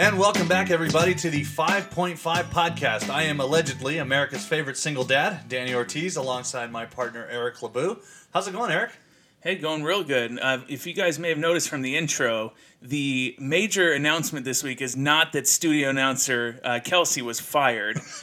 And 0.00 0.16
welcome 0.16 0.46
back, 0.46 0.70
everybody, 0.70 1.12
to 1.16 1.28
the 1.28 1.42
5.5 1.42 2.16
podcast. 2.18 3.10
I 3.10 3.24
am 3.24 3.40
allegedly 3.40 3.98
America's 3.98 4.46
favorite 4.46 4.76
single 4.76 5.02
dad, 5.02 5.48
Danny 5.48 5.74
Ortiz, 5.74 6.14
alongside 6.14 6.70
my 6.70 6.86
partner, 6.86 7.26
Eric 7.28 7.56
LeBou. 7.56 8.00
How's 8.32 8.46
it 8.46 8.52
going, 8.52 8.70
Eric? 8.70 8.92
Hey, 9.40 9.56
going 9.56 9.82
real 9.82 10.04
good. 10.04 10.38
Uh, 10.38 10.60
if 10.68 10.86
you 10.86 10.92
guys 10.92 11.18
may 11.18 11.30
have 11.30 11.38
noticed 11.38 11.68
from 11.68 11.82
the 11.82 11.96
intro, 11.96 12.52
the 12.80 13.34
major 13.40 13.92
announcement 13.92 14.44
this 14.44 14.62
week 14.62 14.80
is 14.80 14.96
not 14.96 15.32
that 15.32 15.48
studio 15.48 15.90
announcer 15.90 16.60
uh, 16.62 16.78
Kelsey 16.84 17.20
was 17.20 17.40
fired. 17.40 18.00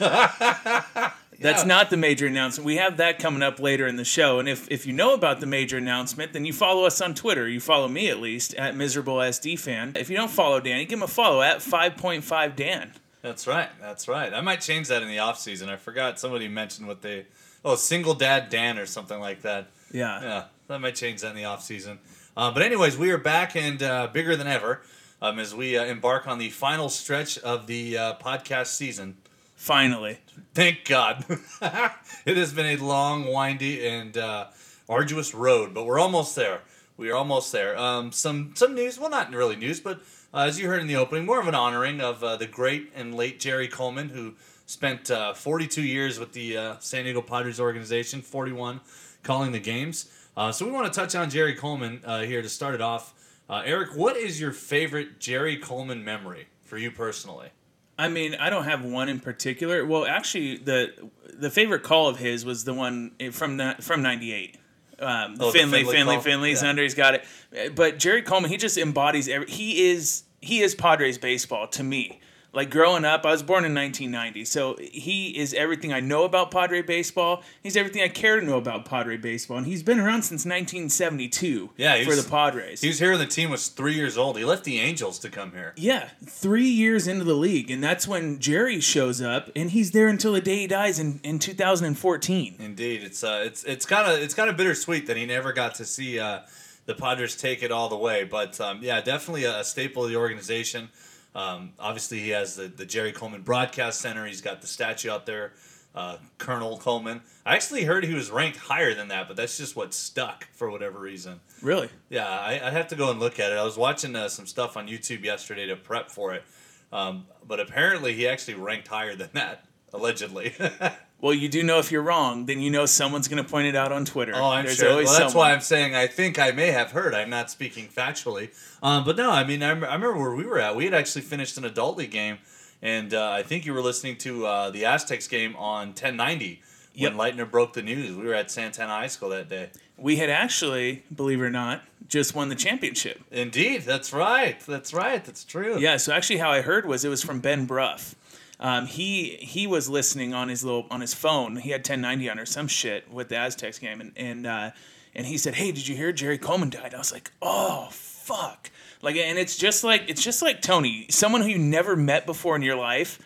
That's 1.40 1.64
not 1.64 1.90
the 1.90 1.96
major 1.96 2.26
announcement. 2.26 2.66
We 2.66 2.76
have 2.76 2.96
that 2.96 3.18
coming 3.18 3.42
up 3.42 3.60
later 3.60 3.86
in 3.86 3.96
the 3.96 4.04
show. 4.04 4.38
And 4.38 4.48
if, 4.48 4.70
if 4.70 4.86
you 4.86 4.92
know 4.92 5.14
about 5.14 5.40
the 5.40 5.46
major 5.46 5.76
announcement, 5.78 6.32
then 6.32 6.44
you 6.44 6.52
follow 6.52 6.84
us 6.84 7.00
on 7.00 7.14
Twitter. 7.14 7.48
You 7.48 7.60
follow 7.60 7.88
me 7.88 8.08
at 8.08 8.20
least 8.20 8.54
at 8.54 8.76
miserable 8.76 9.16
SD 9.16 9.58
fan. 9.58 9.92
If 9.96 10.08
you 10.10 10.16
don't 10.16 10.30
follow 10.30 10.60
Danny, 10.60 10.84
give 10.84 10.98
him 10.98 11.02
a 11.02 11.08
follow 11.08 11.42
at 11.42 11.58
5.5 11.58 12.56
Dan. 12.56 12.92
That's 13.22 13.46
right. 13.46 13.68
That's 13.80 14.06
right. 14.06 14.32
I 14.32 14.40
might 14.40 14.60
change 14.60 14.88
that 14.88 15.02
in 15.02 15.08
the 15.08 15.18
off 15.18 15.38
season. 15.38 15.68
I 15.68 15.76
forgot 15.76 16.18
somebody 16.18 16.46
mentioned 16.48 16.86
what 16.86 17.02
they 17.02 17.26
oh 17.64 17.74
single 17.74 18.14
dad 18.14 18.48
Dan 18.50 18.78
or 18.78 18.86
something 18.86 19.18
like 19.18 19.42
that. 19.42 19.68
Yeah. 19.90 20.22
Yeah, 20.22 20.44
that 20.68 20.80
might 20.80 20.94
change 20.94 21.22
that 21.22 21.30
in 21.30 21.36
the 21.36 21.44
off 21.44 21.62
season. 21.62 21.98
Uh, 22.36 22.52
but 22.52 22.62
anyways, 22.62 22.96
we 22.96 23.10
are 23.10 23.18
back 23.18 23.56
and 23.56 23.82
uh, 23.82 24.08
bigger 24.12 24.36
than 24.36 24.46
ever 24.46 24.82
um, 25.20 25.38
as 25.38 25.54
we 25.54 25.76
uh, 25.76 25.84
embark 25.84 26.28
on 26.28 26.38
the 26.38 26.50
final 26.50 26.88
stretch 26.88 27.38
of 27.38 27.66
the 27.66 27.98
uh, 27.98 28.14
podcast 28.16 28.66
season. 28.68 29.16
Finally. 29.56 30.18
Thank 30.54 30.84
God. 30.84 31.24
it 32.26 32.36
has 32.36 32.52
been 32.52 32.66
a 32.66 32.76
long, 32.76 33.26
windy, 33.26 33.86
and 33.86 34.16
uh, 34.16 34.48
arduous 34.88 35.34
road, 35.34 35.74
but 35.74 35.86
we're 35.86 35.98
almost 35.98 36.36
there. 36.36 36.60
We 36.96 37.10
are 37.10 37.16
almost 37.16 37.52
there. 37.52 37.76
Um, 37.76 38.12
some 38.12 38.52
some 38.54 38.74
news. 38.74 38.98
Well, 38.98 39.10
not 39.10 39.32
really 39.32 39.56
news, 39.56 39.80
but 39.80 40.00
uh, 40.32 40.40
as 40.40 40.60
you 40.60 40.68
heard 40.68 40.80
in 40.80 40.86
the 40.86 40.96
opening, 40.96 41.26
more 41.26 41.40
of 41.40 41.48
an 41.48 41.54
honoring 41.54 42.00
of 42.00 42.22
uh, 42.22 42.36
the 42.36 42.46
great 42.46 42.92
and 42.94 43.14
late 43.14 43.40
Jerry 43.40 43.66
Coleman, 43.66 44.10
who 44.10 44.34
spent 44.66 45.10
uh, 45.10 45.32
42 45.34 45.82
years 45.82 46.18
with 46.18 46.32
the 46.32 46.56
uh, 46.56 46.76
San 46.78 47.04
Diego 47.04 47.22
Padres 47.22 47.58
organization, 47.58 48.22
41 48.22 48.80
calling 49.22 49.52
the 49.52 49.60
games. 49.60 50.10
Uh, 50.36 50.52
so 50.52 50.66
we 50.66 50.70
want 50.70 50.92
to 50.92 51.00
touch 51.00 51.14
on 51.14 51.30
Jerry 51.30 51.54
Coleman 51.54 52.00
here 52.26 52.42
to 52.42 52.48
start 52.48 52.74
it 52.74 52.82
off. 52.82 53.14
Eric, 53.48 53.96
what 53.96 54.16
is 54.16 54.40
your 54.40 54.52
favorite 54.52 55.18
Jerry 55.18 55.56
Coleman 55.56 56.04
memory 56.04 56.48
for 56.62 56.76
you 56.76 56.90
personally? 56.90 57.50
I 57.98 58.08
mean, 58.08 58.34
I 58.34 58.50
don't 58.50 58.64
have 58.64 58.84
one 58.84 59.08
in 59.08 59.20
particular. 59.20 59.84
Well, 59.86 60.04
actually, 60.06 60.58
the 60.58 60.92
the 61.32 61.50
favorite 61.50 61.82
call 61.82 62.08
of 62.08 62.18
his 62.18 62.44
was 62.44 62.64
the 62.64 62.74
one 62.74 63.12
from 63.32 63.56
the, 63.56 63.76
from 63.80 64.02
'98. 64.02 64.56
Um, 64.98 65.36
the 65.36 65.44
Oh, 65.46 65.50
Finley, 65.50 65.80
Finley 65.84 65.94
Finley? 65.94 66.20
Finley's 66.20 66.62
Yeah. 66.62 66.68
under. 66.70 66.82
He's 66.82 66.94
got 66.94 67.14
it. 67.14 67.74
But 67.74 67.98
Jerry 67.98 68.22
Coleman, 68.22 68.50
he 68.50 68.56
just 68.56 68.76
embodies 68.78 69.28
every. 69.28 69.50
He 69.50 69.88
is 69.90 70.24
he 70.40 70.60
is 70.60 70.74
Padres 70.74 71.18
baseball 71.18 71.66
to 71.68 71.82
me. 71.82 72.20
Like 72.56 72.70
growing 72.70 73.04
up, 73.04 73.26
I 73.26 73.32
was 73.32 73.42
born 73.42 73.66
in 73.66 73.74
1990, 73.74 74.46
so 74.46 74.78
he 74.80 75.36
is 75.36 75.52
everything 75.52 75.92
I 75.92 76.00
know 76.00 76.24
about 76.24 76.50
Padre 76.50 76.80
baseball. 76.80 77.42
He's 77.62 77.76
everything 77.76 78.00
I 78.00 78.08
care 78.08 78.40
to 78.40 78.46
know 78.46 78.56
about 78.56 78.86
Padre 78.86 79.18
baseball, 79.18 79.58
and 79.58 79.66
he's 79.66 79.82
been 79.82 80.00
around 80.00 80.22
since 80.22 80.46
1972. 80.46 81.72
Yeah, 81.76 82.02
for 82.02 82.08
was- 82.08 82.24
the 82.24 82.30
Padres. 82.30 82.80
He 82.80 82.88
was 82.88 82.98
here 82.98 83.10
when 83.10 83.18
the 83.18 83.26
team 83.26 83.50
was 83.50 83.68
three 83.68 83.92
years 83.92 84.16
old. 84.16 84.38
He 84.38 84.44
left 84.46 84.64
the 84.64 84.80
Angels 84.80 85.18
to 85.18 85.28
come 85.28 85.52
here. 85.52 85.74
Yeah, 85.76 86.08
three 86.24 86.66
years 86.66 87.06
into 87.06 87.24
the 87.24 87.34
league, 87.34 87.70
and 87.70 87.84
that's 87.84 88.08
when 88.08 88.38
Jerry 88.38 88.80
shows 88.80 89.20
up, 89.20 89.50
and 89.54 89.72
he's 89.72 89.90
there 89.90 90.08
until 90.08 90.32
the 90.32 90.40
day 90.40 90.60
he 90.60 90.66
dies 90.66 90.98
in, 90.98 91.20
in 91.22 91.38
2014. 91.38 92.56
Indeed, 92.58 93.02
it's 93.02 93.22
uh, 93.22 93.42
it's 93.44 93.64
it's 93.64 93.84
kind 93.84 94.10
of 94.10 94.18
it's 94.18 94.32
kind 94.32 94.48
of 94.48 94.56
bittersweet 94.56 95.06
that 95.08 95.18
he 95.18 95.26
never 95.26 95.52
got 95.52 95.74
to 95.74 95.84
see 95.84 96.18
uh, 96.18 96.38
the 96.86 96.94
Padres 96.94 97.36
take 97.36 97.62
it 97.62 97.70
all 97.70 97.90
the 97.90 97.98
way. 97.98 98.24
But 98.24 98.58
um, 98.62 98.78
yeah, 98.80 99.02
definitely 99.02 99.44
a 99.44 99.62
staple 99.62 100.04
of 100.04 100.08
the 100.08 100.16
organization. 100.16 100.88
Um, 101.36 101.74
obviously, 101.78 102.20
he 102.20 102.30
has 102.30 102.56
the, 102.56 102.66
the 102.66 102.86
Jerry 102.86 103.12
Coleman 103.12 103.42
Broadcast 103.42 104.00
Center. 104.00 104.24
He's 104.24 104.40
got 104.40 104.62
the 104.62 104.66
statue 104.66 105.10
out 105.10 105.26
there, 105.26 105.52
uh, 105.94 106.16
Colonel 106.38 106.78
Coleman. 106.78 107.20
I 107.44 107.54
actually 107.54 107.84
heard 107.84 108.04
he 108.04 108.14
was 108.14 108.30
ranked 108.30 108.56
higher 108.56 108.94
than 108.94 109.08
that, 109.08 109.28
but 109.28 109.36
that's 109.36 109.58
just 109.58 109.76
what 109.76 109.92
stuck 109.92 110.48
for 110.52 110.70
whatever 110.70 110.98
reason. 110.98 111.40
Really? 111.60 111.90
Yeah, 112.08 112.26
I, 112.26 112.52
I'd 112.54 112.72
have 112.72 112.88
to 112.88 112.96
go 112.96 113.10
and 113.10 113.20
look 113.20 113.38
at 113.38 113.52
it. 113.52 113.58
I 113.58 113.64
was 113.64 113.76
watching 113.76 114.16
uh, 114.16 114.30
some 114.30 114.46
stuff 114.46 114.78
on 114.78 114.88
YouTube 114.88 115.24
yesterday 115.24 115.66
to 115.66 115.76
prep 115.76 116.10
for 116.10 116.32
it, 116.32 116.42
um, 116.90 117.26
but 117.46 117.60
apparently 117.60 118.14
he 118.14 118.26
actually 118.26 118.54
ranked 118.54 118.88
higher 118.88 119.14
than 119.14 119.28
that, 119.34 119.66
allegedly. 119.92 120.54
Well, 121.20 121.32
you 121.32 121.48
do 121.48 121.62
know 121.62 121.78
if 121.78 121.90
you're 121.90 122.02
wrong, 122.02 122.44
then 122.46 122.60
you 122.60 122.70
know 122.70 122.84
someone's 122.84 123.26
going 123.26 123.42
to 123.42 123.48
point 123.48 123.66
it 123.66 123.74
out 123.74 123.90
on 123.90 124.04
Twitter. 124.04 124.32
Oh, 124.34 124.50
I'm 124.50 124.66
There's 124.66 124.76
sure. 124.76 124.88
Well, 124.88 124.98
that's 124.98 125.16
someone. 125.16 125.34
why 125.36 125.52
I'm 125.52 125.60
saying 125.62 125.94
I 125.94 126.06
think 126.06 126.38
I 126.38 126.50
may 126.50 126.70
have 126.72 126.90
heard. 126.92 127.14
I'm 127.14 127.30
not 127.30 127.50
speaking 127.50 127.88
factually. 127.88 128.50
Um, 128.82 129.04
but 129.04 129.16
no, 129.16 129.30
I 129.30 129.42
mean, 129.44 129.62
I, 129.62 129.70
I 129.70 129.72
remember 129.72 130.18
where 130.18 130.34
we 130.34 130.44
were 130.44 130.58
at. 130.58 130.76
We 130.76 130.84
had 130.84 130.92
actually 130.94 131.22
finished 131.22 131.56
an 131.56 131.64
adult 131.64 131.96
league 131.96 132.10
game, 132.10 132.38
and 132.82 133.14
uh, 133.14 133.30
I 133.30 133.42
think 133.42 133.64
you 133.64 133.72
were 133.72 133.80
listening 133.80 134.16
to 134.18 134.46
uh, 134.46 134.70
the 134.70 134.84
Aztecs 134.84 135.26
game 135.26 135.56
on 135.56 135.88
1090 135.88 136.62
Yep. 136.98 137.12
when 137.14 137.20
Leitner 137.34 137.50
broke 137.50 137.74
the 137.74 137.82
news. 137.82 138.16
We 138.16 138.24
were 138.24 138.32
at 138.32 138.50
Santana 138.50 138.90
High 138.90 139.08
School 139.08 139.28
that 139.28 139.50
day. 139.50 139.68
We 139.98 140.16
had 140.16 140.30
actually, 140.30 141.02
believe 141.14 141.40
it 141.40 141.44
or 141.44 141.50
not, 141.50 141.82
just 142.08 142.34
won 142.34 142.48
the 142.48 142.54
championship. 142.54 143.20
Indeed, 143.30 143.82
that's 143.82 144.14
right. 144.14 144.58
That's 144.66 144.94
right. 144.94 145.22
That's 145.22 145.44
true. 145.44 145.78
Yeah, 145.78 145.98
so 145.98 146.14
actually, 146.14 146.38
how 146.38 146.50
I 146.50 146.62
heard 146.62 146.86
was 146.86 147.04
it 147.04 147.10
was 147.10 147.22
from 147.22 147.40
Ben 147.40 147.66
Bruff. 147.66 148.14
Um, 148.58 148.86
he 148.86 149.36
he 149.40 149.66
was 149.66 149.88
listening 149.88 150.32
on 150.32 150.48
his 150.48 150.64
little 150.64 150.86
on 150.90 151.00
his 151.00 151.14
phone. 151.14 151.56
He 151.56 151.70
had 151.70 151.80
1090 151.80 152.30
on 152.30 152.38
or 152.38 152.46
some 152.46 152.68
shit 152.68 153.10
with 153.12 153.28
the 153.28 153.36
Aztecs 153.36 153.78
game, 153.78 154.00
and 154.00 154.12
and 154.16 154.46
uh, 154.46 154.70
and 155.14 155.26
he 155.26 155.36
said, 155.36 155.54
"Hey, 155.54 155.72
did 155.72 155.86
you 155.86 155.96
hear 155.96 156.12
Jerry 156.12 156.38
Coleman 156.38 156.70
died?" 156.70 156.94
I 156.94 156.98
was 156.98 157.12
like, 157.12 157.30
"Oh 157.42 157.88
fuck!" 157.90 158.70
Like, 159.02 159.16
and 159.16 159.38
it's 159.38 159.56
just 159.56 159.84
like 159.84 160.04
it's 160.08 160.22
just 160.22 160.40
like 160.40 160.62
Tony, 160.62 161.06
someone 161.10 161.42
who 161.42 161.48
you 161.48 161.58
never 161.58 161.96
met 161.96 162.24
before 162.24 162.56
in 162.56 162.62
your 162.62 162.76
life, 162.76 163.18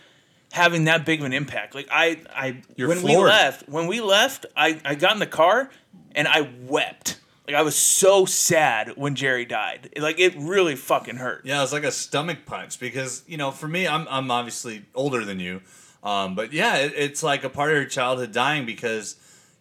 having 0.51 0.85
that 0.85 1.07
big 1.07 1.21
of 1.21 1.27
an 1.27 1.33
impact. 1.33 1.77
Like 1.77 1.89
I 1.93 2.19
I 2.35 2.63
You're 2.75 2.89
when 2.89 3.03
we 3.03 3.17
left 3.17 3.69
when 3.69 3.87
we 3.87 4.01
left, 4.01 4.47
I 4.57 4.81
I 4.85 4.97
got 4.97 5.13
in 5.13 5.21
the 5.21 5.27
car 5.27 5.71
and 6.15 6.27
I 6.27 6.51
wept. 6.67 7.20
Like 7.51 7.59
I 7.59 7.63
was 7.63 7.77
so 7.77 8.27
sad 8.27 8.93
when 8.97 9.17
Jerry 9.17 9.45
died. 9.45 9.93
Like 9.99 10.21
it 10.21 10.37
really 10.37 10.77
fucking 10.77 11.17
hurt. 11.17 11.45
Yeah, 11.45 11.59
it 11.59 11.63
was 11.63 11.73
like 11.73 11.83
a 11.83 11.91
stomach 11.91 12.47
punch 12.47 12.79
because 12.79 13.25
you 13.27 13.37
know, 13.37 13.51
for 13.51 13.67
me, 13.67 13.89
I'm 13.89 14.07
I'm 14.09 14.31
obviously 14.31 14.85
older 14.95 15.25
than 15.25 15.41
you, 15.41 15.61
um, 16.05 16.37
but 16.37 16.53
yeah, 16.53 16.77
it, 16.77 16.93
it's 16.95 17.25
like 17.25 17.43
a 17.43 17.49
part 17.49 17.71
of 17.71 17.77
your 17.77 17.87
childhood 17.87 18.31
dying 18.31 18.67
because 18.67 19.17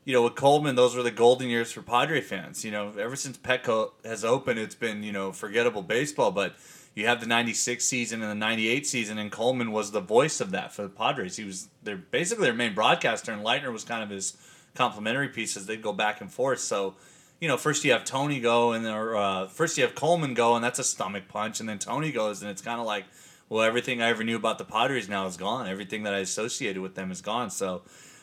you 0.06 0.14
know 0.14 0.22
with 0.22 0.36
Coleman, 0.36 0.76
those 0.76 0.96
were 0.96 1.02
the 1.02 1.10
golden 1.10 1.50
years 1.50 1.72
for 1.72 1.82
Padre 1.82 2.22
fans. 2.22 2.64
You 2.64 2.70
know, 2.70 2.94
ever 3.00 3.16
since 3.16 3.40
Petco 3.40 3.94
has 4.06 4.24
opened, 4.24 4.60
it's 4.60 4.76
been 4.76 5.02
you 5.02 5.12
know 5.12 5.32
forgettable 5.32 5.82
baseball, 5.82 6.32
but. 6.32 6.56
You 6.96 7.06
have 7.06 7.22
the 7.22 7.28
'96 7.28 7.86
season 7.86 8.22
and 8.22 8.32
the 8.32 8.36
'98 8.36 8.86
season, 8.86 9.20
and 9.20 9.32
Coleman 9.32 9.72
was 9.72 9.92
the 9.92 10.02
voice 10.02 10.42
of 10.42 10.52
that 10.52 10.74
for 10.74 10.82
the 10.82 10.90
Padres. 10.90 11.38
He 11.38 11.46
was 11.46 11.70
their 11.82 11.96
basically 11.96 12.46
their 12.46 12.54
main 12.54 12.74
broadcaster, 12.74 13.32
and 13.32 13.46
Leitner 13.46 13.72
was 13.72 13.86
kind 13.86 14.04
of 14.04 14.10
his 14.10 14.36
complimentary 14.76 15.30
piece 15.30 15.56
as 15.56 15.66
they'd 15.66 15.84
go 15.84 15.94
back 15.94 16.20
and 16.20 16.30
forth. 16.30 16.60
So, 16.60 16.96
you 17.40 17.48
know, 17.48 17.58
first 17.58 17.84
you 17.86 17.92
have 17.92 18.04
Tony 18.06 18.40
go, 18.40 18.72
and 18.74 18.86
or 18.86 19.16
uh, 19.16 19.48
first 19.48 19.78
you 19.78 19.84
have 19.84 19.96
Coleman 19.96 20.34
go, 20.34 20.56
and 20.56 20.64
that's 20.64 20.80
a 20.80 20.84
stomach 20.84 21.28
punch, 21.28 21.60
and 21.60 21.68
then 21.70 21.80
Tony 21.80 22.12
goes, 22.12 22.42
and 22.42 22.52
it's 22.52 22.62
kind 22.62 22.80
of 22.80 22.86
like, 22.86 23.06
well, 23.48 23.64
everything 23.64 24.02
I 24.02 24.10
ever 24.10 24.24
knew 24.24 24.36
about 24.36 24.58
the 24.58 24.66
Padres 24.66 25.08
now 25.10 25.26
is 25.26 25.38
gone. 25.38 25.68
Everything 25.68 26.04
that 26.04 26.14
I 26.14 26.20
associated 26.20 26.82
with 26.82 26.96
them 26.96 27.12
is 27.12 27.22
gone. 27.22 27.50
So, 27.50 27.82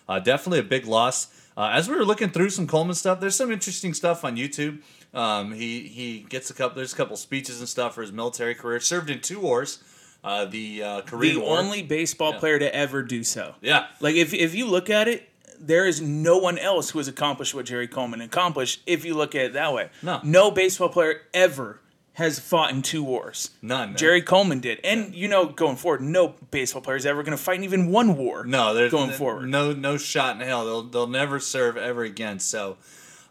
uh, 0.08 0.18
definitely 0.20 0.60
a 0.60 0.64
big 0.64 0.86
loss. 0.86 1.28
Uh, 1.56 1.70
as 1.72 1.88
we 1.88 1.96
were 1.96 2.04
looking 2.04 2.28
through 2.30 2.50
some 2.50 2.66
Coleman 2.66 2.94
stuff, 2.94 3.18
there's 3.18 3.34
some 3.34 3.50
interesting 3.50 3.94
stuff 3.94 4.24
on 4.24 4.36
YouTube. 4.36 4.82
Um, 5.14 5.52
he 5.52 5.88
he 5.88 6.26
gets 6.28 6.50
a 6.50 6.54
couple. 6.54 6.76
There's 6.76 6.92
a 6.92 6.96
couple 6.96 7.16
speeches 7.16 7.60
and 7.60 7.68
stuff 7.68 7.94
for 7.94 8.02
his 8.02 8.12
military 8.12 8.54
career. 8.54 8.78
Served 8.80 9.08
in 9.10 9.20
two 9.20 9.40
wars. 9.40 9.82
Uh, 10.22 10.44
the 10.44 10.82
uh, 10.82 11.00
Korean 11.02 11.36
the 11.36 11.40
War. 11.42 11.58
only 11.58 11.82
baseball 11.82 12.32
Yeah. 12.32 12.38
player 12.40 12.58
to 12.58 12.74
ever 12.74 13.02
do 13.02 13.22
so. 13.24 13.54
yeah. 13.62 13.86
Like 14.00 14.16
if 14.16 14.34
if 14.34 14.54
you 14.54 14.66
look 14.66 14.90
at 14.90 15.08
it, 15.08 15.28
there 15.60 15.86
is 15.86 16.00
no 16.00 16.38
one 16.38 16.58
else 16.58 16.90
who 16.90 16.98
has 16.98 17.08
accomplished 17.08 17.54
what 17.54 17.66
Jerry 17.66 17.88
Coleman 17.88 18.20
accomplished. 18.20 18.82
If 18.86 19.04
you 19.04 19.14
look 19.14 19.34
at 19.34 19.44
it 19.46 19.52
that 19.54 19.72
way, 19.72 19.90
No. 20.02 20.20
no 20.22 20.50
baseball 20.50 20.88
player 20.88 21.22
ever 21.34 21.80
has 22.14 22.38
fought 22.38 22.70
in 22.70 22.80
two 22.80 23.04
wars. 23.04 23.50
None. 23.60 23.90
man. 23.90 23.96
Jerry 23.98 24.22
Coleman 24.22 24.60
did, 24.60 24.80
and 24.82 25.14
you 25.14 25.28
know, 25.28 25.46
going 25.46 25.76
forward, 25.76 26.00
no 26.00 26.34
baseball 26.50 26.80
player 26.80 26.96
is 26.96 27.04
ever 27.04 27.22
going 27.22 27.36
to 27.36 27.42
fight 27.42 27.58
in 27.58 27.64
even 27.64 27.90
one 27.90 28.16
war. 28.16 28.44
No, 28.44 28.72
there's 28.72 28.90
going 28.90 29.10
n- 29.10 29.16
forward. 29.18 29.48
No, 29.50 29.72
no 29.74 29.96
shot 29.98 30.36
in 30.40 30.46
hell. 30.46 30.64
They'll 30.64 30.82
they'll 30.82 31.06
never 31.06 31.38
serve 31.38 31.76
ever 31.76 32.04
again. 32.04 32.38
So, 32.38 32.78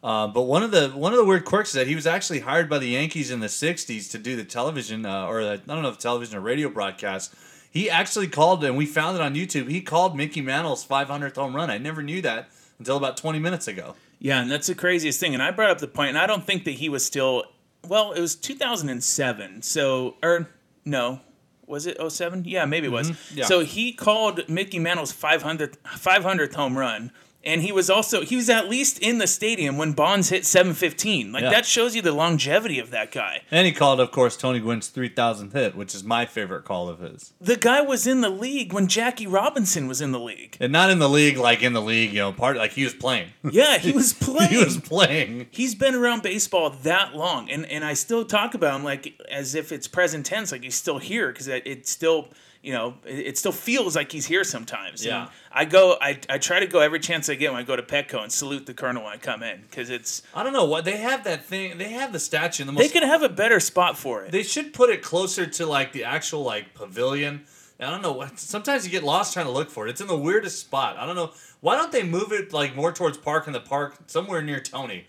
uh, 0.04 0.28
but 0.28 0.44
one 0.44 0.62
of 0.62 0.70
the 0.70 0.90
one 0.90 1.14
of 1.14 1.18
the 1.18 1.26
weird 1.26 1.46
quirks 1.46 1.70
is 1.70 1.74
that 1.76 1.88
he 1.88 1.96
was 1.96 2.06
actually 2.06 2.42
hired 2.42 2.70
by 2.70 2.78
the 2.78 2.90
Yankees 2.90 3.32
in 3.32 3.40
the 3.40 3.48
'60s 3.48 4.12
to 4.12 4.20
do 4.20 4.36
the 4.36 4.44
television 4.44 5.04
uh, 5.04 5.26
or 5.26 5.44
the, 5.44 5.54
I 5.54 5.58
don't 5.74 5.82
know 5.82 5.90
if 5.90 5.98
television 5.98 6.38
or 6.38 6.42
radio 6.42 6.70
broadcast. 6.70 7.34
He 7.76 7.90
actually 7.90 8.30
called, 8.30 8.64
and 8.64 8.78
we 8.78 8.86
found 8.86 9.18
it 9.18 9.22
on 9.22 9.36
YouTube. 9.36 9.70
He 9.70 9.82
called 9.82 10.16
Mickey 10.16 10.40
Mantle's 10.40 10.88
500th 10.88 11.36
home 11.36 11.54
run. 11.54 11.70
I 11.70 11.78
never 11.78 12.02
knew 12.02 12.22
that 12.22 12.48
until 12.80 12.96
about 12.96 13.18
20 13.18 13.38
minutes 13.38 13.68
ago. 13.68 13.96
Yeah, 14.18 14.42
and 14.42 14.50
that's 14.50 14.68
the 14.68 14.76
craziest 14.76 15.20
thing. 15.20 15.34
And 15.34 15.44
I 15.44 15.52
brought 15.52 15.72
up 15.72 15.80
the 15.80 15.88
point, 15.90 16.10
and 16.10 16.18
I 16.18 16.26
don't 16.26 16.46
think 16.46 16.64
that 16.64 16.72
he 16.72 16.88
was 16.88 17.06
still. 17.06 17.44
Well, 17.86 18.14
it 18.14 18.22
was 18.22 18.38
2007. 18.38 19.62
So, 19.62 20.16
or 20.24 20.48
no, 20.86 21.20
was 21.68 21.86
it 21.86 21.98
07? 22.00 22.46
Yeah, 22.46 22.64
maybe 22.64 22.88
it 22.88 22.92
was. 22.92 23.12
Mm-hmm. 23.12 23.40
yeah. 23.40 23.46
So 23.46 23.60
he 23.60 23.92
called 23.92 24.48
Mickey 24.48 24.80
Mantle's 24.80 25.12
500th 25.12 25.76
500th 25.84 26.54
home 26.54 26.78
run. 26.78 27.12
And 27.46 27.62
he 27.62 27.72
was 27.72 27.90
also 27.90 28.22
he 28.22 28.36
was 28.36 28.50
at 28.50 28.68
least 28.70 29.00
in 29.00 29.20
the 29.20 29.28
stadium 29.28 29.78
when 29.78 29.94
Bonds 29.94 30.30
hit 30.30 30.46
715. 30.46 31.32
Like 31.32 31.44
Yeah. 31.44 31.50
that 31.52 31.66
shows 31.66 31.96
you 31.96 32.02
the 32.02 32.12
longevity 32.12 32.80
of 32.80 32.92
that 32.92 33.12
guy. 33.12 33.42
And 33.52 33.66
he 33.68 33.72
called, 33.72 34.00
of 34.00 34.12
course, 34.12 34.36
Tony 34.36 34.60
Gwynn's 34.60 34.90
3,000th 34.90 35.54
hit, 35.54 35.76
which 35.76 35.94
is 35.94 36.04
my 36.04 36.26
favorite 36.26 36.66
call 36.66 36.90
of 36.90 37.00
his. 37.00 37.34
The 37.40 37.56
guy 37.56 37.82
was 37.82 38.08
in 38.08 38.22
the 38.22 38.30
league 38.30 38.74
when 38.74 38.88
Jackie 38.88 39.28
Robinson 39.28 39.88
was 39.88 40.02
in 40.02 40.12
the 40.12 40.20
league. 40.20 40.58
And 40.60 40.72
not 40.72 40.90
in 40.90 41.00
the 41.00 41.10
league, 41.10 41.38
like 41.38 41.62
in 41.62 41.74
the 41.74 41.82
league, 41.82 42.12
you 42.14 42.20
know, 42.20 42.32
part 42.34 42.58
like 42.58 42.72
he 42.72 42.84
was 42.84 42.94
playing. 42.94 43.30
Yeah, 43.52 43.78
he 43.78 43.92
was 43.92 44.12
playing. 44.14 44.50
he 44.52 44.58
was 44.64 44.78
playing. 44.80 45.48
he's 45.52 45.76
been 45.76 45.94
around 45.96 46.24
baseball 46.24 46.70
that 46.84 47.16
long 47.16 47.50
and, 47.50 47.66
and 47.68 47.84
i 47.86 47.94
still 47.94 48.26
talk 48.26 48.54
about 48.54 48.76
him 48.76 48.84
like 48.84 49.14
as 49.30 49.56
if 49.56 49.72
it's 49.72 49.88
present 49.88 50.26
tense 50.26 50.52
like 50.52 50.64
he's 50.64 50.76
still 50.76 50.98
here 50.98 51.28
because 51.32 51.48
it, 51.48 51.66
it 51.66 51.88
still 51.88 52.30
you 52.66 52.74
know 52.74 52.96
it, 53.06 53.20
it 53.30 53.38
still 53.38 53.52
feels 53.52 53.96
like 53.96 54.12
he's 54.12 54.26
here 54.26 54.44
sometimes 54.44 55.06
Yeah. 55.06 55.22
And 55.24 55.30
i 55.52 55.66
go 55.66 55.98
I, 56.02 56.20
I 56.30 56.38
try 56.40 56.60
to 56.60 56.68
go 56.68 56.80
every 56.80 57.00
chance 57.00 57.30
i 57.30 57.36
get 57.36 57.52
when 57.52 57.62
i 57.62 57.64
go 57.64 57.76
to 57.76 57.84
petco 57.84 58.22
and 58.24 58.32
salute 58.32 58.66
the 58.66 58.74
colonel 58.74 59.04
when 59.04 59.14
i 59.14 59.18
come 59.18 59.44
in 59.44 59.62
because 59.62 59.90
it's 59.90 60.24
I 60.34 60.44
don't 60.44 60.54
know 60.54 60.66
what 60.66 60.84
they 60.86 60.98
have 60.98 61.24
that 61.26 61.46
thing. 61.46 61.78
They 61.78 61.90
have 61.90 62.12
the 62.12 62.20
statue 62.20 62.64
in 62.64 62.68
the 62.68 62.74
they 62.74 62.84
most 62.86 62.94
could 62.94 63.04
have 63.04 63.24
a 63.24 63.30
better 63.30 63.60
spot 63.60 63.98
for 63.98 64.24
it 64.24 64.32
They 64.32 64.44
should 64.44 64.74
put 64.74 64.90
it 64.90 65.02
closer 65.02 65.46
to 65.46 65.66
like 65.66 65.94
the 65.94 66.04
actual 66.06 66.44
like 66.44 66.74
pavilion. 66.74 67.44
I 67.80 67.90
don't 67.92 68.02
know. 68.02 68.14
what- 68.14 68.40
Sometimes 68.40 68.86
you 68.86 68.92
get 68.92 69.04
lost 69.04 69.34
trying 69.34 69.48
to 69.48 69.52
look 69.52 69.70
for 69.70 69.86
it. 69.86 69.90
It's 69.90 70.00
in 70.02 70.08
the 70.08 70.18
weirdest 70.18 70.60
spot. 70.60 70.96
I 70.98 71.06
don't 71.06 71.16
know. 71.18 71.32
Why 71.60 71.76
don't 71.76 71.92
they 71.92 72.04
move 72.04 72.32
it 72.32 72.54
like 72.54 72.74
more 72.76 72.92
towards 72.94 73.18
Park 73.18 73.48
in 73.48 73.54
the 73.54 73.60
Park, 73.60 73.98
somewhere 74.08 74.42
near 74.42 74.62
Tony? 74.62 75.08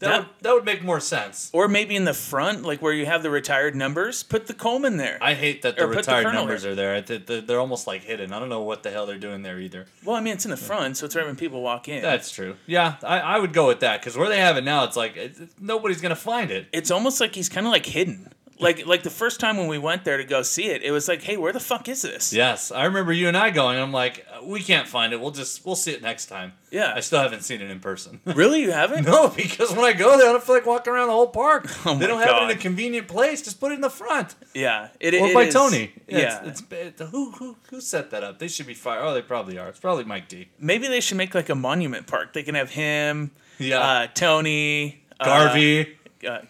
That, 0.00 0.08
That- 0.10 0.18
would, 0.18 0.28
that 0.42 0.54
would 0.54 0.64
make 0.64 0.84
more 0.84 1.00
sense. 1.00 1.50
or 1.52 1.66
maybe 1.66 1.96
in 1.96 2.04
the 2.04 2.14
front 2.14 2.62
like 2.62 2.80
where 2.80 2.92
you 2.92 3.04
have 3.06 3.22
the 3.24 3.30
retired 3.30 3.74
numbers 3.74 4.22
put 4.22 4.46
the 4.46 4.54
coleman 4.54 4.96
there 4.96 5.18
I 5.20 5.34
hate 5.34 5.62
that 5.62 5.76
the 5.76 5.84
Or 5.84 5.88
put 5.88 6.04
the 6.06 6.12
retired 6.12 6.32
numbers 6.34 6.62
there. 6.62 6.72
are 6.72 7.00
there. 7.00 7.00
They're, 7.18 7.40
they're 7.40 7.58
almost 7.60 7.86
like 7.88 8.04
hidden. 8.04 8.32
I 8.32 8.38
don't 8.38 8.48
know 8.48 8.62
what 8.62 8.84
the 8.84 8.90
hell 8.90 9.06
they're 9.06 9.18
doing 9.18 9.42
there 9.42 9.58
either. 9.58 9.86
well 10.04 10.14
i 10.16 10.20
mean 10.20 10.34
it's 10.34 10.44
in 10.44 10.50
the 10.52 10.56
front 10.56 10.96
so 10.96 11.06
it's 11.06 11.16
right 11.16 11.26
when 11.26 11.34
people 11.36 11.62
walk 11.62 11.88
in 11.88 12.02
That's 12.02 12.30
true. 12.30 12.56
Yeah, 12.66 12.94
I, 13.02 13.18
I 13.18 13.38
would 13.38 13.52
go 13.52 13.66
with 13.66 13.80
that 13.80 14.00
because 14.00 14.16
where 14.16 14.28
they 14.28 14.38
have 14.38 14.56
it 14.56 14.62
now, 14.64 14.84
it's 14.84 14.96
like 14.96 15.16
it, 15.16 15.36
nobody's 15.60 16.00
gonna 16.00 16.14
find 16.16 16.50
it. 16.50 16.66
it's 16.72 16.90
almost 16.92 17.20
like 17.20 17.34
he's 17.34 17.48
kind 17.48 17.66
of 17.66 17.72
like 17.72 17.86
hidden 17.86 18.32
like 18.60 18.86
like 18.86 19.02
the 19.02 19.10
first 19.10 19.38
time 19.40 19.56
when 19.56 19.68
we 19.68 19.78
went 19.78 20.04
there 20.04 20.16
to 20.16 20.24
go 20.24 20.42
see 20.42 20.66
it 20.66 20.82
it 20.82 20.90
was 20.90 21.06
like 21.08 21.22
hey 21.22 21.36
where 21.36 21.52
the 21.52 21.60
fuck 21.60 21.88
is 21.88 22.02
this 22.02 22.32
Yes, 22.32 22.70
I 22.72 22.84
remember 22.86 23.12
you 23.12 23.28
and 23.28 23.36
I 23.36 23.50
going. 23.50 23.78
I'm 23.78 23.92
like, 23.92 24.26
we 24.42 24.60
can't 24.62 24.86
find 24.88 25.12
it. 25.12 25.20
We'll 25.20 25.30
just 25.30 25.64
we'll 25.64 25.76
see 25.76 25.92
it 25.92 26.02
next 26.02 26.26
time. 26.26 26.52
Yeah. 26.70 26.92
I 26.94 27.00
still 27.00 27.20
haven't 27.20 27.42
seen 27.42 27.60
it 27.62 27.70
in 27.70 27.80
person. 27.80 28.20
Really, 28.26 28.60
you 28.62 28.72
haven't? 28.72 29.04
No, 29.06 29.28
because 29.28 29.70
when 29.72 29.84
I 29.84 29.92
go 29.94 30.18
there, 30.18 30.28
I 30.28 30.32
don't 30.32 30.42
feel 30.42 30.54
like 30.56 30.66
walking 30.66 30.92
around 30.92 31.06
the 31.08 31.14
whole 31.14 31.28
park. 31.28 31.66
Oh 31.86 31.96
they 31.96 32.06
don't 32.06 32.20
have 32.20 32.42
it 32.42 32.50
in 32.50 32.56
a 32.58 32.60
convenient 32.60 33.08
place. 33.08 33.42
Just 33.42 33.58
put 33.60 33.72
it 33.72 33.76
in 33.76 33.80
the 33.80 33.90
front 33.90 34.34
Yeah, 34.54 34.88
it 35.00 35.14
is. 35.14 35.22
or 35.22 35.26
it 35.28 35.34
by 35.34 35.42
is- 35.44 35.54
Tony. 35.54 35.92
Yeah, 36.08 36.44
it's, 36.44 36.62
it's, 36.70 37.00
who 37.10 37.30
who 37.32 37.56
who 37.70 37.80
set 37.80 38.10
that 38.10 38.22
up? 38.24 38.38
They 38.38 38.48
should 38.48 38.66
be 38.66 38.74
fired. 38.74 39.02
Oh, 39.04 39.14
they 39.14 39.22
probably 39.22 39.58
are. 39.58 39.68
It's 39.68 39.80
probably 39.80 40.04
Mike 40.04 40.28
D. 40.28 40.48
maybe 40.58 40.88
they 40.88 41.00
should 41.00 41.16
make 41.16 41.34
like 41.34 41.48
a 41.48 41.54
monument 41.54 42.06
park. 42.06 42.32
They 42.32 42.42
can 42.42 42.54
have 42.54 42.70
him, 42.70 43.30
Yeah, 43.58 43.80
uh, 43.80 44.06
Tony, 44.14 45.02
uh, 45.20 45.24
Garvey. 45.24 45.80
uh, 45.82 45.84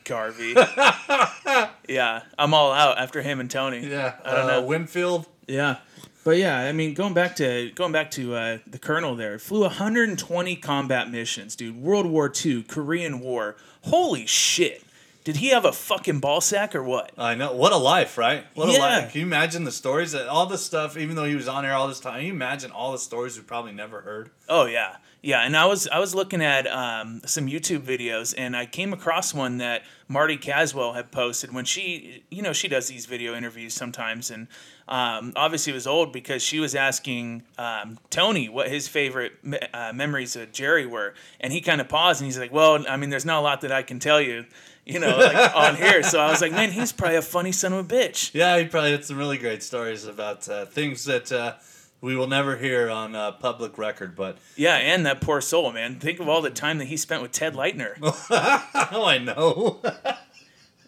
Garvey. 0.05 0.55
yeah, 1.88 2.23
I'm 2.38 2.55
all 2.55 2.73
out 2.73 2.99
after 2.99 3.23
him 3.23 3.41
and 3.41 3.50
Tony. 3.50 3.87
yeah, 3.87 4.17
I 4.25 4.32
don't 4.32 4.44
uh, 4.44 4.61
know. 4.61 4.62
Winfield. 4.62 5.26
Yeah. 5.47 5.76
But 6.25 6.37
yeah, 6.37 6.59
I 6.59 6.73
mean, 6.73 6.94
going 6.94 7.15
back 7.15 7.37
to 7.37 7.70
going 7.70 7.93
back 7.93 8.11
to 8.12 8.35
uh, 8.35 8.59
the 8.67 8.79
colonel 8.79 9.17
there, 9.17 9.38
flew 9.38 9.62
120 9.62 10.56
combat 10.56 11.11
missions, 11.11 11.56
dude. 11.56 11.81
World 11.81 12.06
War 12.06 12.31
II, 12.44 12.65
Korean 12.65 13.20
War. 13.20 13.56
Holy 13.85 14.26
shit! 14.26 14.85
Did 15.25 15.37
he 15.37 15.49
have 15.49 15.65
a 15.65 15.73
fucking 15.73 16.20
ball 16.20 16.41
sack 16.41 16.75
or 16.75 16.82
what? 16.82 17.12
I 17.17 17.35
know. 17.35 17.53
What 17.53 17.73
a 17.73 17.76
life, 17.76 18.19
right? 18.19 18.44
What 18.55 18.69
a 18.69 18.79
life. 18.79 19.12
Can 19.12 19.20
you 19.20 19.26
imagine 19.26 19.65
the 19.65 19.73
stories 19.73 20.12
that 20.12 20.29
all 20.29 20.47
this 20.47 20.65
stuff? 20.65 20.97
Even 20.97 21.17
though 21.17 21.25
he 21.25 21.35
was 21.35 21.49
on 21.49 21.65
air 21.65 21.75
all 21.75 21.88
this 21.88 22.00
time, 22.00 22.17
can 22.17 22.26
you 22.26 22.32
imagine 22.32 22.70
all 22.73 22.93
the 22.93 22.99
stories 22.99 23.37
we 23.37 23.44
probably 23.44 23.73
never 23.73 24.00
heard? 24.00 24.31
Oh 24.49 24.67
yeah, 24.67 24.97
yeah. 25.23 25.41
And 25.44 25.56
I 25.56 25.67
was 25.67 25.88
I 25.88 25.99
was 25.99 26.15
looking 26.15 26.43
at 26.43 26.67
um, 26.67 27.23
some 27.26 27.47
YouTube 27.47 27.81
videos, 27.81 28.35
and 28.37 28.56
I 28.56 28.67
came 28.67 28.93
across 28.93 29.35
one 29.35 29.59
that 29.59 29.82
Marty 30.06 30.37
Caswell 30.37 30.93
had 30.93 31.11
posted 31.11 31.53
when 31.53 31.65
she, 31.65 32.25
you 32.31 32.43
know, 32.43 32.53
she 32.53 32.69
does 32.69 32.88
these 32.88 33.06
video 33.06 33.35
interviews 33.35 33.75
sometimes, 33.75 34.31
and 34.31 34.47
um, 34.87 35.32
obviously 35.37 35.73
it 35.73 35.75
was 35.75 35.87
old 35.87 36.12
because 36.12 36.43
she 36.43 36.61
was 36.61 36.75
asking 36.75 37.43
um, 37.59 37.99
Tony 38.11 38.49
what 38.49 38.69
his 38.69 38.88
favorite 38.88 39.32
me- 39.44 39.59
uh, 39.75 39.93
memories 39.93 40.37
of 40.37 40.53
Jerry 40.53 40.87
were, 40.87 41.15
and 41.41 41.53
he 41.53 41.61
kind 41.61 41.81
of 41.81 41.88
paused 41.88 42.20
and 42.20 42.26
he's 42.26 42.38
like, 42.38 42.53
"Well, 42.53 42.85
I 42.88 42.97
mean, 42.97 43.11
there's 43.11 43.26
not 43.26 43.41
a 43.41 43.43
lot 43.43 43.61
that 43.62 43.73
I 43.73 43.82
can 43.82 43.99
tell 43.99 44.20
you." 44.20 44.44
You 44.87 45.00
know, 45.00 45.19
like 45.19 45.55
on 45.55 45.76
here. 45.76 46.03
So 46.03 46.19
I 46.19 46.31
was 46.31 46.41
like, 46.41 46.53
man, 46.53 46.70
he's 46.70 46.93
probably 46.93 47.17
a 47.17 47.23
funny 47.23 47.53
son 47.53 47.75
of 47.75 47.81
a 47.81 47.94
bitch. 47.94 48.32
Yeah, 48.32 48.59
he 48.59 48.65
probably 48.65 48.93
had 48.93 49.05
some 49.05 49.19
really 49.19 49.37
great 49.37 49.62
stories 49.62 50.06
about 50.06 50.49
uh, 50.49 50.65
things 50.65 51.05
that 51.05 51.31
uh, 51.31 51.56
we 52.00 52.17
will 52.17 52.27
never 52.27 52.56
hear 52.56 52.91
on 52.91 53.15
uh, 53.15 53.33
public 53.33 53.79
record. 53.79 54.15
But 54.17 54.39
Yeah, 54.56 54.77
and 54.77 55.05
that 55.06 55.21
poor 55.21 55.41
soul, 55.41 55.73
man. 55.73 55.99
Think 55.99 56.21
of 56.21 56.29
all 56.29 56.43
the 56.43 56.50
time 56.50 56.79
that 56.79 56.87
he 56.87 56.97
spent 56.97 57.23
with 57.23 57.33
Ted 57.33 57.55
Leitner. 57.55 57.95
oh, 58.03 59.05
I 59.05 59.19
know. 59.19 59.81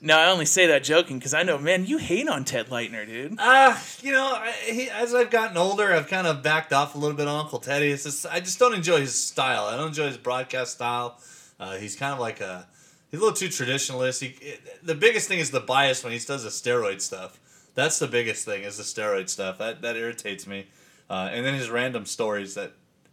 No, 0.03 0.17
I 0.17 0.31
only 0.31 0.47
say 0.47 0.67
that 0.69 0.83
joking 0.83 1.19
because 1.19 1.35
I 1.35 1.43
know, 1.43 1.59
man, 1.59 1.85
you 1.85 1.99
hate 1.99 2.27
on 2.27 2.45
Ted 2.45 2.69
Leitner, 2.69 3.05
dude. 3.05 3.35
Uh, 3.39 3.77
you 4.01 4.13
know, 4.13 4.33
I, 4.35 4.53
he, 4.65 4.89
as 4.89 5.15
I've 5.15 5.31
gotten 5.31 5.59
older, 5.59 5.93
I've 5.93 6.09
kind 6.09 6.27
of 6.27 6.43
backed 6.43 6.73
off 6.73 6.95
a 6.95 6.99
little 6.99 7.17
bit 7.17 7.29
on 7.29 7.39
Uncle 7.41 7.59
Teddy. 7.59 7.91
It's 7.91 8.05
just, 8.05 8.25
I 8.27 8.41
just 8.41 8.59
don't 8.59 8.75
enjoy 8.75 9.01
his 9.01 9.15
style. 9.15 9.65
I 9.67 9.77
don't 9.77 9.89
enjoy 9.89 10.07
his 10.07 10.17
broadcast 10.17 10.73
style. 10.73 11.21
Uh, 11.59 11.77
he's 11.77 11.97
kind 11.97 12.15
of 12.15 12.19
like 12.19 12.41
a 12.41 12.67
he's 13.11 13.21
a 13.21 13.23
little 13.23 13.37
too 13.37 13.49
traditionalist. 13.49 14.23
He, 14.23 14.29
it, 14.41 14.87
the 14.87 14.95
biggest 14.95 15.29
thing 15.29 15.39
is 15.39 15.51
the 15.51 15.61
bias 15.61 16.03
when 16.03 16.15
he 16.15 16.19
does 16.19 16.45
the 16.45 16.49
steroid 16.49 17.03
stuff. 17.03 17.39
That's 17.75 17.99
the 17.99 18.09
biggest 18.09 18.47
thing 18.47 18.63
is 18.63 18.79
the 18.79 18.83
steroid 18.83 19.29
stuff. 19.29 19.59
That 19.59 19.83
that 19.83 19.97
irritates 19.97 20.47
me. 20.47 20.69
Uh, 21.11 21.29
and 21.33 21.45
then 21.45 21.55
his 21.55 21.69
random 21.69 22.07
stories 22.07 22.55
that 22.55 22.73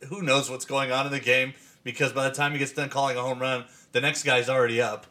who 0.09 0.21
knows 0.21 0.49
what's 0.49 0.65
going 0.65 0.91
on 0.91 1.07
in 1.07 1.11
the 1.11 1.19
game 1.19 1.53
because 1.83 2.13
by 2.13 2.29
the 2.29 2.35
time 2.35 2.51
he 2.51 2.59
gets 2.59 2.71
done 2.71 2.89
calling 2.89 3.17
a 3.17 3.21
home 3.21 3.39
run, 3.39 3.65
the 3.91 3.99
next 3.99 4.23
guy's 4.23 4.47
already 4.47 4.79
up. 4.79 5.07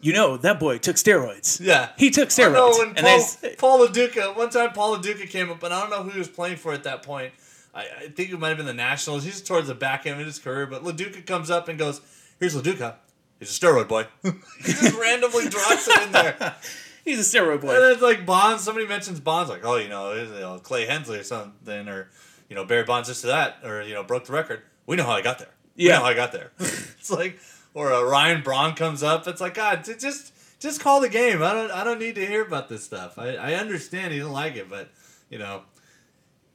You 0.00 0.14
know 0.14 0.38
that 0.38 0.58
boy 0.58 0.78
took 0.78 0.96
steroids. 0.96 1.60
Yeah. 1.60 1.90
He 1.98 2.10
took 2.10 2.30
steroids. 2.30 2.48
I 2.48 2.52
know 2.52 2.92
and 2.96 3.06
Paul, 3.06 3.50
Paul 3.58 3.78
Lo 3.80 3.88
Duca, 3.88 4.32
one 4.32 4.48
time 4.48 4.72
Paul 4.72 4.92
Lo 4.92 5.02
Duca 5.02 5.26
came 5.26 5.50
up, 5.50 5.62
and 5.62 5.74
I 5.74 5.80
don't 5.82 5.90
know 5.90 6.02
who 6.02 6.10
he 6.10 6.18
was 6.18 6.28
playing 6.28 6.56
for 6.56 6.72
at 6.72 6.84
that 6.84 7.02
point. 7.02 7.34
I, 7.74 7.82
I 7.82 8.08
think 8.08 8.30
it 8.30 8.40
might 8.40 8.48
have 8.48 8.56
been 8.56 8.66
the 8.66 8.72
Nationals. 8.72 9.24
He's 9.24 9.42
towards 9.42 9.68
the 9.68 9.74
back 9.74 10.06
end 10.06 10.18
of 10.18 10.26
his 10.26 10.38
career, 10.38 10.66
but 10.66 10.82
Lo 10.82 10.92
Duca 10.92 11.20
comes 11.20 11.50
up 11.50 11.68
and 11.68 11.78
goes, 11.78 12.00
Here's 12.38 12.54
Lo 12.56 12.62
Duca. 12.62 12.96
He's 13.38 13.50
a 13.50 13.60
steroid 13.60 13.88
boy. 13.88 14.06
he 14.22 14.32
just 14.72 14.98
randomly 14.98 15.48
drops 15.48 15.88
it 15.88 16.02
in 16.02 16.12
there. 16.12 16.54
he's 17.04 17.18
a 17.18 17.38
steroid 17.38 17.60
boy. 17.60 17.74
And 17.74 17.92
it's 17.92 18.02
like 18.02 18.24
Bonds, 18.24 18.62
somebody 18.64 18.86
mentions 18.86 19.20
Bonds, 19.20 19.50
like, 19.50 19.64
oh, 19.64 19.76
you 19.76 19.88
know, 19.88 20.14
you 20.14 20.24
know, 20.40 20.58
Clay 20.62 20.86
Hensley 20.86 21.18
or 21.18 21.22
something, 21.22 21.88
or, 21.88 22.08
you 22.50 22.56
know, 22.56 22.64
Barry 22.66 22.84
Bonds 22.84 23.08
this 23.08 23.24
or 23.24 23.28
that, 23.28 23.58
or, 23.64 23.80
you 23.80 23.94
know, 23.94 24.02
broke 24.02 24.26
the 24.26 24.32
record. 24.34 24.60
We 24.86 24.96
know 24.96 25.04
how 25.04 25.12
I 25.12 25.22
got 25.22 25.38
there. 25.38 25.48
We 25.76 25.86
Yeah. 25.86 25.94
know 25.96 26.00
how 26.00 26.06
I 26.10 26.14
got 26.14 26.32
there. 26.32 26.50
it's 26.58 27.10
like, 27.10 27.40
or 27.72 27.92
uh, 27.92 28.02
Ryan 28.02 28.42
Braun 28.42 28.74
comes 28.74 29.02
up. 29.02 29.26
It's 29.26 29.40
like, 29.40 29.54
God, 29.54 29.84
just 29.84 30.32
just 30.58 30.80
call 30.80 31.00
the 31.00 31.08
game. 31.08 31.42
I 31.42 31.54
don't 31.54 31.70
I 31.70 31.84
don't 31.84 31.98
need 32.00 32.16
to 32.16 32.26
hear 32.26 32.42
about 32.44 32.68
this 32.68 32.84
stuff. 32.84 33.18
I, 33.18 33.36
I 33.36 33.54
understand 33.54 34.12
he 34.12 34.18
doesn't 34.18 34.32
like 34.34 34.56
it, 34.56 34.68
but, 34.68 34.90
you 35.30 35.38
know, 35.38 35.62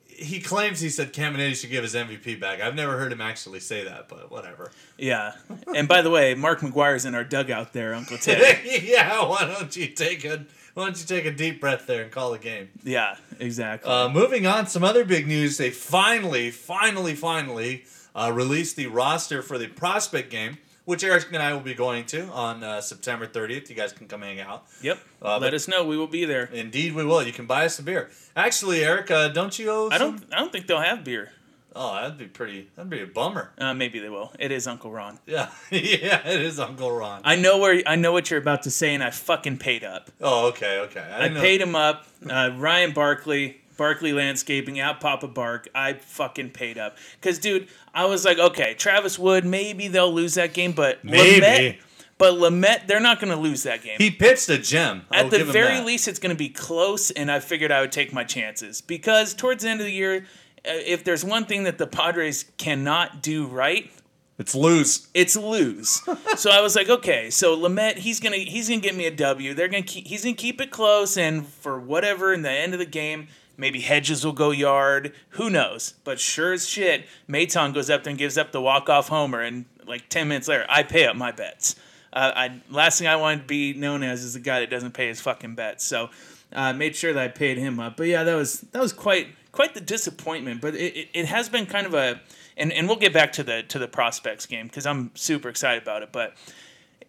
he 0.06 0.40
claims 0.40 0.80
he 0.80 0.90
said 0.90 1.12
Caminiti 1.14 1.56
should 1.56 1.72
give 1.72 1.84
his 1.84 1.94
MVP 1.96 2.40
back. 2.40 2.62
I've 2.62 2.76
never 2.76 2.98
heard 2.98 3.12
him 3.12 3.20
actually 3.22 3.60
say 3.60 3.84
that, 3.86 4.08
but 4.08 4.32
whatever. 4.32 4.72
Yeah. 4.98 5.34
And 5.76 5.88
by 5.88 6.02
the 6.02 6.10
way, 6.10 6.36
Mark 6.36 6.60
McGwire's 6.62 7.04
in 7.06 7.16
our 7.16 7.24
dugout 7.26 7.74
there, 7.74 7.94
Uncle 7.94 8.18
Ted. 8.18 8.62
yeah, 8.84 9.26
why 9.26 9.46
don't 9.46 9.76
you 9.76 9.88
take 9.88 10.24
a 10.24 10.46
why 10.76 10.86
don't 10.86 11.00
you 11.00 11.06
take 11.08 11.26
a 11.26 11.32
deep 11.32 11.60
breath 11.60 11.88
there 11.88 12.04
and 12.04 12.12
call 12.12 12.32
the 12.32 12.38
game? 12.38 12.70
yeah, 12.84 13.16
exactly. 13.40 13.90
Uh, 13.92 14.08
moving 14.10 14.46
on, 14.46 14.68
some 14.68 14.84
other 14.84 15.04
big 15.04 15.26
news. 15.28 15.58
They 15.58 15.72
finally, 15.72 16.52
finally, 16.52 17.16
finally 17.16 17.86
uh, 18.14 18.32
released 18.34 18.76
the 18.76 18.86
roster 18.88 19.42
for 19.42 19.58
the 19.58 19.68
prospect 19.68 20.30
game, 20.30 20.58
which 20.86 21.04
Eric 21.04 21.28
and 21.34 21.42
I 21.42 21.52
will 21.54 21.60
be 21.62 21.74
going 21.74 22.06
to 22.08 22.26
on 22.28 22.64
uh, 22.64 22.80
September 22.82 23.26
30th. 23.26 23.70
You 23.70 23.76
guys 23.76 23.92
can 23.92 24.08
come 24.08 24.22
hang 24.22 24.40
out. 24.40 24.66
yep. 24.82 25.00
uh, 25.22 25.40
Let 25.40 25.54
us 25.56 25.68
know. 25.68 25.84
We 25.86 25.98
will 25.98 26.08
be 26.08 26.26
there. 26.26 26.46
Indeed, 26.54 26.94
we 26.94 27.04
will. 27.04 27.24
You 27.24 27.34
can 27.34 27.46
buy 27.48 27.66
us 27.66 27.80
a 27.80 27.84
beer. 27.84 28.10
Actually, 28.36 28.84
Eric, 28.84 29.10
uh, 29.10 29.30
don't 29.30 29.58
you 29.58 29.72
owe? 29.72 29.90
I 29.92 29.98
some- 29.98 30.18
don't. 30.20 30.34
I 30.34 30.38
don't 30.40 30.52
think 30.52 30.68
they'll 30.68 30.80
have 30.82 31.04
beer. 31.04 31.32
Oh, 31.78 31.94
that'd 31.96 32.18
be 32.18 32.26
pretty. 32.28 32.70
That'd 32.76 32.90
be 32.90 33.02
a 33.02 33.06
bummer. 33.06 33.52
Uh, 33.58 33.74
maybe 33.74 34.00
they 34.00 34.08
will. 34.10 34.32
It 34.40 34.52
is 34.52 34.66
Uncle 34.66 34.92
Ron. 34.92 35.20
Yeah, 35.28 35.50
yeah, 35.72 36.26
it 36.28 36.42
is 36.42 36.60
Uncle 36.60 36.90
Ron. 36.92 37.22
I 37.26 37.36
know 37.36 37.58
where 37.58 37.82
I 37.86 37.96
know 37.98 38.14
what 38.14 38.30
you're 38.32 38.40
about 38.40 38.64
to 38.64 38.72
say, 38.72 38.94
and 38.94 39.04
I 39.04 39.10
fucking 39.12 39.58
paid 39.58 39.84
up. 39.84 40.10
oh, 40.22 40.48
okay, 40.48 40.80
okay. 40.80 41.02
I 41.02 41.28
know- 41.28 41.42
paid 41.42 41.60
him 41.62 41.76
up. 41.76 42.06
Uh, 42.30 42.52
Ryan 42.56 42.92
Barkley, 42.94 43.62
Barkley 43.78 44.14
Landscaping, 44.14 44.80
out 44.80 45.02
Papa 45.02 45.28
Bark. 45.28 45.68
I 45.76 45.94
fucking 45.94 46.52
paid 46.52 46.78
up 46.78 46.98
because, 47.20 47.40
dude, 47.40 47.68
I 47.94 48.06
was 48.06 48.24
like, 48.24 48.40
okay, 48.40 48.74
Travis 48.76 49.20
Wood, 49.20 49.44
maybe 49.46 49.90
they'll 49.90 50.14
lose 50.14 50.36
that 50.36 50.54
game, 50.54 50.72
but 50.72 51.04
Maybe. 51.04 51.42
Lamet, 51.42 51.78
but 52.18 52.36
Lamet, 52.36 52.88
they're 52.88 53.02
not 53.02 53.20
going 53.20 53.34
to 53.34 53.40
lose 53.40 53.64
that 53.64 53.84
game. 53.84 53.98
He 53.98 54.10
pitched 54.12 54.48
a 54.48 54.58
gem. 54.58 55.04
I 55.12 55.20
At 55.20 55.30
the 55.32 55.44
very 55.44 55.82
least, 55.82 56.08
it's 56.08 56.20
going 56.20 56.34
to 56.34 56.38
be 56.38 56.48
close, 56.50 57.12
and 57.12 57.30
I 57.30 57.42
figured 57.42 57.72
I 57.72 57.82
would 57.82 57.92
take 57.92 58.14
my 58.14 58.24
chances 58.24 58.80
because 58.80 59.34
towards 59.34 59.64
the 59.64 59.70
end 59.70 59.82
of 59.82 59.86
the 59.86 59.92
year, 59.92 60.26
if 60.66 61.04
there's 61.04 61.24
one 61.24 61.46
thing 61.46 61.64
that 61.64 61.78
the 61.78 61.88
Padres 61.88 62.46
cannot 62.58 63.22
do 63.22 63.48
right, 63.48 63.92
it's 64.38 64.54
lose. 64.54 65.08
it's 65.14 65.36
lose. 65.36 66.02
so 66.36 66.52
I 66.52 66.62
was 66.62 66.76
like, 66.76 66.90
okay, 66.90 67.30
so 67.30 67.56
Lamet, 67.58 67.98
he's 67.98 68.20
gonna 68.20 68.38
he's 68.38 68.68
gonna 68.68 68.82
get 68.82 68.96
me 68.96 69.06
a 69.06 69.12
W. 69.12 69.54
They're 69.54 69.68
gonna 69.68 69.84
keep 69.84 70.08
he's 70.08 70.24
gonna 70.24 70.36
keep 70.36 70.60
it 70.60 70.72
close, 70.72 71.18
and 71.18 71.48
for 71.48 71.80
whatever 71.80 72.34
in 72.34 72.42
the 72.42 72.52
end 72.52 72.74
of 72.74 72.80
the 72.80 72.86
game, 72.86 73.28
maybe 73.58 73.80
Hedges 73.80 74.26
will 74.26 74.34
go 74.34 74.52
yard. 74.52 75.14
Who 75.30 75.50
knows? 75.50 75.94
But 76.04 76.20
sure 76.20 76.54
as 76.54 76.68
shit, 76.68 77.06
Maton 77.30 77.74
goes 77.74 77.90
up 77.90 78.04
there 78.04 78.12
and 78.12 78.20
gives 78.20 78.38
up 78.38 78.52
the 78.52 78.62
walk 78.62 78.90
off 78.90 79.08
homer, 79.08 79.42
and 79.42 79.66
like 79.88 80.10
ten 80.10 80.28
minutes 80.28 80.48
later, 80.48 80.66
I 80.68 80.84
pay 80.84 81.06
up 81.06 81.16
my 81.16 81.32
bets. 81.32 81.76
Uh, 82.12 82.32
I 82.36 82.62
last 82.70 83.00
thing 83.00 83.08
I 83.08 83.16
wanted 83.16 83.42
to 83.42 83.48
be 83.48 83.74
known 83.74 84.04
as 84.04 84.24
is 84.24 84.34
the 84.34 84.40
guy 84.40 84.60
that 84.60 84.70
doesn't 84.70 84.94
pay 84.94 85.08
his 85.08 85.22
fucking 85.22 85.56
bets. 85.56 85.86
So 85.86 86.10
uh, 86.52 86.74
made 86.74 86.96
sure 86.96 87.14
that 87.14 87.24
I 87.24 87.28
paid 87.28 87.58
him 87.58 87.80
up. 87.80 87.98
But 87.98 88.08
yeah, 88.08 88.24
that 88.24 88.36
was 88.36 88.62
that 88.72 88.82
was 88.82 88.94
quite 88.94 89.28
quite 89.56 89.74
the 89.74 89.82
disappointment. 89.82 90.62
But 90.62 90.76
it, 90.76 90.96
it, 90.96 91.10
it 91.14 91.26
has 91.26 91.50
been 91.50 91.66
kind 91.66 91.88
of 91.88 91.94
a 91.94 92.22
and, 92.58 92.72
and 92.72 92.88
we'll 92.88 92.98
get 92.98 93.14
back 93.14 93.32
to 93.34 93.44
the 93.44 93.64
to 93.64 93.80
the 93.80 93.88
prospects 93.88 94.46
game 94.46 94.68
because 94.68 94.86
I'm 94.86 95.12
super 95.16 95.50
excited 95.50 95.82
about 95.82 96.04
it. 96.04 96.12
But 96.12 96.36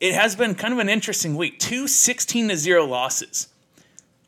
it 0.01 0.15
has 0.15 0.37
been 0.37 0.55
kind 0.55 0.73
of 0.73 0.79
an 0.79 0.89
interesting 0.89 1.37
week. 1.37 1.59
Two 1.59 1.87
16 1.87 2.49
to 2.49 2.57
0 2.57 2.87
losses. 2.87 3.49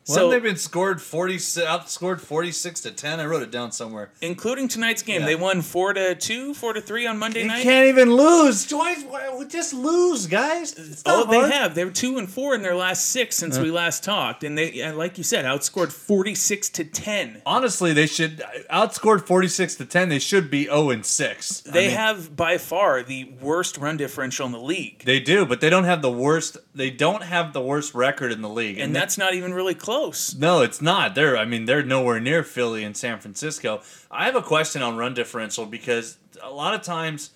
Well, 0.09 0.15
So 0.17 0.29
they've 0.31 0.41
been 0.43 0.55
scored 0.57 1.01
forty, 1.01 1.35
outscored 1.37 2.19
forty 2.19 2.51
six 2.51 2.81
to 2.81 2.91
ten. 2.91 3.19
I 3.19 3.25
wrote 3.25 3.43
it 3.43 3.51
down 3.51 3.71
somewhere. 3.71 4.09
including 4.21 4.67
tonight's 4.67 5.03
game, 5.03 5.21
Yeah. 5.21 5.27
they 5.27 5.35
won 5.35 5.61
four 5.61 5.93
to 5.93 6.15
two, 6.15 6.53
four 6.55 6.73
to 6.73 6.81
three 6.81 7.05
on 7.05 7.17
Monday 7.19 7.41
You 7.41 7.47
night. 7.47 7.57
They 7.57 7.63
can't 7.63 7.87
even 7.87 8.13
lose. 8.15 8.65
Twice, 8.65 9.03
just 9.49 9.73
lose, 9.73 10.25
guys. 10.27 10.73
It's 10.73 11.03
Oh, 11.05 11.25
they 11.29 11.39
hard. 11.39 11.51
have. 11.51 11.75
They're 11.75 11.91
two 11.91 12.17
and 12.17 12.29
four 12.29 12.55
in 12.55 12.61
their 12.63 12.75
last 12.75 13.07
six 13.11 13.35
since 13.35 13.55
uh-huh. 13.55 13.65
we 13.65 13.71
last 13.71 14.03
talked, 14.03 14.43
and 14.43 14.57
they, 14.57 14.81
and 14.81 14.97
like 14.97 15.17
you 15.17 15.23
said, 15.23 15.45
outscored 15.45 15.91
forty-six 15.91 16.69
to 16.69 16.83
ten. 16.83 17.41
Honestly, 17.45 17.93
they 17.93 18.07
should 18.07 18.39
outscored 18.71 19.25
forty 19.27 19.47
six 19.47 19.75
to 19.75 19.85
ten. 19.85 20.09
They 20.09 20.19
should 20.19 20.49
be 20.49 20.63
zero 20.65 20.89
and 20.89 21.05
six. 21.05 21.63
I 21.67 21.71
They 21.71 21.87
mean, 21.87 21.97
have 21.97 22.35
by 22.35 22.57
far 22.57 23.03
the 23.03 23.25
worst 23.39 23.77
run 23.77 23.97
differential 23.97 24.45
in 24.45 24.51
the 24.53 24.59
league, 24.59 25.03
They 25.05 25.19
do, 25.19 25.45
but 25.45 25.61
they 25.61 25.69
don't 25.69 25.83
have 25.83 26.01
the 26.01 26.11
worst. 26.11 26.57
They 26.73 26.89
don't 26.89 27.23
have 27.23 27.53
the 27.53 27.61
worst 27.61 27.93
record 27.93 28.31
in 28.31 28.41
the 28.41 28.49
league, 28.49 28.79
and 28.79 28.95
that's 28.95 29.17
not 29.17 29.33
even 29.33 29.53
really 29.53 29.75
close. 29.75 29.98
No, 30.37 30.61
it's 30.61 30.81
not. 30.81 31.15
They're 31.15 31.37
I 31.37 31.45
mean, 31.45 31.65
they're 31.65 31.83
nowhere 31.83 32.19
near 32.19 32.43
Philly 32.43 32.83
and 32.83 32.95
San 32.95 33.19
Francisco. 33.19 33.81
I 34.09 34.25
have 34.25 34.35
a 34.35 34.41
question 34.41 34.81
on 34.81 34.97
run 34.97 35.13
differential 35.13 35.65
because 35.65 36.17
a 36.41 36.51
lot 36.51 36.73
of 36.73 36.81
times 36.81 37.31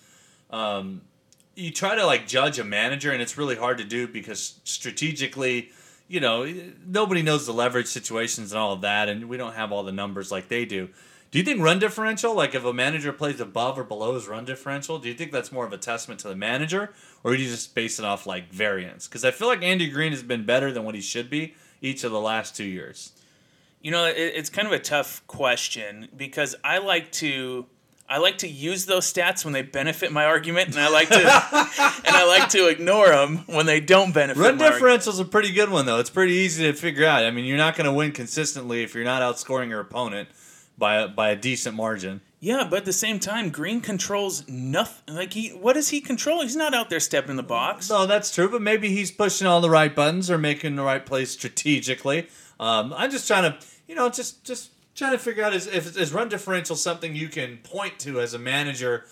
um, 0.50 1.02
you 1.54 1.70
try 1.70 1.94
to 1.94 2.06
like 2.06 2.26
judge 2.26 2.58
a 2.58 2.64
manager 2.64 3.12
and 3.12 3.20
it's 3.20 3.36
really 3.36 3.56
hard 3.56 3.78
to 3.78 3.84
do 3.84 4.08
because 4.08 4.60
strategically, 4.64 5.70
you 6.08 6.20
know, 6.20 6.50
nobody 6.86 7.22
knows 7.22 7.46
the 7.46 7.52
leverage 7.52 7.86
situations 7.86 8.52
and 8.52 8.58
all 8.58 8.72
of 8.72 8.80
that 8.80 9.08
and 9.08 9.28
we 9.28 9.36
don't 9.36 9.54
have 9.54 9.70
all 9.70 9.82
the 9.82 9.92
numbers 9.92 10.32
like 10.32 10.48
they 10.48 10.64
do. 10.64 10.88
Do 11.30 11.38
you 11.38 11.44
think 11.44 11.60
run 11.60 11.80
differential, 11.80 12.32
like 12.32 12.54
if 12.54 12.64
a 12.64 12.72
manager 12.72 13.12
plays 13.12 13.40
above 13.40 13.76
or 13.76 13.82
below 13.82 14.14
his 14.14 14.28
run 14.28 14.44
differential, 14.44 15.00
do 15.00 15.08
you 15.08 15.14
think 15.14 15.32
that's 15.32 15.50
more 15.50 15.66
of 15.66 15.72
a 15.72 15.76
testament 15.76 16.20
to 16.20 16.28
the 16.28 16.36
manager, 16.36 16.92
or 17.24 17.34
do 17.34 17.42
you 17.42 17.50
just 17.50 17.74
base 17.74 17.98
it 17.98 18.04
off 18.04 18.24
like 18.24 18.52
variance? 18.52 19.08
Because 19.08 19.24
I 19.24 19.32
feel 19.32 19.48
like 19.48 19.60
Andy 19.60 19.90
Green 19.90 20.12
has 20.12 20.22
been 20.22 20.46
better 20.46 20.70
than 20.70 20.84
what 20.84 20.94
he 20.94 21.00
should 21.00 21.28
be 21.28 21.54
each 21.84 22.02
of 22.02 22.12
the 22.12 22.20
last 22.20 22.56
two 22.56 22.64
years. 22.64 23.12
You 23.80 23.90
know, 23.90 24.06
it, 24.06 24.16
it's 24.16 24.48
kind 24.48 24.66
of 24.66 24.72
a 24.72 24.78
tough 24.78 25.24
question 25.26 26.08
because 26.16 26.56
I 26.64 26.78
like 26.78 27.12
to 27.12 27.66
I 28.08 28.18
like 28.18 28.38
to 28.38 28.48
use 28.48 28.86
those 28.86 29.10
stats 29.10 29.44
when 29.44 29.52
they 29.52 29.62
benefit 29.62 30.12
my 30.12 30.24
argument, 30.24 30.70
and 30.70 30.78
I 30.78 30.88
like 30.88 31.08
to 31.08 31.16
and 31.20 32.16
I 32.16 32.26
like 32.26 32.48
to 32.50 32.68
ignore 32.68 33.08
them 33.08 33.44
when 33.46 33.66
they 33.66 33.80
don't 33.80 34.12
benefit. 34.12 34.40
Run 34.40 34.56
my 34.56 34.64
argument. 34.64 34.74
differential's 34.74 35.20
a 35.20 35.24
pretty 35.24 35.52
good 35.52 35.70
one 35.70 35.84
though. 35.84 35.98
It's 35.98 36.10
pretty 36.10 36.32
easy 36.32 36.64
to 36.64 36.72
figure 36.72 37.06
out. 37.06 37.24
I 37.24 37.30
mean, 37.30 37.44
you're 37.44 37.58
not 37.58 37.76
going 37.76 37.86
to 37.86 37.92
win 37.92 38.12
consistently 38.12 38.82
if 38.82 38.94
you're 38.94 39.04
not 39.04 39.22
outscoring 39.22 39.68
your 39.68 39.80
opponent 39.80 40.30
by 40.78 40.96
a, 40.96 41.08
by 41.08 41.30
a 41.30 41.36
decent 41.36 41.76
margin. 41.76 42.22
Yeah, 42.44 42.66
but 42.68 42.80
at 42.80 42.84
the 42.84 42.92
same 42.92 43.20
time, 43.20 43.48
Green 43.48 43.80
controls 43.80 44.46
nothing. 44.46 45.14
Like 45.14 45.32
he, 45.32 45.48
what 45.48 45.72
does 45.72 45.88
he 45.88 46.02
control? 46.02 46.42
He's 46.42 46.54
not 46.54 46.74
out 46.74 46.90
there 46.90 47.00
stepping 47.00 47.30
in 47.30 47.36
the 47.36 47.42
box. 47.42 47.88
No, 47.88 48.04
that's 48.04 48.34
true, 48.34 48.50
but 48.50 48.60
maybe 48.60 48.90
he's 48.90 49.10
pushing 49.10 49.46
all 49.46 49.62
the 49.62 49.70
right 49.70 49.96
buttons 49.96 50.30
or 50.30 50.36
making 50.36 50.76
the 50.76 50.82
right 50.82 51.04
plays 51.04 51.30
strategically. 51.30 52.28
Um, 52.60 52.92
I'm 52.94 53.10
just 53.10 53.26
trying 53.26 53.50
to, 53.50 53.58
you 53.88 53.94
know, 53.94 54.10
just 54.10 54.44
just 54.44 54.72
trying 54.94 55.12
to 55.12 55.18
figure 55.18 55.42
out 55.42 55.54
is 55.54 55.66
if 55.66 55.96
is 55.96 56.12
run 56.12 56.28
differential 56.28 56.76
something 56.76 57.16
you 57.16 57.28
can 57.28 57.56
point 57.62 57.98
to 58.00 58.20
as 58.20 58.34
a 58.34 58.38
manager 58.38 59.06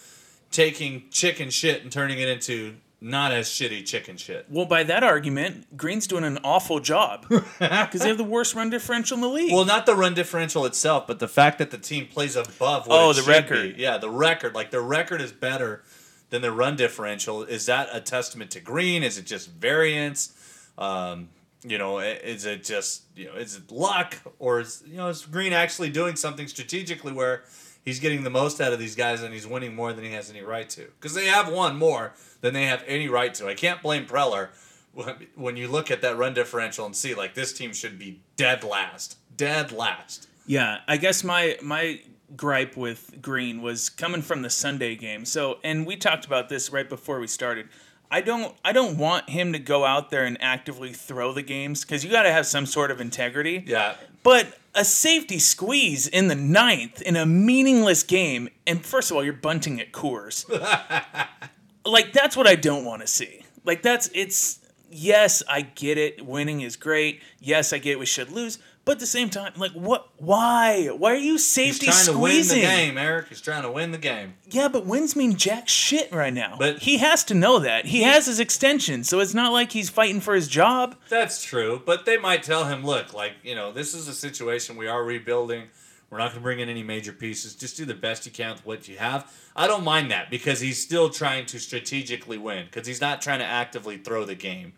taking 0.50 1.04
chicken 1.10 1.48
shit 1.48 1.82
and 1.82 1.90
turning 1.90 2.18
it 2.18 2.28
into 2.28 2.74
not 3.02 3.32
as 3.32 3.48
shitty 3.48 3.84
chicken 3.84 4.16
shit. 4.16 4.46
Well, 4.48 4.64
by 4.66 4.84
that 4.84 5.02
argument, 5.02 5.76
Green's 5.76 6.06
doing 6.06 6.24
an 6.24 6.38
awful 6.44 6.78
job 6.80 7.26
because 7.28 8.00
they 8.00 8.08
have 8.08 8.16
the 8.18 8.24
worst 8.24 8.54
run 8.54 8.70
differential 8.70 9.16
in 9.16 9.20
the 9.20 9.28
league. 9.28 9.52
Well, 9.52 9.64
not 9.64 9.86
the 9.86 9.94
run 9.96 10.14
differential 10.14 10.64
itself, 10.64 11.06
but 11.06 11.18
the 11.18 11.28
fact 11.28 11.58
that 11.58 11.70
the 11.70 11.78
team 11.78 12.06
plays 12.06 12.36
above 12.36 12.86
what 12.86 13.00
Oh, 13.00 13.12
the 13.12 13.22
record. 13.22 13.76
be. 13.76 13.82
Yeah, 13.82 13.98
the 13.98 14.08
record. 14.10 14.54
Like 14.54 14.70
their 14.70 14.80
record 14.82 15.20
is 15.20 15.32
better 15.32 15.82
than 16.30 16.42
their 16.42 16.52
run 16.52 16.76
differential. 16.76 17.42
Is 17.42 17.66
that 17.66 17.88
a 17.92 18.00
testament 18.00 18.50
to 18.52 18.60
Green? 18.60 19.02
Is 19.02 19.18
it 19.18 19.26
just 19.26 19.50
variance? 19.50 20.32
Um, 20.78 21.28
you 21.64 21.78
know, 21.78 21.98
is 21.98 22.44
it 22.44 22.64
just 22.64 23.02
you 23.16 23.26
know, 23.26 23.34
is 23.34 23.56
it 23.56 23.70
luck, 23.70 24.16
or 24.38 24.60
is 24.60 24.82
you 24.86 24.96
know, 24.96 25.08
is 25.08 25.26
Green 25.26 25.52
actually 25.52 25.90
doing 25.90 26.16
something 26.16 26.46
strategically 26.48 27.12
where 27.12 27.42
he's 27.84 28.00
getting 28.00 28.22
the 28.24 28.30
most 28.30 28.60
out 28.60 28.72
of 28.72 28.78
these 28.78 28.94
guys 28.96 29.22
and 29.22 29.32
he's 29.32 29.46
winning 29.46 29.74
more 29.74 29.92
than 29.92 30.04
he 30.04 30.12
has 30.12 30.30
any 30.30 30.42
right 30.42 30.68
to? 30.70 30.86
Because 31.00 31.14
they 31.14 31.26
have 31.26 31.50
won 31.50 31.76
more 31.76 32.12
than 32.40 32.54
they 32.54 32.66
have 32.66 32.82
any 32.86 33.08
right 33.08 33.32
to. 33.34 33.48
I 33.48 33.54
can't 33.54 33.82
blame 33.82 34.06
Preller 34.06 34.48
when- 35.34 35.56
you 35.56 35.68
look 35.68 35.90
at 35.90 36.02
that 36.02 36.16
run 36.16 36.34
differential 36.34 36.86
and 36.86 36.94
see 36.96 37.14
like 37.14 37.34
this 37.34 37.52
team 37.52 37.72
should 37.72 37.98
be 37.98 38.20
dead 38.36 38.64
last, 38.64 39.16
dead 39.36 39.72
last. 39.72 40.28
Yeah, 40.46 40.78
I 40.88 40.96
guess 40.96 41.22
my 41.22 41.56
my 41.62 42.00
gripe 42.36 42.76
with 42.76 43.20
Green 43.22 43.62
was 43.62 43.88
coming 43.90 44.22
from 44.22 44.42
the 44.42 44.50
Sunday 44.50 44.96
game. 44.96 45.24
So, 45.24 45.58
and 45.62 45.86
we 45.86 45.96
talked 45.96 46.24
about 46.24 46.48
this 46.48 46.70
right 46.72 46.88
before 46.88 47.20
we 47.20 47.26
started. 47.26 47.68
I 48.10 48.20
don't 48.20 48.54
I 48.64 48.72
don't 48.72 48.98
want 48.98 49.30
him 49.30 49.52
to 49.52 49.58
go 49.58 49.84
out 49.84 50.10
there 50.10 50.24
and 50.24 50.36
actively 50.42 50.92
throw 50.92 51.32
the 51.32 51.42
games 51.42 51.82
because 51.82 52.04
you 52.04 52.10
got 52.10 52.24
to 52.24 52.32
have 52.32 52.46
some 52.46 52.66
sort 52.66 52.90
of 52.90 53.00
integrity. 53.00 53.62
Yeah, 53.66 53.94
But 54.22 54.58
a 54.74 54.84
safety 54.84 55.38
squeeze 55.38 56.06
in 56.06 56.28
the 56.28 56.34
ninth 56.34 57.02
in 57.02 57.16
a 57.16 57.26
meaningless 57.26 58.02
game, 58.02 58.48
and 58.66 58.84
first 58.84 59.10
of 59.10 59.16
all, 59.16 59.24
you're 59.24 59.32
bunting 59.32 59.80
at 59.80 59.92
Coors. 59.92 60.48
like 61.84 62.12
that's 62.12 62.36
what 62.36 62.46
I 62.46 62.54
don't 62.54 62.84
want 62.84 63.02
to 63.02 63.06
see. 63.06 63.44
Like 63.64 63.82
that's 63.82 64.08
it's 64.14 64.60
yes, 64.90 65.42
I 65.48 65.62
get 65.62 65.98
it. 65.98 66.24
Winning 66.24 66.60
is 66.60 66.76
great. 66.76 67.20
Yes, 67.40 67.72
I 67.72 67.78
get 67.78 67.98
we 67.98 68.06
should 68.06 68.30
lose. 68.30 68.58
But 68.84 68.92
at 68.92 68.98
the 68.98 69.06
same 69.06 69.30
time, 69.30 69.52
like 69.56 69.72
what? 69.72 70.08
Why? 70.16 70.88
Why 70.88 71.12
are 71.12 71.16
you 71.16 71.38
safety 71.38 71.86
squeezing? 71.90 71.92
he's 71.92 72.06
trying 72.06 72.16
to 72.16 72.20
win 72.20 72.48
the 72.48 72.66
game, 72.66 72.98
Eric. 72.98 73.28
He's 73.28 73.40
trying 73.40 73.62
to 73.62 73.70
win 73.70 73.92
the 73.92 73.98
game. 73.98 74.34
Yeah, 74.50 74.66
but 74.66 74.86
wins 74.86 75.14
mean 75.14 75.36
jack 75.36 75.68
shit 75.68 76.12
right 76.12 76.34
now. 76.34 76.56
But- 76.58 76.80
he 76.80 76.98
has 76.98 77.22
to 77.24 77.34
know 77.34 77.60
that. 77.60 77.86
He 77.86 78.02
has 78.02 78.26
his 78.26 78.40
extension, 78.40 79.04
so 79.04 79.20
it's 79.20 79.34
not 79.34 79.52
like 79.52 79.70
he's 79.70 79.88
fighting 79.88 80.20
for 80.20 80.34
his 80.34 80.48
job. 80.48 80.96
That's 81.08 81.44
true, 81.44 81.80
but 81.86 82.06
they 82.06 82.16
might 82.16 82.42
tell 82.42 82.64
him, 82.64 82.84
look, 82.84 83.14
like 83.14 83.34
you 83.44 83.54
know, 83.54 83.70
this 83.70 83.94
is 83.94 84.08
a 84.08 84.14
situation 84.14 84.76
we 84.76 84.88
are 84.88 85.04
rebuilding. 85.04 85.68
We're 86.10 86.18
not 86.18 86.32
going 86.32 86.40
to 86.40 86.42
bring 86.42 86.60
in 86.60 86.68
any 86.68 86.82
major 86.82 87.12
pieces. 87.12 87.54
Just 87.54 87.78
do 87.78 87.86
the 87.86 87.94
best 87.94 88.26
you 88.26 88.32
can 88.32 88.50
with 88.52 88.66
what 88.66 88.86
you 88.86 88.98
have. 88.98 89.32
I 89.56 89.66
don't 89.66 89.82
mind 89.82 90.10
that 90.10 90.28
because 90.28 90.60
he's 90.60 90.78
still 90.82 91.08
trying 91.08 91.46
to 91.46 91.58
strategically 91.58 92.36
win 92.36 92.66
because 92.66 92.86
he's 92.86 93.00
not 93.00 93.22
trying 93.22 93.38
to 93.38 93.46
actively 93.46 93.96
throw 93.96 94.26
the 94.26 94.34
game. 94.34 94.74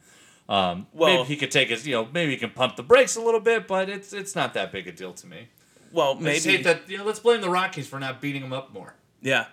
Um, 0.48 0.86
Well- 0.92 1.18
maybe 1.18 1.28
he 1.28 1.36
could 1.36 1.50
take 1.50 1.70
his, 1.70 1.86
you 1.86 1.94
know, 1.94 2.08
maybe 2.12 2.32
he 2.32 2.36
can 2.36 2.50
pump 2.50 2.76
the 2.76 2.82
brakes 2.82 3.16
a 3.16 3.20
little 3.20 3.40
bit, 3.40 3.66
but 3.66 3.88
it's 3.88 4.12
it's 4.12 4.34
not 4.36 4.54
that 4.54 4.72
big 4.72 4.86
a 4.86 4.92
deal 4.92 5.12
to 5.14 5.26
me. 5.26 5.48
Well, 5.92 6.16
maybe 6.16 6.56
that. 6.58 6.88
You 6.90 6.98
know, 6.98 7.04
let's 7.04 7.20
blame 7.20 7.40
the 7.40 7.48
Rockies 7.50 7.86
for 7.86 7.98
not 8.00 8.20
beating 8.20 8.42
him 8.42 8.52
up 8.52 8.72
more. 8.72 8.94
Yeah. 9.22 9.46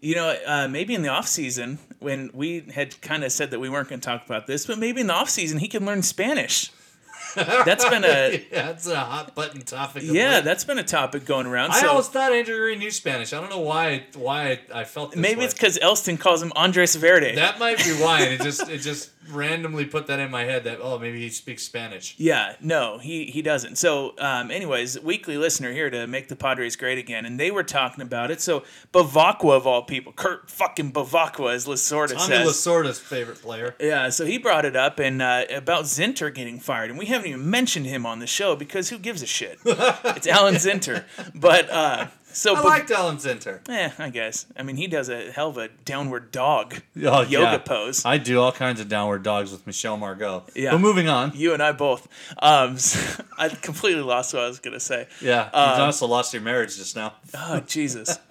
You 0.00 0.14
know, 0.14 0.36
uh, 0.46 0.68
maybe 0.68 0.94
in 0.94 1.02
the 1.02 1.08
off 1.10 1.26
season 1.28 1.78
when 2.00 2.30
we 2.32 2.60
had 2.74 3.00
kind 3.02 3.22
of 3.24 3.30
said 3.30 3.50
that 3.50 3.60
we 3.60 3.68
weren't 3.68 3.88
going 3.88 4.00
to 4.00 4.04
talk 4.04 4.24
about 4.24 4.46
this, 4.46 4.66
but 4.66 4.78
maybe 4.78 5.00
in 5.00 5.06
the 5.08 5.12
off 5.14 5.28
season 5.28 5.58
he 5.58 5.68
can 5.68 5.84
learn 5.84 6.02
Spanish. 6.02 6.70
That's 7.36 7.88
been 7.88 8.04
a 8.04 8.44
yeah, 8.52 8.62
that's 8.72 8.86
a 8.86 8.98
hot 8.98 9.34
button 9.34 9.62
topic. 9.62 10.02
yeah, 10.04 10.34
late. 10.36 10.44
that's 10.44 10.64
been 10.64 10.78
a 10.78 10.82
topic 10.84 11.24
going 11.24 11.46
around. 11.46 11.70
I 11.70 11.80
so 11.80 11.90
always 11.90 12.08
thought 12.08 12.30
Andrew 12.32 12.58
Green 12.58 12.78
knew 12.78 12.90
Spanish. 12.90 13.32
I 13.32 13.40
don't 13.40 13.48
know 13.48 13.60
why 13.60 14.04
why 14.16 14.60
I 14.74 14.84
felt 14.84 15.12
this 15.12 15.20
maybe 15.20 15.38
way. 15.38 15.44
it's 15.46 15.54
because 15.54 15.78
Elston 15.80 16.18
calls 16.18 16.42
him 16.42 16.52
Andres 16.56 16.94
Verde. 16.94 17.34
that 17.36 17.58
might 17.58 17.78
be 17.78 17.92
why. 17.92 18.22
It 18.22 18.42
just 18.42 18.68
it 18.68 18.78
just 18.78 19.10
randomly 19.30 19.84
put 19.84 20.06
that 20.06 20.18
in 20.18 20.30
my 20.30 20.44
head 20.44 20.64
that 20.64 20.78
oh 20.80 20.98
maybe 20.98 21.20
he 21.20 21.28
speaks 21.30 21.62
Spanish. 21.62 22.14
Yeah, 22.18 22.56
no, 22.60 22.98
he 22.98 23.26
he 23.26 23.42
doesn't. 23.42 23.76
So, 23.76 24.14
um, 24.18 24.50
anyways, 24.50 25.00
weekly 25.00 25.36
listener 25.38 25.72
here 25.72 25.90
to 25.90 26.06
make 26.06 26.28
the 26.28 26.36
Padres 26.36 26.76
great 26.76 26.98
again, 26.98 27.24
and 27.26 27.38
they 27.38 27.50
were 27.50 27.62
talking 27.62 28.02
about 28.02 28.30
it. 28.30 28.40
So, 28.40 28.64
Bevacqua 28.92 29.56
of 29.56 29.66
all 29.66 29.82
people, 29.82 30.12
Kurt 30.12 30.50
fucking 30.50 30.92
Bevacqua, 30.92 31.54
as 31.54 31.66
Lasorda 31.66 32.14
Tommy 32.14 32.26
says. 32.26 32.48
Lasorda's 32.48 32.98
favorite 32.98 33.40
player. 33.40 33.74
yeah, 33.80 34.08
so 34.08 34.24
he 34.24 34.38
brought 34.38 34.64
it 34.64 34.76
up 34.76 34.98
and 34.98 35.22
uh, 35.22 35.44
about 35.50 35.84
Zinter 35.84 36.34
getting 36.34 36.58
fired, 36.58 36.90
and 36.90 36.98
we 36.98 37.06
haven't 37.06 37.28
even 37.28 37.48
mentioned 37.48 37.86
him 37.86 38.06
on 38.06 38.18
the 38.18 38.26
show 38.26 38.56
because 38.56 38.88
who 38.88 38.98
gives 38.98 39.22
a 39.22 39.26
shit? 39.26 39.58
it's 39.64 40.26
Alan 40.26 40.54
Zinter, 40.54 41.04
but 41.34 41.70
uh, 41.70 42.06
so 42.32 42.54
I 42.54 42.58
Bav- 42.60 42.64
liked 42.64 42.90
Alan 42.90 43.16
Zinter. 43.16 43.60
Eh, 43.68 43.90
I 43.98 44.10
guess. 44.10 44.46
I 44.56 44.62
mean, 44.62 44.76
he 44.76 44.86
does 44.86 45.08
a 45.08 45.30
hell 45.32 45.48
of 45.50 45.58
a 45.58 45.68
downward 45.84 46.32
dog 46.32 46.76
Oh, 46.96 47.22
yoga 47.22 47.28
yeah. 47.30 47.58
pose. 47.58 48.04
I 48.04 48.18
do 48.18 48.40
all 48.40 48.52
kinds 48.52 48.80
of 48.80 48.88
downward 48.88 49.22
dogs 49.22 49.52
with 49.52 49.66
Michelle 49.66 49.96
Margot. 49.96 50.44
Yeah. 50.54 50.72
But 50.72 50.78
moving 50.80 51.08
on. 51.08 51.32
you 51.34 51.52
and 51.54 51.62
I 51.62 51.72
both. 51.72 52.08
Um, 52.38 52.78
so 52.78 53.24
I 53.38 53.48
completely 53.48 54.02
lost 54.02 54.34
what 54.34 54.42
I 54.44 54.48
was 54.48 54.58
gonna 54.60 54.80
say. 54.80 55.08
Yeah. 55.20 55.50
Um, 55.52 55.78
you 55.78 55.84
also 55.84 56.06
lost 56.06 56.32
your 56.32 56.42
marriage 56.42 56.76
just 56.76 56.96
now. 56.96 57.14
Oh 57.34 57.60
Jesus. 57.60 58.18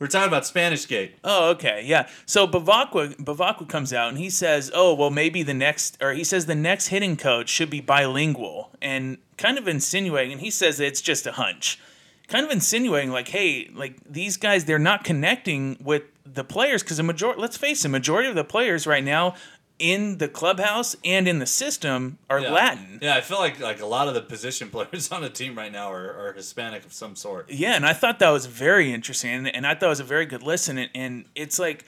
We're 0.00 0.06
talking 0.06 0.28
about 0.28 0.46
Spanish 0.46 0.86
Gate. 0.86 1.16
Oh, 1.24 1.50
okay, 1.50 1.82
yeah. 1.84 2.08
So 2.24 2.46
Bevacqua 2.46 3.16
Bevacqua 3.16 3.68
comes 3.68 3.92
out 3.92 4.08
and 4.10 4.16
he 4.18 4.30
says, 4.30 4.70
"Oh, 4.72 4.94
well, 4.94 5.10
maybe 5.10 5.42
the 5.42 5.54
next," 5.54 5.98
or 6.00 6.12
he 6.12 6.22
says 6.22 6.46
the 6.46 6.54
next 6.54 6.86
hitting 6.88 7.16
coach 7.16 7.48
should 7.48 7.68
be 7.68 7.80
bilingual, 7.80 8.70
and 8.80 9.18
kind 9.38 9.58
of 9.58 9.66
insinuating. 9.66 10.30
And 10.30 10.40
he 10.40 10.50
says 10.52 10.78
it's 10.78 11.00
just 11.00 11.26
a 11.26 11.32
hunch, 11.32 11.80
kind 12.28 12.44
of 12.44 12.50
insinuating 12.52 13.10
like, 13.10 13.28
"Hey, 13.28 13.70
like 13.74 13.96
these 14.08 14.36
guys, 14.36 14.64
they're 14.66 14.78
not 14.78 15.02
connecting 15.04 15.76
with 15.82 16.02
the 16.24 16.44
players 16.44 16.82
because 16.82 16.98
the 16.98 17.02
majority. 17.02 17.40
Let's 17.40 17.56
face 17.56 17.84
it, 17.84 17.88
majority 17.88 18.28
of 18.28 18.34
the 18.36 18.44
players 18.44 18.86
right 18.86 19.04
now." 19.04 19.34
In 19.80 20.18
the 20.18 20.26
clubhouse 20.26 20.96
and 21.04 21.28
in 21.28 21.38
the 21.38 21.46
system 21.46 22.18
are 22.28 22.40
Yeah. 22.40 22.50
Latin. 22.50 22.98
Yeah, 23.00 23.14
I 23.14 23.20
feel 23.20 23.38
like 23.38 23.60
like 23.60 23.80
a 23.80 23.86
lot 23.86 24.08
of 24.08 24.14
the 24.14 24.20
position 24.20 24.70
players 24.76 25.12
on 25.12 25.22
the 25.22 25.30
team 25.30 25.56
right 25.56 25.70
now 25.70 25.92
are, 25.92 26.12
are 26.30 26.32
Hispanic 26.32 26.84
of 26.84 26.92
some 26.92 27.14
sort. 27.14 27.48
Yeah, 27.48 27.76
and 27.76 27.86
I 27.86 27.92
thought 27.92 28.18
that 28.18 28.30
was 28.30 28.46
very 28.46 28.92
interesting, 28.92 29.30
and, 29.30 29.54
and 29.54 29.64
I 29.64 29.74
thought 29.76 29.86
it 29.86 29.90
was 29.90 30.00
a 30.00 30.04
very 30.04 30.26
good 30.26 30.42
listen. 30.42 30.78
And, 30.78 30.90
and 30.96 31.24
it's 31.36 31.60
like, 31.60 31.84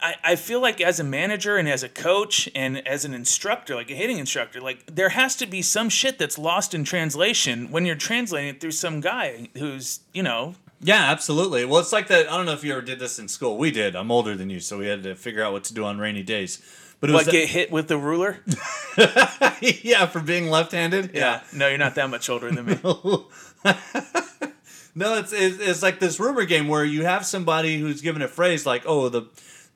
I, 0.00 0.14
I 0.22 0.36
feel 0.36 0.60
like 0.60 0.80
as 0.80 1.00
a 1.00 1.04
manager 1.04 1.56
and 1.56 1.68
as 1.68 1.82
a 1.82 1.88
coach 1.88 2.48
and 2.54 2.86
as 2.86 3.04
an 3.04 3.14
instructor, 3.14 3.74
like 3.74 3.90
a 3.90 3.94
hitting 3.94 4.18
instructor, 4.18 4.60
like 4.60 4.84
there 4.94 5.08
has 5.10 5.36
to 5.36 5.46
be 5.46 5.62
some 5.62 5.88
shit 5.88 6.18
that's 6.18 6.38
lost 6.38 6.74
in 6.74 6.84
translation 6.84 7.70
when 7.70 7.86
you're 7.86 7.96
translating 7.96 8.50
it 8.50 8.60
through 8.60 8.72
some 8.72 9.00
guy 9.00 9.48
who's, 9.56 10.00
you 10.12 10.22
know, 10.22 10.54
Yeah, 10.82 11.10
absolutely. 11.10 11.64
Well, 11.64 11.80
it's 11.80 11.92
like 11.92 12.08
that. 12.08 12.30
I 12.30 12.36
don't 12.36 12.44
know 12.44 12.52
if 12.52 12.62
you 12.62 12.72
ever 12.72 12.82
did 12.82 12.98
this 12.98 13.18
in 13.18 13.28
school. 13.28 13.56
We 13.56 13.70
did. 13.70 13.96
I'm 13.96 14.10
older 14.10 14.34
than 14.36 14.50
you, 14.50 14.60
so 14.60 14.76
we 14.78 14.86
had 14.86 15.02
to 15.04 15.14
figure 15.14 15.42
out 15.42 15.52
what 15.52 15.64
to 15.64 15.74
do 15.74 15.84
on 15.84 15.98
rainy 15.98 16.22
days. 16.22 16.60
But 17.00 17.10
it 17.10 17.12
what 17.14 17.26
was 17.26 17.32
get 17.32 17.48
hit 17.48 17.70
with 17.70 17.88
the 17.88 17.96
ruler. 17.98 18.38
yeah, 19.60 20.06
for 20.06 20.20
being 20.20 20.48
left-handed. 20.50 21.10
Yeah, 21.14 21.42
no, 21.52 21.68
you're 21.68 21.78
not 21.78 21.94
that 21.94 22.08
much 22.10 22.28
older 22.28 22.50
than 22.50 22.66
me. 22.66 22.78
No, 24.98 25.18
it's, 25.18 25.30
it's 25.30 25.58
it's 25.58 25.82
like 25.82 26.00
this 26.00 26.18
rumor 26.18 26.46
game 26.46 26.68
where 26.68 26.82
you 26.82 27.04
have 27.04 27.26
somebody 27.26 27.78
who's 27.78 28.00
given 28.00 28.22
a 28.22 28.28
phrase 28.28 28.64
like, 28.64 28.84
"Oh, 28.86 29.10
the 29.10 29.24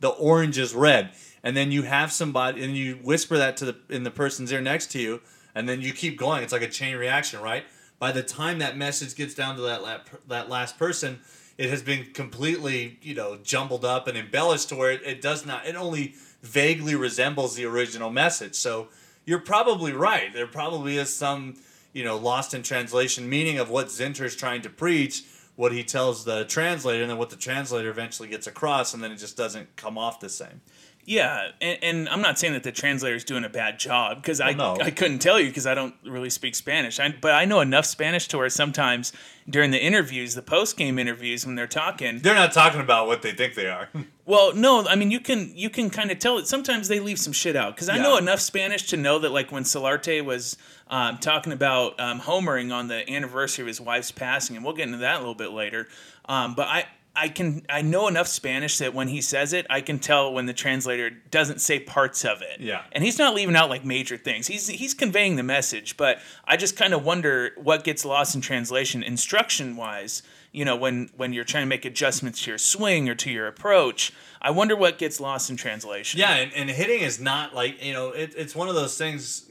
the 0.00 0.08
orange 0.08 0.58
is 0.58 0.74
red," 0.74 1.10
and 1.42 1.56
then 1.56 1.70
you 1.70 1.82
have 1.82 2.12
somebody 2.12 2.62
and 2.64 2.76
you 2.76 2.96
whisper 2.96 3.36
that 3.38 3.56
to 3.58 3.64
the 3.64 3.76
in 3.88 4.02
the 4.02 4.10
person's 4.10 4.52
ear 4.52 4.60
next 4.60 4.90
to 4.92 5.00
you, 5.00 5.20
and 5.54 5.68
then 5.68 5.80
you 5.80 5.92
keep 5.92 6.18
going. 6.18 6.42
It's 6.42 6.52
like 6.52 6.62
a 6.62 6.68
chain 6.68 6.96
reaction, 6.96 7.40
right? 7.40 7.64
By 7.98 8.12
the 8.12 8.22
time 8.22 8.58
that 8.58 8.76
message 8.76 9.14
gets 9.14 9.34
down 9.34 9.56
to 9.56 9.62
that 9.62 9.82
la- 9.82 10.00
that 10.28 10.48
last 10.48 10.78
person, 10.78 11.20
it 11.58 11.70
has 11.70 11.82
been 11.82 12.06
completely 12.12 12.98
you 13.02 13.14
know 13.14 13.38
jumbled 13.42 13.84
up 13.84 14.08
and 14.08 14.16
embellished 14.16 14.68
to 14.70 14.76
where 14.76 14.90
it, 14.90 15.02
it 15.04 15.20
does 15.20 15.46
not. 15.46 15.66
It 15.66 15.76
only 15.76 16.14
vaguely 16.42 16.94
resembles 16.94 17.54
the 17.54 17.66
original 17.66 18.10
message. 18.10 18.54
So 18.54 18.88
you're 19.26 19.40
probably 19.40 19.92
right. 19.92 20.32
There 20.32 20.46
probably 20.46 20.96
is 20.96 21.14
some 21.14 21.56
you 21.92 22.04
know, 22.04 22.16
lost 22.16 22.54
in 22.54 22.62
translation 22.62 23.28
meaning 23.28 23.58
of 23.58 23.70
what 23.70 23.88
Zinter 23.88 24.24
is 24.24 24.36
trying 24.36 24.62
to 24.62 24.70
preach, 24.70 25.24
what 25.60 25.72
he 25.72 25.84
tells 25.84 26.24
the 26.24 26.46
translator, 26.46 27.02
and 27.02 27.10
then 27.10 27.18
what 27.18 27.28
the 27.28 27.36
translator 27.36 27.90
eventually 27.90 28.30
gets 28.30 28.46
across, 28.46 28.94
and 28.94 29.04
then 29.04 29.12
it 29.12 29.16
just 29.16 29.36
doesn't 29.36 29.76
come 29.76 29.98
off 29.98 30.18
the 30.18 30.28
same. 30.30 30.62
Yeah, 31.10 31.48
and, 31.60 31.78
and 31.82 32.08
I'm 32.08 32.20
not 32.20 32.38
saying 32.38 32.52
that 32.52 32.62
the 32.62 32.70
translator 32.70 33.16
is 33.16 33.24
doing 33.24 33.42
a 33.42 33.48
bad 33.48 33.80
job 33.80 34.18
because 34.18 34.40
I 34.40 34.52
no. 34.52 34.76
I 34.80 34.92
couldn't 34.92 35.18
tell 35.18 35.40
you 35.40 35.48
because 35.48 35.66
I 35.66 35.74
don't 35.74 35.92
really 36.06 36.30
speak 36.30 36.54
Spanish. 36.54 37.00
I, 37.00 37.12
but 37.20 37.32
I 37.34 37.46
know 37.46 37.58
enough 37.58 37.84
Spanish 37.84 38.28
to 38.28 38.38
where 38.38 38.48
sometimes 38.48 39.12
during 39.48 39.72
the 39.72 39.82
interviews, 39.84 40.36
the 40.36 40.42
post 40.42 40.76
game 40.76 41.00
interviews, 41.00 41.44
when 41.44 41.56
they're 41.56 41.66
talking, 41.66 42.20
They're 42.20 42.36
not 42.36 42.52
talking 42.52 42.80
about 42.80 43.08
what 43.08 43.22
they 43.22 43.32
think 43.32 43.56
they 43.56 43.66
are. 43.66 43.88
well, 44.24 44.54
no, 44.54 44.86
I 44.86 44.94
mean 44.94 45.10
you 45.10 45.18
can 45.18 45.50
you 45.56 45.68
can 45.68 45.90
kind 45.90 46.12
of 46.12 46.20
tell 46.20 46.38
it. 46.38 46.46
Sometimes 46.46 46.86
they 46.86 47.00
leave 47.00 47.18
some 47.18 47.32
shit 47.32 47.56
out 47.56 47.74
because 47.74 47.88
I 47.88 47.96
Yeah. 47.96 48.02
know 48.02 48.16
enough 48.16 48.38
Spanish 48.38 48.84
to 48.90 48.96
know 48.96 49.18
that 49.18 49.30
like 49.30 49.50
when 49.50 49.64
Solarte 49.64 50.24
was 50.24 50.56
um, 50.86 51.18
talking 51.18 51.52
about 51.52 51.98
um, 51.98 52.20
homering 52.20 52.72
on 52.72 52.86
the 52.86 53.10
anniversary 53.10 53.64
of 53.64 53.66
his 53.66 53.80
wife's 53.80 54.12
passing, 54.12 54.54
and 54.54 54.64
we'll 54.64 54.74
get 54.74 54.86
into 54.86 54.98
that 54.98 55.16
a 55.16 55.18
little 55.18 55.34
bit 55.34 55.50
later. 55.50 55.88
Um, 56.28 56.54
but 56.54 56.68
I. 56.68 56.84
I 57.14 57.28
can 57.28 57.62
I 57.68 57.82
know 57.82 58.06
enough 58.06 58.28
Spanish 58.28 58.78
that 58.78 58.94
when 58.94 59.08
he 59.08 59.20
says 59.20 59.52
it, 59.52 59.66
I 59.68 59.80
can 59.80 59.98
tell 59.98 60.32
when 60.32 60.46
the 60.46 60.52
translator 60.52 61.10
doesn't 61.10 61.60
say 61.60 61.80
parts 61.80 62.24
of 62.24 62.40
it. 62.40 62.60
Yeah. 62.60 62.82
And 62.92 63.02
he's 63.02 63.18
not 63.18 63.34
leaving 63.34 63.56
out 63.56 63.68
like 63.68 63.84
major 63.84 64.16
things. 64.16 64.46
He's 64.46 64.68
he's 64.68 64.94
conveying 64.94 65.36
the 65.36 65.42
message, 65.42 65.96
but 65.96 66.20
I 66.44 66.56
just 66.56 66.76
kind 66.76 66.94
of 66.94 67.04
wonder 67.04 67.50
what 67.56 67.82
gets 67.82 68.04
lost 68.04 68.34
in 68.34 68.40
translation 68.40 69.02
instruction 69.02 69.76
wise, 69.76 70.22
you 70.52 70.64
know, 70.64 70.76
when 70.76 71.10
when 71.16 71.32
you're 71.32 71.44
trying 71.44 71.64
to 71.64 71.68
make 71.68 71.84
adjustments 71.84 72.42
to 72.44 72.52
your 72.52 72.58
swing 72.58 73.08
or 73.08 73.16
to 73.16 73.30
your 73.30 73.48
approach. 73.48 74.12
I 74.40 74.52
wonder 74.52 74.76
what 74.76 74.96
gets 74.96 75.20
lost 75.20 75.50
in 75.50 75.56
translation. 75.56 76.18
yeah, 76.20 76.36
and, 76.36 76.52
and 76.54 76.70
hitting 76.70 77.02
is 77.02 77.20
not 77.20 77.54
like 77.54 77.84
you 77.84 77.92
know, 77.92 78.10
it, 78.10 78.34
it's 78.36 78.54
one 78.54 78.68
of 78.68 78.74
those 78.74 78.96
things. 78.96 79.46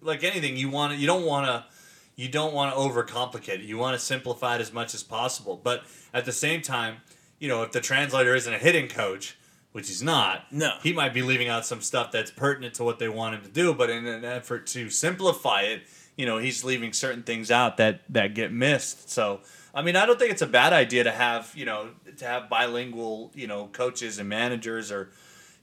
Like 0.00 0.24
anything, 0.24 0.56
you 0.56 0.70
want 0.70 0.98
you 0.98 1.06
don't 1.06 1.24
want 1.24 1.46
to, 1.46 1.64
you 2.16 2.28
don't 2.28 2.52
want 2.52 2.74
to 2.74 2.78
overcomplicate 2.78 3.54
it. 3.56 3.60
You 3.62 3.78
want 3.78 3.98
to 3.98 4.04
simplify 4.04 4.56
it 4.56 4.60
as 4.60 4.72
much 4.72 4.94
as 4.94 5.02
possible. 5.02 5.60
But 5.62 5.84
at 6.12 6.24
the 6.24 6.32
same 6.32 6.62
time, 6.62 6.96
you 7.38 7.48
know, 7.48 7.62
if 7.62 7.72
the 7.72 7.80
translator 7.80 8.34
isn't 8.34 8.52
a 8.52 8.58
hitting 8.58 8.88
coach, 8.88 9.36
which 9.72 9.88
he's 9.88 10.02
not, 10.02 10.52
No. 10.52 10.72
he 10.82 10.92
might 10.92 11.14
be 11.14 11.22
leaving 11.22 11.48
out 11.48 11.64
some 11.64 11.80
stuff 11.80 12.12
that's 12.12 12.30
pertinent 12.30 12.74
to 12.74 12.84
what 12.84 12.98
they 12.98 13.08
want 13.08 13.34
him 13.36 13.42
to 13.42 13.48
do. 13.48 13.72
But 13.72 13.88
in 13.90 14.06
an 14.06 14.24
effort 14.24 14.66
to 14.68 14.90
simplify 14.90 15.62
it, 15.62 15.82
you 16.16 16.26
know, 16.26 16.36
he's 16.38 16.62
leaving 16.62 16.92
certain 16.92 17.22
things 17.22 17.50
out 17.50 17.78
that 17.78 18.00
that 18.10 18.34
get 18.34 18.52
missed. 18.52 19.08
So, 19.10 19.40
I 19.74 19.80
mean, 19.80 19.96
I 19.96 20.04
don't 20.04 20.18
think 20.18 20.30
it's 20.30 20.42
a 20.42 20.46
bad 20.46 20.74
idea 20.74 21.04
to 21.04 21.10
have, 21.10 21.50
you 21.56 21.64
know, 21.64 21.88
to 22.18 22.24
have 22.26 22.50
bilingual, 22.50 23.30
you 23.34 23.46
know, 23.46 23.68
coaches 23.68 24.18
and 24.18 24.28
managers 24.28 24.92
or 24.92 25.10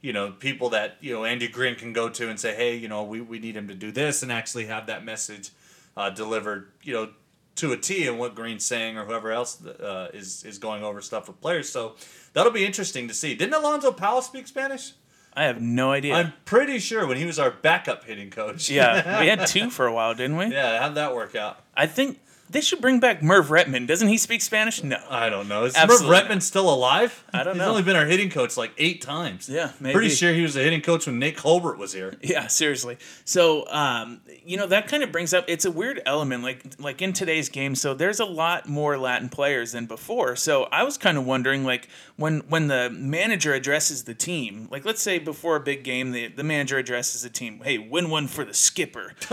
you 0.01 0.13
know, 0.13 0.31
people 0.31 0.69
that, 0.69 0.95
you 1.01 1.13
know, 1.13 1.25
Andy 1.25 1.49
Green 1.49 1.75
can 1.75 1.91
go 1.91 2.07
to 2.07 2.29
and 2.29 2.39
say, 2.39 2.55
hey, 2.55 2.73
you 2.73 2.87
know, 2.87 3.03
we, 3.03 3.19
we 3.19 3.37
need 3.37 3.57
him 3.57 3.67
to 3.67 3.75
do 3.75 3.91
this 3.91 4.23
and 4.23 4.31
actually 4.31 4.65
have 4.67 4.87
that 4.87 5.03
message 5.03 5.49
uh, 5.97 6.09
delivered, 6.09 6.71
you 6.83 6.93
know, 6.93 7.09
to 7.55 7.71
a 7.73 7.77
T 7.77 8.07
and 8.07 8.17
what 8.17 8.35
Green's 8.35 8.65
saying 8.65 8.97
or 8.97 9.05
whoever 9.05 9.31
else 9.31 9.63
uh, 9.65 10.09
is, 10.13 10.43
is 10.45 10.57
going 10.57 10.83
over 10.83 11.01
stuff 11.01 11.27
with 11.27 11.41
players. 11.41 11.69
So 11.69 11.95
that'll 12.33 12.51
be 12.53 12.65
interesting 12.65 13.07
to 13.09 13.13
see. 13.13 13.35
Didn't 13.35 13.53
Alonzo 13.53 13.91
Powell 13.91 14.21
speak 14.21 14.47
Spanish? 14.47 14.93
I 15.33 15.43
have 15.43 15.61
no 15.61 15.91
idea. 15.91 16.15
I'm 16.15 16.33
pretty 16.45 16.79
sure 16.79 17.05
when 17.05 17.17
he 17.17 17.25
was 17.25 17.37
our 17.37 17.51
backup 17.51 18.03
hitting 18.05 18.29
coach. 18.29 18.69
yeah, 18.69 19.19
we 19.19 19.27
had 19.27 19.45
two 19.47 19.69
for 19.69 19.85
a 19.85 19.93
while, 19.93 20.13
didn't 20.15 20.37
we? 20.37 20.47
yeah, 20.47 20.79
how'd 20.79 20.95
that 20.95 21.13
work 21.13 21.35
out? 21.35 21.59
I 21.75 21.85
think 21.85 22.19
they 22.49 22.61
should 22.61 22.81
bring 22.81 22.99
back 22.99 23.21
Merv 23.21 23.47
Rettenmund. 23.47 23.87
Doesn't 23.87 24.07
he 24.07 24.17
speak 24.17 24.41
Spanish? 24.41 24.83
No. 24.83 24.97
I 25.09 25.29
don't 25.29 25.47
know. 25.47 25.65
Is 25.65 25.75
Merv 25.75 25.89
Absolutely 25.89 26.17
Rettenmund 26.17 26.41
still 26.41 26.73
alive? 26.73 27.23
I 27.33 27.43
don't 27.43 27.53
He's 27.53 27.59
know. 27.59 27.63
He's 27.65 27.69
only 27.71 27.83
been 27.83 27.95
our 27.95 28.05
hitting 28.05 28.29
coach 28.29 28.57
like 28.57 28.71
eight 28.77 29.01
times. 29.01 29.47
Yeah, 29.47 29.71
maybe. 29.79 29.93
Pretty 29.93 30.09
sure 30.09 30.33
he 30.33 30.41
was 30.41 30.55
a 30.55 30.61
hitting 30.63 30.81
coach 30.81 31.05
when 31.05 31.19
Nick 31.19 31.37
Colbert 31.37 31.77
was 31.77 31.93
here. 31.93 32.15
Yeah, 32.29 32.45
seriously. 32.47 32.97
So, 33.25 33.67
um, 33.69 34.21
you 34.45 34.55
know, 34.55 34.67
that 34.67 34.87
kind 34.87 35.01
of 35.01 35.11
brings 35.11 35.33
up 35.33 35.45
it's 35.47 35.65
a 35.65 35.71
weird 35.71 35.99
element 36.05 36.43
like 36.43 36.63
like 36.77 37.01
in 37.01 37.11
today's 37.11 37.49
game. 37.49 37.73
So 37.73 37.95
there's 37.95 38.19
a 38.19 38.25
lot 38.25 38.67
more 38.67 38.97
Latin 38.99 39.29
players 39.29 39.71
than 39.71 39.87
before. 39.87 40.35
So 40.35 40.65
I 40.65 40.83
was 40.83 40.97
kind 40.97 41.17
of 41.17 41.25
wondering 41.25 41.63
like 41.63 41.87
when 42.17 42.41
when 42.41 42.67
the 42.67 42.91
manager 42.91 43.53
addresses 43.53 44.03
the 44.03 44.13
team, 44.13 44.67
like 44.69 44.85
let's 44.85 45.01
say 45.01 45.17
before 45.17 45.55
a 45.55 45.59
big 45.59 45.83
game, 45.83 46.11
the 46.11 46.27
the 46.27 46.43
manager 46.43 46.77
addresses 46.77 47.23
the 47.23 47.29
team, 47.29 47.61
"Hey, 47.63 47.77
win 47.79 48.09
one 48.11 48.27
for 48.27 48.45
the 48.45 48.53
skipper." 48.53 49.13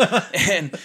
and 0.48 0.78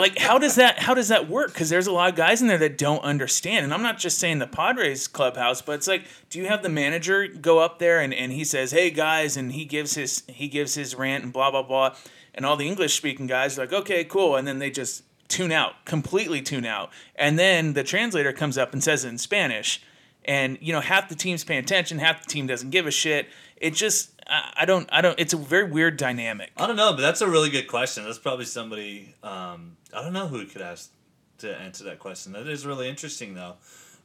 like 0.00 0.18
how 0.18 0.38
does 0.38 0.56
that 0.56 0.78
how 0.78 0.94
does 0.94 1.08
that 1.08 1.28
work? 1.28 1.54
Cuz 1.54 1.68
there's 1.68 1.86
a 1.86 1.92
lot 1.92 2.10
of 2.10 2.16
guys 2.16 2.40
in 2.40 2.48
there 2.48 2.58
that 2.58 2.78
don't 2.78 3.02
understand. 3.02 3.64
And 3.64 3.74
I'm 3.74 3.82
not 3.82 3.98
just 3.98 4.18
saying 4.18 4.38
the 4.38 4.46
Padres 4.46 5.06
clubhouse, 5.08 5.62
but 5.62 5.72
it's 5.72 5.88
like 5.88 6.04
do 6.30 6.38
you 6.38 6.46
have 6.46 6.62
the 6.62 6.68
manager 6.68 7.26
go 7.26 7.58
up 7.58 7.78
there 7.78 8.00
and, 8.00 8.12
and 8.12 8.32
he 8.32 8.44
says, 8.44 8.72
"Hey 8.72 8.90
guys," 8.90 9.36
and 9.36 9.52
he 9.52 9.64
gives 9.64 9.94
his 9.94 10.22
he 10.28 10.48
gives 10.48 10.74
his 10.74 10.94
rant 10.94 11.24
and 11.24 11.32
blah 11.32 11.50
blah 11.50 11.62
blah, 11.62 11.94
and 12.34 12.44
all 12.44 12.56
the 12.56 12.66
English 12.66 12.96
speaking 12.96 13.26
guys 13.26 13.58
are 13.58 13.62
like, 13.62 13.72
"Okay, 13.72 14.04
cool," 14.04 14.36
and 14.36 14.46
then 14.46 14.58
they 14.58 14.70
just 14.70 15.02
tune 15.28 15.52
out, 15.52 15.84
completely 15.84 16.40
tune 16.40 16.64
out, 16.64 16.90
and 17.14 17.38
then 17.38 17.74
the 17.74 17.84
translator 17.84 18.32
comes 18.32 18.56
up 18.56 18.72
and 18.72 18.82
says 18.82 19.04
it 19.04 19.08
in 19.08 19.18
Spanish, 19.18 19.82
and 20.24 20.58
you 20.60 20.72
know 20.72 20.80
half 20.80 21.08
the 21.08 21.14
team's 21.14 21.44
paying 21.44 21.60
attention, 21.60 21.98
half 21.98 22.22
the 22.22 22.28
team 22.28 22.46
doesn't 22.46 22.70
give 22.70 22.86
a 22.86 22.90
shit. 22.90 23.28
It 23.56 23.74
just 23.74 24.10
I, 24.28 24.52
I 24.58 24.64
don't 24.64 24.88
I 24.92 25.00
don't. 25.00 25.18
It's 25.18 25.32
a 25.32 25.36
very 25.36 25.64
weird 25.64 25.96
dynamic. 25.96 26.50
I 26.56 26.66
don't 26.66 26.76
know, 26.76 26.92
but 26.92 27.00
that's 27.00 27.20
a 27.20 27.28
really 27.28 27.50
good 27.50 27.66
question. 27.66 28.04
That's 28.04 28.18
probably 28.18 28.44
somebody 28.44 29.14
um, 29.22 29.76
I 29.92 30.02
don't 30.02 30.12
know 30.12 30.28
who 30.28 30.38
we 30.38 30.46
could 30.46 30.62
ask 30.62 30.90
to 31.38 31.56
answer 31.56 31.84
that 31.84 31.98
question. 31.98 32.32
That 32.32 32.46
is 32.46 32.66
really 32.66 32.88
interesting 32.88 33.34
though, 33.34 33.54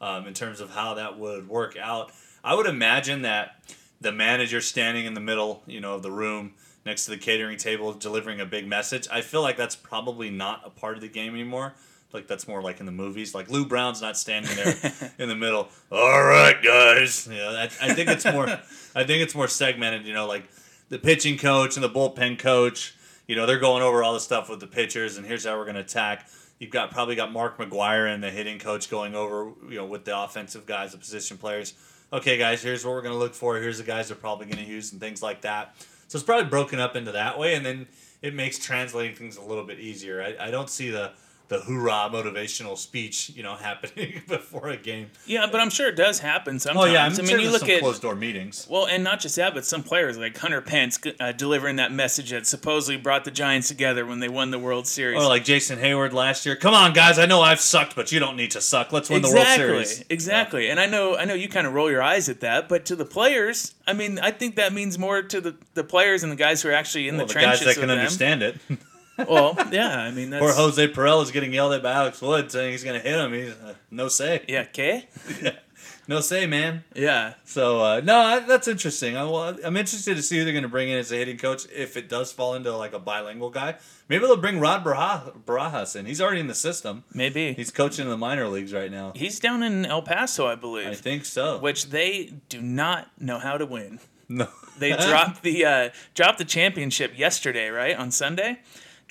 um, 0.01 0.27
in 0.27 0.33
terms 0.33 0.59
of 0.59 0.71
how 0.71 0.93
that 0.95 1.17
would 1.17 1.47
work 1.49 1.75
out. 1.77 2.11
I 2.43 2.55
would 2.55 2.67
imagine 2.67 3.21
that 3.23 3.61
the 4.01 4.11
manager 4.11 4.61
standing 4.61 5.05
in 5.05 5.13
the 5.13 5.21
middle, 5.21 5.63
you 5.65 5.79
know, 5.79 5.95
of 5.95 6.03
the 6.03 6.11
room 6.11 6.53
next 6.85 7.05
to 7.05 7.11
the 7.11 7.17
catering 7.17 7.57
table, 7.57 7.93
delivering 7.93 8.39
a 8.41 8.45
big 8.45 8.67
message. 8.67 9.07
I 9.11 9.21
feel 9.21 9.41
like 9.41 9.57
that's 9.57 9.75
probably 9.75 10.29
not 10.29 10.61
a 10.65 10.69
part 10.69 10.95
of 10.95 11.01
the 11.01 11.07
game 11.07 11.33
anymore. 11.33 11.73
Like 12.11 12.27
that's 12.27 12.47
more 12.47 12.61
like 12.61 12.79
in 12.79 12.85
the 12.85 12.91
movies. 12.91 13.33
Like 13.33 13.49
Lou 13.49 13.65
Brown's 13.65 14.01
not 14.01 14.17
standing 14.17 14.55
there 14.55 15.11
in 15.17 15.29
the 15.29 15.35
middle. 15.35 15.69
All 15.91 16.23
right, 16.23 16.61
guys. 16.61 17.27
You 17.27 17.37
know, 17.37 17.49
I, 17.49 17.63
I 17.63 17.93
think 17.93 18.09
it's 18.09 18.25
more. 18.25 18.47
I 18.95 19.03
think 19.03 19.23
it's 19.23 19.33
more 19.33 19.47
segmented. 19.47 20.05
You 20.05 20.13
know, 20.13 20.27
like 20.27 20.43
the 20.89 20.99
pitching 20.99 21.37
coach 21.37 21.75
and 21.75 21.83
the 21.83 21.89
bullpen 21.89 22.37
coach. 22.37 22.95
You 23.27 23.35
know, 23.35 23.45
they're 23.45 23.59
going 23.59 23.83
over 23.83 24.03
all 24.03 24.13
the 24.13 24.19
stuff 24.19 24.49
with 24.49 24.59
the 24.59 24.67
pitchers, 24.67 25.17
and 25.17 25.25
here's 25.25 25.45
how 25.45 25.57
we're 25.57 25.63
going 25.63 25.75
to 25.75 25.81
attack. 25.81 26.27
You've 26.59 26.71
got 26.71 26.91
probably 26.91 27.15
got 27.15 27.31
Mark 27.31 27.57
McGwire 27.57 28.13
and 28.13 28.23
the 28.23 28.29
hitting 28.29 28.59
coach 28.59 28.89
going 28.89 29.15
over, 29.15 29.51
you 29.69 29.77
know, 29.77 29.85
with 29.85 30.05
the 30.05 30.17
offensive 30.17 30.65
guys, 30.65 30.91
the 30.91 30.97
position 30.97 31.37
players. 31.37 31.73
Okay, 32.11 32.37
guys, 32.37 32.61
here's 32.61 32.85
what 32.85 32.91
we're 32.91 33.01
going 33.01 33.13
to 33.13 33.19
look 33.19 33.33
for. 33.33 33.57
Here's 33.57 33.77
the 33.77 33.83
guys 33.83 34.09
they're 34.09 34.17
probably 34.17 34.45
going 34.45 34.63
to 34.63 34.69
use 34.69 34.91
and 34.91 35.01
things 35.01 35.23
like 35.23 35.41
that. 35.41 35.75
So 36.07 36.17
it's 36.17 36.25
probably 36.25 36.49
broken 36.49 36.79
up 36.79 36.95
into 36.95 37.11
that 37.13 37.39
way, 37.39 37.55
and 37.55 37.65
then 37.65 37.87
it 38.21 38.35
makes 38.35 38.59
translating 38.59 39.15
things 39.15 39.37
a 39.37 39.41
little 39.41 39.63
bit 39.63 39.79
easier. 39.79 40.21
I, 40.21 40.47
I 40.47 40.51
don't 40.51 40.69
see 40.69 40.89
the 40.89 41.13
the 41.53 41.59
hoorah 41.59 42.09
motivational 42.11 42.75
speech, 42.77 43.31
you 43.35 43.43
know, 43.43 43.53
happening 43.69 44.21
before 44.27 44.69
a 44.69 44.77
game. 44.77 45.11
Yeah, 45.27 45.45
but 45.51 45.61
I'm 45.61 45.69
sure 45.69 45.87
it 45.87 45.95
does 45.95 46.19
happen 46.19 46.59
sometimes. 46.59 46.85
Oh 46.85 46.91
yeah, 46.91 47.05
I'm 47.05 47.13
I 47.13 47.17
mean, 47.17 47.27
sure 47.27 47.39
you 47.39 47.51
look 47.51 47.69
at 47.69 47.79
closed 47.79 48.01
door 48.01 48.15
meetings. 48.15 48.65
Well, 48.69 48.87
and 48.87 49.03
not 49.03 49.19
just 49.19 49.35
that, 49.35 49.53
but 49.53 49.63
some 49.65 49.83
players 49.83 50.17
like 50.17 50.35
Hunter 50.37 50.61
Pence 50.61 50.99
uh, 51.19 51.31
delivering 51.31 51.75
that 51.75 51.91
message 51.91 52.31
that 52.31 52.47
supposedly 52.47 52.97
brought 52.97 53.23
the 53.23 53.31
Giants 53.31 53.67
together 53.67 54.05
when 54.05 54.19
they 54.19 54.29
won 54.29 54.49
the 54.51 54.57
World 54.59 54.87
Series. 54.87 55.21
Or 55.21 55.27
like 55.27 55.43
Jason 55.43 55.77
Heyward 55.79 56.11
last 56.13 56.45
year. 56.45 56.55
Come 56.55 56.73
on, 56.73 56.93
guys! 56.93 57.19
I 57.19 57.27
know 57.27 57.41
I've 57.41 57.59
sucked, 57.59 57.95
but 57.95 58.11
you 58.11 58.19
don't 58.19 58.35
need 58.35 58.51
to 58.51 58.61
suck. 58.61 58.91
Let's 58.91 59.09
win 59.09 59.19
exactly, 59.19 59.65
the 59.67 59.71
World 59.73 59.85
Series. 59.85 60.05
exactly. 60.09 60.69
And 60.69 60.79
I 60.79 60.87
know, 60.87 61.15
I 61.15 61.25
know 61.25 61.35
you 61.35 61.47
kind 61.49 61.67
of 61.67 61.73
roll 61.73 61.91
your 61.91 62.01
eyes 62.01 62.29
at 62.29 62.39
that, 62.41 62.67
but 62.67 62.85
to 62.85 62.95
the 62.95 63.05
players, 63.05 63.75
I 63.85 63.93
mean, 63.93 64.17
I 64.17 64.31
think 64.31 64.55
that 64.55 64.73
means 64.73 64.97
more 64.97 65.21
to 65.21 65.39
the, 65.39 65.55
the 65.75 65.83
players 65.83 66.23
and 66.23 66.31
the 66.31 66.35
guys 66.35 66.61
who 66.63 66.69
are 66.69 66.73
actually 66.73 67.07
in 67.07 67.17
Well, 67.17 67.27
the 67.27 67.33
the 67.33 67.39
guys 67.39 67.59
trenches 67.59 67.75
that 67.75 67.79
can 67.79 67.89
them. 67.89 67.99
understand 67.99 68.41
it. 68.41 68.57
Well, 69.17 69.55
yeah, 69.71 69.99
I 69.99 70.11
mean 70.11 70.29
that's 70.31 70.43
Poor 70.43 70.53
Jose 70.53 70.87
Pirela 70.89 71.21
is 71.23 71.31
getting 71.31 71.53
yelled 71.53 71.73
at 71.73 71.83
by 71.83 71.91
Alex 71.91 72.21
Wood, 72.21 72.51
saying 72.51 72.71
he's 72.71 72.83
going 72.83 72.99
to 72.99 73.07
hit 73.07 73.19
him. 73.19 73.33
He's 73.33 73.51
uh, 73.51 73.75
no 73.91 74.07
say, 74.07 74.43
yeah, 74.47 74.61
okay, 74.61 75.07
no 76.07 76.19
say, 76.19 76.47
man. 76.47 76.83
yeah. 76.95 77.35
So 77.45 77.81
uh, 77.81 78.01
no, 78.03 78.17
I, 78.17 78.39
that's 78.39 78.67
interesting. 78.67 79.15
I, 79.15 79.23
well, 79.25 79.55
I'm 79.63 79.77
interested 79.77 80.15
to 80.17 80.23
see 80.23 80.37
who 80.37 80.43
they're 80.43 80.53
going 80.53 80.63
to 80.63 80.69
bring 80.69 80.89
in 80.89 80.97
as 80.97 81.11
a 81.11 81.15
hitting 81.15 81.37
coach 81.37 81.67
if 81.71 81.95
it 81.95 82.09
does 82.09 82.31
fall 82.31 82.55
into 82.55 82.75
like 82.75 82.93
a 82.93 82.99
bilingual 82.99 83.49
guy. 83.51 83.75
Maybe 84.09 84.25
they'll 84.25 84.35
bring 84.35 84.59
Rod 84.59 84.83
Barajas, 84.83 85.43
Barajas 85.45 85.95
in. 85.95 86.05
He's 86.05 86.19
already 86.19 86.39
in 86.41 86.47
the 86.47 86.55
system. 86.55 87.03
Maybe 87.13 87.53
He's 87.53 87.71
coaching 87.71 88.05
in 88.05 88.09
the 88.11 88.17
minor 88.17 88.47
leagues 88.47 88.73
right 88.73 88.91
now. 88.91 89.13
he's 89.15 89.39
down 89.39 89.63
in 89.63 89.85
El 89.85 90.01
Paso, 90.01 90.45
I 90.47 90.55
believe, 90.55 90.87
I 90.87 90.93
think 90.95 91.25
so. 91.25 91.59
which 91.59 91.89
they 91.89 92.33
do 92.49 92.61
not 92.61 93.09
know 93.19 93.37
how 93.39 93.57
to 93.57 93.65
win. 93.65 93.99
no. 94.27 94.47
They 94.79 94.91
dropped 95.07 95.43
the 95.43 95.65
uh, 95.65 95.89
dropped 96.15 96.39
the 96.39 96.45
championship 96.45 97.17
yesterday, 97.17 97.69
right 97.69 97.95
on 97.95 98.09
Sunday. 98.09 98.59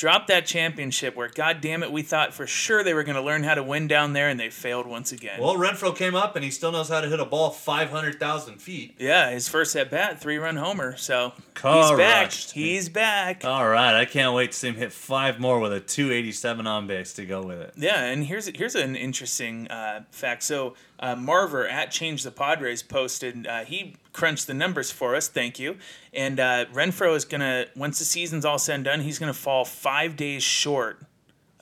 Dropped 0.02 0.26
that 0.26 0.46
championship 0.46 1.14
where, 1.14 1.28
god 1.28 1.60
damn 1.60 1.84
it, 1.84 1.92
we 1.92 2.02
thought 2.02 2.34
for 2.34 2.44
sure 2.44 2.82
they 2.82 2.92
were 2.92 3.04
going 3.04 3.14
to 3.14 3.22
learn 3.22 3.44
how 3.44 3.54
to 3.54 3.62
win 3.62 3.86
down 3.86 4.14
there, 4.14 4.28
and 4.28 4.40
they 4.40 4.50
failed 4.50 4.84
once 4.84 5.12
again. 5.12 5.40
Well, 5.40 5.54
Renfroe 5.54 5.96
came 5.96 6.16
up 6.16 6.34
and 6.34 6.44
he 6.44 6.50
still 6.50 6.72
knows 6.72 6.88
how 6.88 7.02
to 7.02 7.08
hit 7.08 7.20
a 7.20 7.24
ball 7.24 7.50
500,000 7.50 8.60
feet. 8.60 8.96
yeah, 8.98 9.30
his 9.30 9.48
first 9.48 9.76
at 9.76 9.92
bat, 9.92 10.20
three 10.20 10.38
run 10.38 10.56
homer. 10.56 10.96
So 10.96 11.34
he's 11.54 11.92
back. 11.92 12.32
He's 12.32 12.88
back. 12.88 13.44
All 13.44 13.68
right, 13.68 13.94
I 13.94 14.04
can't 14.04 14.34
wait 14.34 14.50
to 14.50 14.58
see 14.58 14.70
him 14.70 14.74
hit 14.74 14.92
five 14.92 15.38
more 15.38 15.60
with 15.60 15.72
a 15.72 15.78
287 15.78 16.66
on 16.66 16.88
base 16.88 17.12
to 17.12 17.24
go 17.24 17.40
with 17.40 17.60
it. 17.60 17.74
Yeah, 17.76 18.02
and 18.02 18.24
here's 18.24 18.46
here's 18.48 18.74
an 18.74 18.96
interesting 18.96 19.68
uh, 19.68 20.02
fact. 20.10 20.42
So 20.42 20.74
uh, 20.98 21.14
Marver 21.14 21.70
at 21.70 21.92
Change 21.92 22.24
the 22.24 22.32
Padres 22.32 22.82
posted 22.82 23.46
uh, 23.46 23.64
he 23.64 23.94
crunched 24.12 24.46
the 24.46 24.54
numbers 24.54 24.90
for 24.90 25.14
us. 25.14 25.28
Thank 25.28 25.58
you. 25.58 25.76
And 26.12 26.38
uh, 26.38 26.66
Renfroe 26.66 27.14
is 27.16 27.24
gonna 27.24 27.66
once 27.76 27.98
the 27.98 28.04
season's 28.04 28.44
all 28.44 28.58
said 28.58 28.76
and 28.76 28.84
done, 28.84 29.00
he's 29.00 29.18
gonna 29.18 29.32
fall 29.32 29.64
five 29.64 30.16
days 30.16 30.42
short 30.42 31.00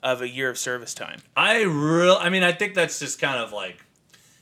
of 0.03 0.21
a 0.21 0.27
year 0.29 0.49
of 0.49 0.57
service 0.57 0.93
time. 0.93 1.21
I 1.35 1.61
real, 1.61 2.17
I 2.19 2.29
mean, 2.29 2.43
I 2.43 2.51
think 2.51 2.73
that's 2.73 2.99
just 2.99 3.19
kind 3.21 3.39
of 3.39 3.53
like, 3.53 3.83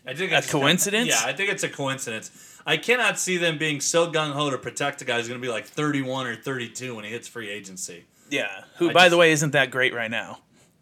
I 0.07 0.13
think 0.13 0.31
A 0.31 0.41
coincidence? 0.41 1.09
yeah, 1.09 1.21
I 1.25 1.33
think 1.33 1.49
it's 1.51 1.63
a 1.63 1.69
coincidence. 1.69 2.31
I 2.65 2.77
cannot 2.77 3.19
see 3.19 3.37
them 3.37 3.57
being 3.57 3.81
so 3.81 4.11
gung 4.11 4.31
ho 4.31 4.49
to 4.49 4.57
protect 4.57 5.01
a 5.01 5.05
guy 5.05 5.17
who's 5.17 5.27
going 5.27 5.39
to 5.39 5.45
be 5.45 5.51
like 5.51 5.65
31 5.65 6.27
or 6.27 6.35
32 6.35 6.95
when 6.95 7.03
he 7.05 7.11
hits 7.11 7.27
free 7.27 7.49
agency. 7.49 8.05
Yeah, 8.29 8.47
who 8.77 8.89
I 8.89 8.93
by 8.93 8.99
just- 9.01 9.11
the 9.11 9.17
way 9.17 9.31
isn't 9.31 9.51
that 9.51 9.69
great 9.71 9.93
right 9.93 10.09
now. 10.11 10.39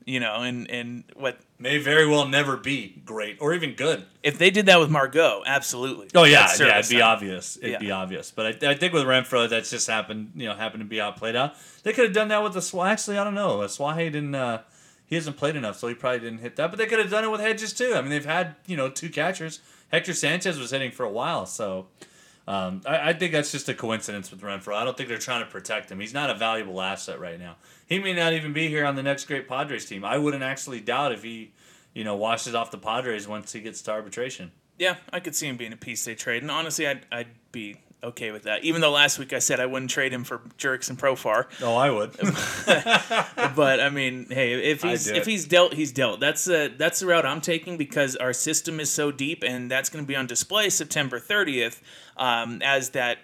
You 0.10 0.22
know, 0.22 0.36
and 0.42 0.72
and 0.72 1.04
what 1.18 1.38
May 1.60 1.80
very 1.80 2.08
well 2.08 2.26
never 2.30 2.56
be 2.56 3.02
great 3.04 3.38
or 3.42 3.54
even 3.54 3.74
good. 3.74 4.06
if 4.24 4.38
they 4.38 4.50
did 4.50 4.68
that 4.68 4.80
with 4.80 4.90
Margot? 4.90 5.44
Absolutely. 5.46 6.08
Oh 6.16 6.24
yeah, 6.24 6.48
yeah, 6.58 6.80
it'd 6.80 6.90
be 6.90 7.00
time. 7.00 7.10
obvious. 7.16 7.58
It'd 7.58 7.72
Yeah. 7.72 7.78
be 7.80 7.92
obvious. 7.92 8.32
But 8.32 8.64
I, 8.64 8.70
I 8.70 8.76
think 8.76 8.94
with 8.94 9.04
Renfroe, 9.04 9.50
that's 9.50 9.70
just 9.70 9.86
happened. 9.88 10.32
You 10.36 10.48
know, 10.48 10.56
happened 10.56 10.80
to 10.80 10.86
be 10.88 11.02
outplayed 11.02 11.36
out. 11.36 11.56
They 11.84 11.92
could 11.92 12.06
have 12.06 12.14
done 12.14 12.30
that 12.30 12.42
with 12.42 12.54
the 12.54 12.62
Swa. 12.62 12.88
Actually, 12.90 13.18
I 13.18 13.26
don't 13.26 13.36
know. 13.36 13.58
Swahe 13.68 13.98
didn't. 14.10 14.34
Uh, 14.34 14.62
he 15.08 15.16
hasn't 15.16 15.36
played 15.36 15.58
enough, 15.58 15.78
so 15.78 15.90
he 15.90 15.94
probably 15.94 16.20
didn't 16.22 16.40
hit 16.40 16.56
that. 16.56 16.70
But 16.72 16.78
they 16.78 16.86
could 16.86 17.00
have 17.00 17.10
done 17.10 17.26
it 17.26 17.30
with 17.32 17.42
Hedges 17.42 17.74
too. 17.74 17.94
I 17.94 18.00
mean, 18.00 18.10
they've 18.10 18.24
had 18.24 18.56
you 18.66 18.78
know 18.78 18.90
two 18.90 19.10
catchers. 19.10 19.60
Hector 19.92 20.14
Sanchez 20.14 20.58
was 20.58 20.72
hitting 20.72 20.92
for 20.92 21.04
a 21.04 21.12
while, 21.12 21.46
so 21.46 21.88
um, 22.48 22.82
I, 22.86 23.10
I 23.10 23.14
think 23.14 23.34
that's 23.34 23.52
just 23.52 23.68
a 23.68 23.74
coincidence 23.74 24.32
with 24.32 24.40
Renfroe. 24.42 24.74
I 24.76 24.86
don't 24.86 24.96
think 24.96 25.10
they're 25.10 25.18
trying 25.18 25.44
to 25.44 25.52
protect 25.52 25.92
him. 25.92 26.00
He's 26.00 26.14
not 26.14 26.30
a 26.30 26.34
valuable 26.34 26.82
asset 26.82 27.20
right 27.20 27.38
now. 27.40 27.58
He 27.88 28.00
may 28.00 28.14
not 28.14 28.34
even 28.34 28.54
be 28.54 28.68
here 28.68 28.86
on 28.86 28.96
the 28.96 29.04
next 29.04 29.26
great 29.26 29.48
Padres 29.48 29.86
team. 29.86 30.04
I 30.04 30.18
wouldn't 30.18 30.44
actually 30.44 30.82
doubt 30.82 31.14
if 31.14 31.24
he, 31.24 31.52
you 31.94 32.04
know, 32.04 32.16
washes 32.16 32.54
off 32.54 32.70
the 32.70 32.78
Padres 32.78 33.28
once 33.28 33.54
he 33.54 33.62
gets 33.62 33.82
to 33.84 33.92
arbitration. 33.92 34.52
Yeah, 34.78 34.98
I 35.12 35.20
could 35.20 35.36
see 35.36 35.48
him 35.48 35.58
being 35.58 35.74
a 35.74 35.78
piece 35.78 36.06
they 36.06 36.14
trade, 36.14 36.44
and 36.44 36.52
honestly, 36.52 36.86
I'd 36.86 37.06
I'd 37.12 37.28
be 37.52 37.78
okay 38.04 38.32
with 38.32 38.44
that. 38.44 38.64
Even 38.64 38.82
though 38.82 38.92
last 38.92 39.18
week 39.18 39.34
I 39.34 39.40
said 39.40 39.60
I 39.60 39.66
wouldn't 39.66 39.90
trade 39.90 40.14
him 40.14 40.24
for 40.24 40.40
Jurickson 40.60 40.96
Profar, 40.98 41.46
Oh, 41.64 41.76
I 41.76 41.90
would. 41.90 42.12
but 43.56 43.80
I 43.80 43.90
mean, 43.90 44.28
hey, 44.30 44.54
if 44.54 44.84
he's 44.84 45.08
if 45.08 45.26
he's 45.26 45.46
dealt, 45.46 45.74
he's 45.74 45.92
dealt. 45.92 46.20
That's 46.20 46.48
uh, 46.48 46.70
that's 46.78 47.00
the 47.00 47.08
route 47.08 47.26
I'm 47.26 47.42
taking 47.42 47.78
because 47.78 48.16
our 48.18 48.34
system 48.34 48.80
is 48.80 48.92
so 48.92 49.12
deep, 49.12 49.44
and 49.44 49.72
that's 49.72 49.90
going 49.90 50.04
to 50.04 50.08
be 50.08 50.16
on 50.16 50.28
display 50.28 50.70
September 50.70 51.20
30th, 51.20 51.82
um, 52.18 52.62
as 52.62 52.92
that 52.92 53.18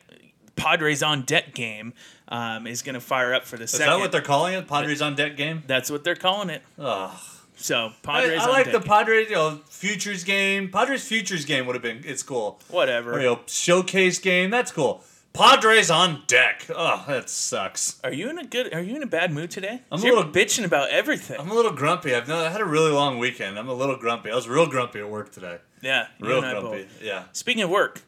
Padres 0.55 1.01
on 1.03 1.23
deck 1.23 1.53
game 1.53 1.93
um, 2.27 2.67
is 2.67 2.81
going 2.81 2.95
to 2.95 3.01
fire 3.01 3.33
up 3.33 3.43
for 3.45 3.57
the 3.57 3.63
Is 3.63 3.71
second. 3.71 3.87
that 3.87 3.99
what 3.99 4.11
they're 4.11 4.21
calling 4.21 4.53
it? 4.53 4.67
Padres 4.67 5.01
on 5.01 5.15
deck 5.15 5.35
game? 5.37 5.63
that's 5.67 5.89
what 5.91 6.03
they're 6.03 6.15
calling 6.15 6.49
it. 6.49 6.61
Ugh. 6.79 7.11
So 7.55 7.87
I, 7.87 7.93
Padres 8.21 8.41
I 8.41 8.43
on 8.45 8.49
like 8.49 8.71
the. 8.71 8.79
Padres, 8.81 9.29
you 9.29 9.35
know, 9.35 9.59
futures 9.69 10.23
game. 10.23 10.69
Padres 10.69 11.07
futures 11.07 11.45
game 11.45 11.65
would 11.67 11.75
have 11.75 11.83
been, 11.83 12.01
it's 12.03 12.23
cool. 12.23 12.59
Whatever. 12.69 13.13
Or, 13.13 13.19
you 13.19 13.25
know, 13.25 13.39
showcase 13.47 14.19
game, 14.19 14.49
that's 14.49 14.71
cool. 14.71 15.03
Padres 15.33 15.89
on 15.89 16.21
deck. 16.27 16.65
Oh, 16.75 17.03
that 17.07 17.27
sucks. 17.29 17.99
Are 18.03 18.13
you 18.13 18.29
in 18.29 18.37
a 18.37 18.43
good? 18.45 18.71
Are 18.73 18.81
you 18.81 18.95
in 18.95 19.01
a 19.01 19.07
bad 19.07 19.31
mood 19.31 19.49
today? 19.49 19.81
I'm 19.91 19.99
a 19.99 20.03
little- 20.03 20.25
bitching 20.25 20.63
about 20.63 20.89
everything. 20.89 21.39
I'm 21.39 21.49
a 21.49 21.55
little 21.55 21.71
grumpy. 21.71 22.13
I've 22.13 22.29
I 22.29 22.49
had 22.49 22.61
a 22.61 22.65
really 22.65 22.91
long 22.91 23.17
weekend. 23.17 23.57
I'm 23.57 23.67
a 23.67 23.73
little 23.73 23.95
grumpy. 23.97 24.29
I 24.29 24.35
was 24.35 24.47
real 24.47 24.67
grumpy 24.67 24.99
at 24.99 25.09
work 25.09 25.31
today. 25.31 25.57
yeah, 25.81 26.07
Real 26.19 26.41
grumpy. 26.41 26.83
both. 26.83 27.01
Yeah. 27.01 27.23
Speaking 27.31 27.63
of 27.63 27.71
work, 27.71 28.01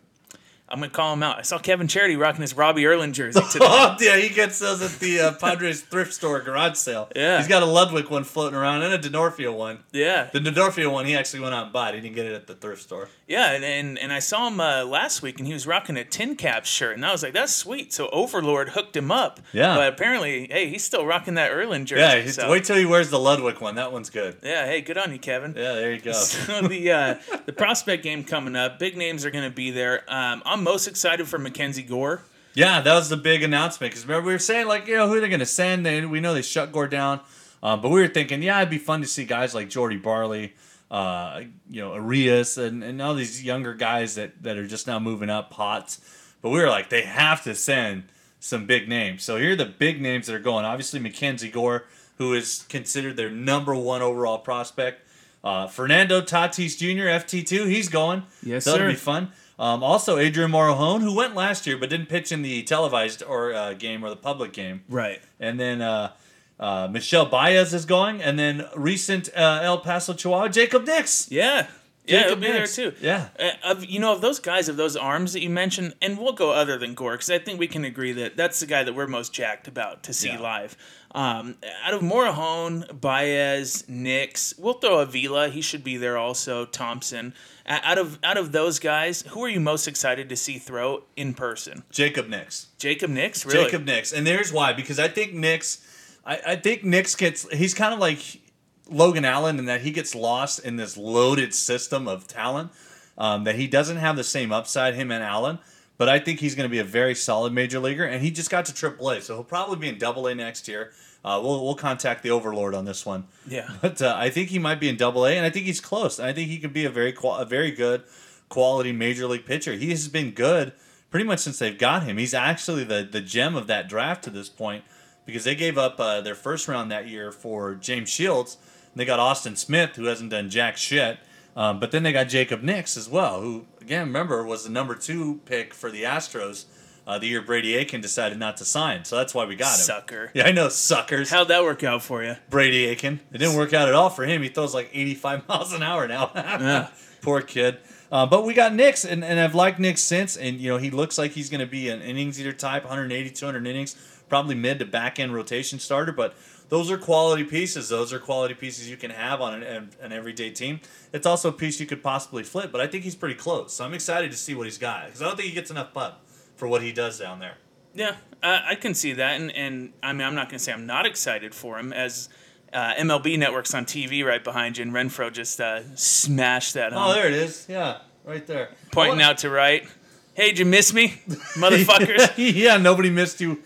I'm 0.76 0.82
gonna 0.82 0.92
call 0.92 1.14
him 1.14 1.24
out. 1.24 1.40
I 1.40 1.42
saw 1.44 1.58
Kevin 1.58 1.88
Charity 1.88 2.16
rocking 2.18 2.42
his 2.42 2.56
Robbie 2.56 2.86
Erlin 2.86 3.14
jersey 3.14 3.40
today. 3.52 3.66
Oh, 3.68 3.96
yeah, 4.00 4.18
he 4.18 4.30
gets 4.30 4.60
those 4.60 4.82
at 4.82 5.00
the 5.00 5.20
uh, 5.20 5.32
Padres 5.34 5.82
thrift 5.82 6.14
store 6.14 6.42
garage 6.42 6.76
sale. 6.78 7.10
Yeah. 7.16 7.38
He's 7.38 7.48
got 7.48 7.64
a 7.64 7.66
Ludwick 7.66 8.10
one 8.10 8.24
floating 8.24 8.58
around 8.58 8.84
and 8.84 8.94
a 8.94 9.00
Denorfia 9.00 9.56
one. 9.56 9.80
yeah, 9.92 10.30
The 10.34 10.40
Denorfia 10.40 10.92
one 10.92 11.06
he 11.06 11.16
actually 11.16 11.40
went 11.42 11.56
out 11.56 11.64
and 11.66 11.74
bought. 11.74 11.94
He 11.96 12.02
didn't 12.02 12.16
get 12.16 12.26
it 12.26 12.34
at 12.34 12.48
the 12.48 12.56
thrift 12.56 12.82
store. 12.84 13.08
yeah, 13.28 13.52
and, 13.54 13.64
and 13.64 13.98
and 13.98 14.12
I 14.14 14.20
saw 14.20 14.48
him 14.48 14.60
uh, 14.60 14.84
last 14.84 15.22
week, 15.22 15.40
and 15.40 15.48
he 15.48 15.54
was 15.54 15.66
rocking 15.66 15.98
a 15.98 16.04
tin 16.04 16.36
cap 16.36 16.66
shirt, 16.66 16.96
and 16.96 17.06
I 17.06 17.12
was 17.12 17.24
like, 17.24 17.34
"That's 17.34 17.54
sweet." 17.56 17.94
So 17.94 18.10
Overlord 18.10 18.70
hooked 18.70 18.96
him 18.96 19.12
up. 19.12 19.40
Yeah. 19.54 19.76
but 19.76 19.94
apparently, 19.94 20.48
hey, 20.52 20.68
he's 20.70 20.84
still 20.84 21.06
rocking 21.06 21.36
that 21.36 21.52
Erlin 21.52 21.86
jersey. 21.86 22.02
Yeah, 22.02 22.22
he's, 22.22 22.36
so- 22.36 22.50
wait 22.50 22.66
till 22.66 22.76
he 22.76 22.86
wears 22.86 23.10
the 23.10 23.18
Ludwick 23.18 23.62
one. 23.62 23.76
That 23.76 23.92
one's 23.92 24.10
good. 24.10 24.38
Yeah, 24.44 24.66
hey, 24.66 24.82
good 24.82 24.98
on 24.98 25.12
you, 25.14 25.20
Kevin. 25.20 25.54
Yeah, 25.56 25.74
there 25.74 25.94
you 25.94 26.02
go. 26.02 26.12
So 26.46 26.62
the 26.68 26.92
uh, 26.92 27.16
the 27.46 27.54
prospect 27.54 28.04
game 28.04 28.24
coming 28.24 28.56
up, 28.56 28.78
big 28.80 28.98
names 28.98 29.26
are 29.26 29.32
going 29.32 29.50
to 29.50 29.56
be 29.56 29.72
there. 29.72 30.04
Um, 30.08 30.44
I'm 30.46 30.64
most 30.66 30.88
excited 30.88 31.28
for 31.28 31.38
Mackenzie 31.38 31.84
Gore. 31.84 32.24
Yeah, 32.56 32.82
that 32.82 32.94
was 32.94 33.08
the 33.08 33.18
big 33.18 33.44
announcement 33.44 33.92
because 33.94 34.06
remember 34.06 34.28
we 34.28 34.34
were 34.34 34.40
saying 34.40 34.68
like, 34.68 34.88
you 34.88 34.98
know, 34.98 35.08
who 35.08 35.20
they're 35.22 35.30
gonna 35.30 35.46
send. 35.46 35.86
They 35.86 36.06
we 36.06 36.20
know 36.20 36.34
they 36.34 36.42
shut 36.42 36.72
Gore 36.72 36.88
down, 36.88 37.22
um, 37.62 37.82
but 37.82 37.90
we 37.90 38.02
were 38.02 38.08
thinking, 38.08 38.42
yeah, 38.42 38.58
it'd 38.58 38.70
be 38.70 38.78
fun 38.78 39.02
to 39.02 39.08
see 39.08 39.26
guys 39.26 39.54
like 39.54 39.70
Jordy 39.70 39.98
Barley, 39.98 40.54
uh, 40.90 41.42
you 41.70 41.82
know, 41.82 41.94
Arias, 41.94 42.58
and, 42.58 42.84
and 42.84 43.02
all 43.02 43.14
these 43.14 43.44
younger 43.44 43.74
guys 43.74 44.16
that 44.16 44.42
that 44.44 44.58
are 44.58 44.68
just 44.68 44.88
now 44.88 45.00
moving 45.00 45.30
up 45.30 45.52
pots. 45.52 46.02
But 46.42 46.50
we 46.50 46.60
were 46.60 46.70
like, 46.70 46.90
they 46.90 47.04
have 47.04 47.44
to 47.44 47.56
send 47.56 48.06
some 48.40 48.66
big 48.66 48.90
names. 48.90 49.24
So 49.24 49.38
here 49.38 49.54
are 49.54 49.56
the 49.56 49.66
big 49.66 50.02
names 50.02 50.28
that 50.28 50.36
are 50.36 50.40
going. 50.40 50.66
Obviously, 50.66 51.00
Mackenzie 51.00 51.50
Gore, 51.50 51.86
who 52.18 52.34
is 52.34 52.66
considered 52.70 53.18
their 53.18 53.30
number 53.30 53.76
one 53.76 54.02
overall 54.02 54.40
prospect. 54.40 55.02
Uh, 55.44 55.68
Fernando 55.68 56.22
Tatis 56.22 56.78
Jr. 56.78 57.06
FT2, 57.06 57.68
he's 57.68 57.90
going. 57.90 58.24
Yes, 58.42 58.64
so 58.64 58.72
that'll 58.72 58.88
sir. 58.88 58.92
be 58.92 58.98
fun. 58.98 59.32
Um, 59.58 59.84
also, 59.84 60.18
Adrian 60.18 60.52
Morejon, 60.52 61.02
who 61.02 61.16
went 61.16 61.34
last 61.36 61.66
year 61.66 61.78
but 61.78 61.90
didn't 61.90 62.08
pitch 62.10 62.32
in 62.32 62.42
the 62.42 62.64
televised 62.64 63.24
or 63.24 63.54
uh, 63.54 63.74
game 63.74 64.04
or 64.04 64.10
the 64.10 64.16
public 64.16 64.52
game. 64.54 64.84
Right. 64.90 65.22
And 65.40 65.60
then 65.60 65.82
uh, 65.82 66.12
uh, 66.60 66.88
Michel 66.92 67.26
Baez 67.26 67.74
is 67.74 67.86
going, 67.86 68.22
and 68.22 68.38
then 68.38 68.66
recent 68.76 69.30
uh, 69.36 69.60
El 69.64 69.80
Paso 69.80 70.14
Chihuahua 70.14 70.50
Jacob 70.50 70.86
Nix. 70.86 71.30
Yeah. 71.32 71.68
Yeah, 72.08 72.24
Jacob 72.24 72.44
he'll 72.44 72.52
be 72.52 72.58
there 72.58 72.68
too. 72.68 72.94
Yeah. 73.02 73.30
Uh, 73.40 73.50
of 73.64 73.84
you 73.84 74.00
know 74.00 74.14
of 74.14 74.22
those 74.22 74.40
guys 74.40 74.70
of 74.70 74.78
those 74.78 74.96
arms 74.96 75.34
that 75.34 75.42
you 75.42 75.50
mentioned, 75.50 75.96
and 76.04 76.20
we'll 76.20 76.34
go 76.34 76.52
other 76.52 76.78
than 76.78 76.94
Gore 76.94 77.14
because 77.14 77.32
I 77.32 77.40
think 77.40 77.60
we 77.60 77.66
can 77.68 77.84
agree 77.84 78.12
that 78.12 78.38
that's 78.38 78.60
the 78.60 78.68
guy 78.68 78.84
that 78.84 78.94
we're 78.94 79.08
most 79.08 79.34
jacked 79.34 79.68
about 79.68 80.04
to 80.04 80.14
see 80.14 80.28
Yeah. 80.30 80.40
live. 80.40 80.78
Um, 81.16 81.56
out 81.84 81.94
of 81.94 82.02
Morejon, 82.02 83.00
Baez, 83.00 83.86
Nix, 83.88 84.54
we'll 84.58 84.74
throw 84.74 85.00
Avila. 85.00 85.48
He 85.48 85.62
should 85.62 85.84
be 85.84 85.96
there 85.96 86.18
also. 86.18 86.66
Thompson. 86.66 87.34
Out 87.66 87.98
of 87.98 88.20
out 88.22 88.38
of 88.38 88.52
those 88.52 88.78
guys, 88.78 89.24
who 89.30 89.44
are 89.44 89.50
you 89.50 89.60
most 89.60 89.88
excited 89.88 90.30
to 90.30 90.36
see 90.36 90.60
throw 90.60 91.04
in 91.16 91.34
person? 91.34 91.84
Jacob 91.90 92.28
Nix. 92.28 92.68
Jacob 92.78 93.10
Nix, 93.10 93.46
really? 93.46 93.64
Jacob 93.64 93.86
Nix. 93.86 94.12
And 94.12 94.28
there's 94.28 94.54
why, 94.54 94.74
because 94.74 95.00
I 95.00 95.08
think 95.08 95.34
Nix 95.34 95.82
I, 96.26 96.42
I 96.48 96.56
think 96.56 96.84
Nix 96.84 97.16
gets 97.16 97.52
he's 97.54 97.74
kind 97.74 97.94
of 97.94 98.00
like 98.00 98.42
Logan 98.90 99.26
Allen 99.26 99.60
in 99.60 99.66
that 99.66 99.82
he 99.82 99.92
gets 99.92 100.16
lost 100.16 100.60
in 100.60 100.76
this 100.76 100.98
loaded 100.98 101.54
system 101.54 102.08
of 102.08 102.28
talent. 102.28 102.72
Um, 103.18 103.46
that 103.46 103.56
he 103.56 103.68
doesn't 103.68 103.96
have 103.96 104.18
the 104.18 104.26
same 104.26 104.52
upside, 104.52 104.96
him 104.96 105.10
and 105.10 105.24
Allen. 105.24 105.60
But 105.98 106.10
I 106.10 106.20
think 106.20 106.40
he's 106.42 106.56
going 106.56 106.66
to 106.68 106.72
be 106.72 106.80
a 106.80 106.84
very 106.84 107.16
solid 107.16 107.54
major 107.54 107.80
leaguer, 107.80 108.04
and 108.04 108.22
he 108.22 108.30
just 108.30 108.50
got 108.50 108.66
to 108.66 108.74
Triple 108.74 109.10
A, 109.12 109.22
so 109.22 109.36
he'll 109.36 109.44
probably 109.46 109.78
be 109.78 109.88
in 109.88 109.98
Double 109.98 110.28
A 110.28 110.36
next 110.36 110.68
year. 110.68 110.92
Uh, 111.24 111.40
we'll 111.42 111.64
we'll 111.64 111.76
contact 111.76 112.22
the 112.22 112.30
Overlord 112.32 112.76
on 112.76 112.86
this 112.86 113.06
one. 113.06 113.26
Yeah. 113.48 113.70
But 113.82 114.02
uh, 114.02 114.14
I 114.18 114.30
think 114.30 114.50
he 114.50 114.60
might 114.60 114.80
be 114.80 114.90
in 114.90 114.98
Double 114.98 115.26
A, 115.26 115.32
and 115.36 115.46
I 115.46 115.50
think 115.50 115.66
he's 115.66 115.80
close. 115.80 116.20
And 116.20 116.28
I 116.28 116.34
think 116.34 116.50
he 116.50 116.60
could 116.60 116.74
be 116.74 116.86
a 116.86 116.90
very 116.90 117.14
qual- 117.14 117.38
a 117.38 117.46
very 117.46 117.72
good 117.72 118.04
quality 118.50 118.92
major 118.92 119.26
league 119.26 119.46
pitcher. 119.46 119.74
He 119.74 119.90
has 119.90 120.08
been 120.08 120.32
good 120.32 120.74
pretty 121.10 121.26
much 121.26 121.40
since 121.40 121.58
they've 121.60 121.78
got 121.78 122.04
him. 122.04 122.18
He's 122.18 122.34
actually 122.34 122.84
the 122.84 123.08
the 123.10 123.22
gem 123.22 123.56
of 123.56 123.68
that 123.68 123.88
draft 123.88 124.24
to 124.26 124.30
this 124.30 124.50
point 124.50 124.84
because 125.26 125.46
they 125.46 125.56
gave 125.56 125.78
up 125.78 126.00
uh, 126.00 126.22
their 126.22 126.36
first 126.36 126.68
round 126.68 126.92
that 126.92 127.08
year 127.08 127.32
for 127.32 127.74
James 127.74 128.10
Shields. 128.10 128.58
And 128.92 129.00
they 129.00 129.06
got 129.06 129.20
Austin 129.20 129.56
Smith, 129.56 129.96
who 129.96 130.06
hasn't 130.06 130.30
done 130.30 130.50
jack 130.50 130.78
shit. 130.78 131.18
Um, 131.56 131.80
but 131.80 131.92
then 131.92 132.04
they 132.04 132.12
got 132.12 132.28
Jacob 132.28 132.62
Nix 132.62 132.98
as 132.98 133.08
well, 133.08 133.42
who 133.42 133.66
again 133.80 134.08
remember 134.08 134.44
was 134.44 134.64
the 134.64 134.70
number 134.70 134.96
two 134.96 135.42
pick 135.46 135.74
for 135.74 135.90
the 135.90 136.04
Astros 136.04 136.66
uh, 137.08 137.20
the 137.20 137.28
year 137.28 137.42
Brady 137.42 137.76
Aiken 137.76 138.02
decided 138.02 138.40
not 138.40 138.58
to 138.58 138.66
sign. 138.66 139.06
So 139.06 139.16
that's 139.16 139.34
why 139.34 139.46
we 139.46 139.56
got 139.56 139.78
him. 139.78 139.86
Sucker. 139.86 140.32
Yeah, 140.34 140.48
I 140.48 140.52
know, 140.52 140.70
suckers. 140.70 141.30
How'd 141.30 141.50
that 141.50 141.64
work 141.64 141.84
out 141.84 142.02
for 142.02 142.24
you? 142.24 142.36
Brady 142.50 142.86
Aiken. 142.86 143.20
It 143.32 143.38
didn't 143.38 143.56
work 143.56 143.74
out 143.74 143.88
at 143.88 143.94
all 143.94 144.10
for 144.10 144.26
him. 144.26 144.42
He 144.42 144.50
throws 144.50 144.74
like 144.74 144.90
85 144.92 145.48
miles 145.48 145.74
an 145.74 145.84
hour 145.84 146.08
now. 146.08 146.32
Yeah. 146.36 146.88
Poor 147.22 147.42
kid. 147.42 147.78
Uh, 148.12 148.26
but 148.26 148.46
we 148.46 148.54
got 148.54 148.74
Nix, 148.74 149.04
and, 149.04 149.24
and 149.24 149.40
I've 149.40 149.56
liked 149.56 149.80
Nix 149.80 150.02
since. 150.02 150.38
And, 150.38 150.60
you 150.60 150.70
know, 150.70 150.78
he 150.78 150.92
looks 150.92 151.18
like 151.18 151.32
he's 151.32 151.50
going 151.50 151.60
to 151.60 151.68
be 151.68 151.90
an 151.90 152.02
innings 152.02 152.40
eater 152.40 152.54
type, 152.54 152.84
180, 152.84 153.32
200 153.32 153.66
innings, 153.68 153.96
probably 154.30 154.56
mid 154.56 154.80
to 154.80 154.86
back 154.86 155.20
end 155.20 155.34
rotation 155.34 155.80
starter. 155.80 156.12
But 156.12 156.36
those 156.70 156.90
are 156.92 156.98
quality 156.98 157.44
pieces. 157.44 157.90
Those 157.90 158.12
are 158.14 158.20
quality 158.20 158.54
pieces 158.54 158.90
you 158.90 158.98
can 158.98 159.12
have 159.12 159.42
on 159.42 159.62
an, 159.62 159.90
an 160.02 160.12
everyday 160.12 160.50
team. 160.50 160.80
It's 161.14 161.26
also 161.28 161.50
a 161.50 161.54
piece 161.54 161.80
you 161.80 161.86
could 161.86 162.02
possibly 162.04 162.44
flip, 162.44 162.72
but 162.72 162.82
I 162.82 162.88
think 162.88 163.04
he's 163.04 163.16
pretty 163.16 163.36
close. 163.36 163.74
So 163.74 163.86
I'm 163.86 163.94
excited 163.94 164.32
to 164.32 164.38
see 164.38 164.56
what 164.56 164.66
he's 164.66 164.78
got 164.78 165.06
because 165.06 165.22
I 165.22 165.26
don't 165.26 165.36
think 165.36 165.50
he 165.50 165.54
gets 165.56 165.70
enough 165.72 165.94
pub 165.94 166.16
for 166.56 166.68
what 166.68 166.82
he 166.82 166.92
does 166.92 167.20
down 167.20 167.40
there. 167.40 167.56
Yeah, 167.94 168.16
uh, 168.44 168.60
I 168.66 168.76
can 168.76 168.94
see 168.94 169.14
that, 169.14 169.40
and 169.40 169.56
and 169.56 169.94
I 170.04 170.12
mean, 170.12 170.28
I'm 170.28 170.36
not 170.36 170.50
going 170.50 170.58
to 170.58 170.64
say 170.64 170.74
I'm 170.74 170.86
not 170.86 171.06
excited 171.06 171.56
for 171.56 171.78
him 171.80 171.94
as 171.94 172.28
uh, 172.74 172.94
MLB 172.96 173.40
Network's 173.40 173.74
on 173.74 173.86
TV 173.86 174.26
right 174.26 174.44
behind 174.44 174.78
you, 174.78 174.82
and 174.84 174.92
Renfroe 174.92 175.32
just 175.32 175.62
uh, 175.62 175.96
smashed 175.96 176.74
that 176.74 176.92
home, 176.92 177.12
Oh, 177.12 177.14
there 177.14 177.28
it 177.28 177.34
is. 177.34 177.66
Yeah, 177.70 178.00
right 178.26 178.46
there. 178.46 178.72
pointing 178.92 179.22
out 179.22 179.38
to 179.40 179.50
right. 179.50 179.88
Hey, 180.34 180.50
did 180.50 180.60
you 180.60 180.66
miss 180.66 180.94
me, 180.94 181.10
motherfuckers? 181.56 182.34
yeah, 182.56 182.76
nobody 182.76 183.10
missed 183.10 183.40
you 183.40 183.64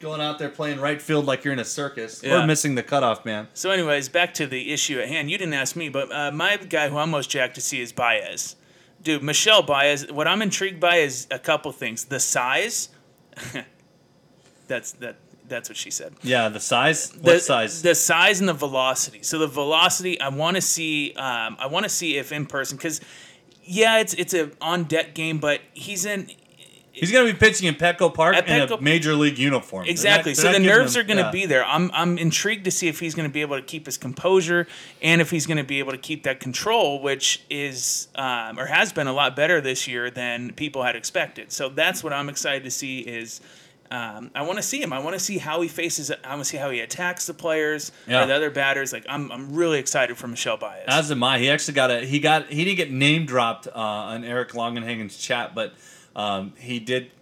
going 0.00 0.20
out 0.20 0.38
there 0.38 0.48
playing 0.48 0.80
right 0.80 1.00
field 1.00 1.24
like 1.26 1.44
you're 1.44 1.52
in 1.52 1.58
a 1.58 1.64
circus 1.64 2.22
Yeah. 2.22 2.42
or 2.42 2.46
missing 2.46 2.74
the 2.74 2.82
cutoff 2.82 3.24
man. 3.24 3.48
so, 3.54 3.70
anyways, 3.70 4.08
back 4.08 4.34
to 4.34 4.46
the 4.46 4.72
issue 4.72 4.98
at 5.00 5.08
hand. 5.08 5.30
You 5.30 5.38
didn't 5.38 5.54
ask 5.54 5.76
me, 5.76 5.88
but 5.88 6.12
uh, 6.12 6.30
my 6.32 6.56
guy 6.56 6.88
who 6.88 6.96
I'm 6.98 7.10
most 7.10 7.30
jacked 7.30 7.54
to 7.56 7.60
see 7.60 7.80
is 7.80 7.92
Baez. 7.92 8.56
Dude, 9.02 9.22
Michel 9.22 9.62
Baez. 9.62 10.10
What 10.10 10.26
I'm 10.26 10.42
intrigued 10.42 10.80
by 10.80 10.96
is 10.96 11.26
a 11.30 11.38
couple 11.38 11.70
things. 11.72 12.04
The 12.06 12.18
size. 12.20 12.88
that's 14.68 14.92
that. 14.92 15.16
That's 15.48 15.68
what 15.68 15.76
she 15.76 15.92
said. 15.92 16.14
Yeah, 16.22 16.48
the 16.48 16.58
size. 16.58 17.12
What 17.12 17.34
the, 17.34 17.38
size? 17.38 17.82
The 17.82 17.94
size 17.94 18.40
and 18.40 18.48
the 18.48 18.52
velocity. 18.52 19.22
So 19.22 19.38
the 19.38 19.46
velocity, 19.46 20.20
I 20.20 20.28
want 20.28 20.56
to 20.56 20.60
see. 20.60 21.12
Um, 21.14 21.56
I 21.60 21.68
want 21.68 21.84
to 21.84 21.88
see 21.88 22.16
if 22.16 22.32
in 22.32 22.46
person, 22.46 22.76
because 22.76 23.00
yeah, 23.62 23.98
it's 23.98 24.12
it's 24.14 24.34
a 24.34 24.50
on 24.60 24.84
deck 24.84 25.14
game, 25.14 25.38
but 25.38 25.60
he's 25.72 26.04
in 26.04 26.30
He's 26.98 27.12
going 27.12 27.26
to 27.26 27.32
be 27.32 27.38
pitching 27.38 27.68
in 27.68 27.74
Petco 27.74 28.12
Park 28.12 28.36
in 28.36 28.44
Petco- 28.44 28.78
a 28.78 28.82
major 28.82 29.14
league 29.14 29.38
uniform. 29.38 29.84
They're 29.84 29.90
exactly. 29.90 30.32
so 30.32 30.50
the 30.50 30.58
nerves 30.58 30.96
him- 30.96 31.00
are 31.02 31.04
going 31.04 31.18
to 31.18 31.24
yeah. 31.24 31.30
be 31.30 31.44
there. 31.44 31.64
I'm 31.64 31.90
I'm 31.92 32.16
intrigued 32.16 32.64
to 32.64 32.70
see 32.70 32.88
if 32.88 33.00
he's 33.00 33.14
going 33.14 33.28
to 33.28 33.32
be 33.32 33.42
able 33.42 33.56
to 33.56 33.62
keep 33.62 33.84
his 33.84 33.98
composure 33.98 34.66
and 35.02 35.20
if 35.20 35.30
he's 35.30 35.46
going 35.46 35.58
to 35.58 35.64
be 35.64 35.78
able 35.78 35.92
to 35.92 35.98
keep 35.98 36.22
that 36.22 36.40
control, 36.40 37.02
which 37.02 37.42
is 37.50 38.08
um, 38.14 38.58
or 38.58 38.64
has 38.64 38.92
been 38.94 39.06
a 39.08 39.12
lot 39.12 39.36
better 39.36 39.60
this 39.60 39.86
year 39.86 40.10
than 40.10 40.52
people 40.54 40.82
had 40.82 40.96
expected. 40.96 41.52
So 41.52 41.68
that's 41.68 42.02
what 42.02 42.14
I'm 42.14 42.30
excited 42.30 42.64
to 42.64 42.70
see. 42.70 43.00
Is 43.00 43.42
um, 43.90 44.30
I 44.34 44.42
want 44.42 44.56
to 44.58 44.62
see 44.62 44.80
him. 44.80 44.92
I 44.92 44.98
want 44.98 45.14
to 45.14 45.20
see 45.20 45.38
how 45.38 45.60
he 45.60 45.68
faces. 45.68 46.08
it. 46.10 46.18
I 46.24 46.30
want 46.30 46.40
to 46.40 46.44
see 46.46 46.56
how 46.56 46.70
he 46.70 46.80
attacks 46.80 47.26
the 47.26 47.34
players 47.34 47.92
Yeah. 48.06 48.24
or 48.24 48.26
the 48.26 48.34
other 48.34 48.50
batters. 48.50 48.92
Like 48.92 49.04
I'm, 49.08 49.30
I'm 49.30 49.54
really 49.54 49.78
excited 49.78 50.16
for 50.16 50.28
Michel 50.28 50.56
Baez. 50.56 50.84
As 50.88 51.10
am 51.10 51.22
I. 51.22 51.38
He 51.38 51.50
actually 51.50 51.74
got 51.74 51.90
a. 51.90 52.00
He 52.00 52.20
got. 52.20 52.46
He 52.48 52.64
didn't 52.64 52.78
get 52.78 52.90
name 52.90 53.26
dropped 53.26 53.66
uh, 53.68 53.72
on 53.74 54.24
Eric 54.24 54.52
Longenhagen's 54.52 55.18
chat, 55.18 55.54
but 55.54 55.74
um, 56.16 56.54
he 56.58 56.80
did 56.80 57.12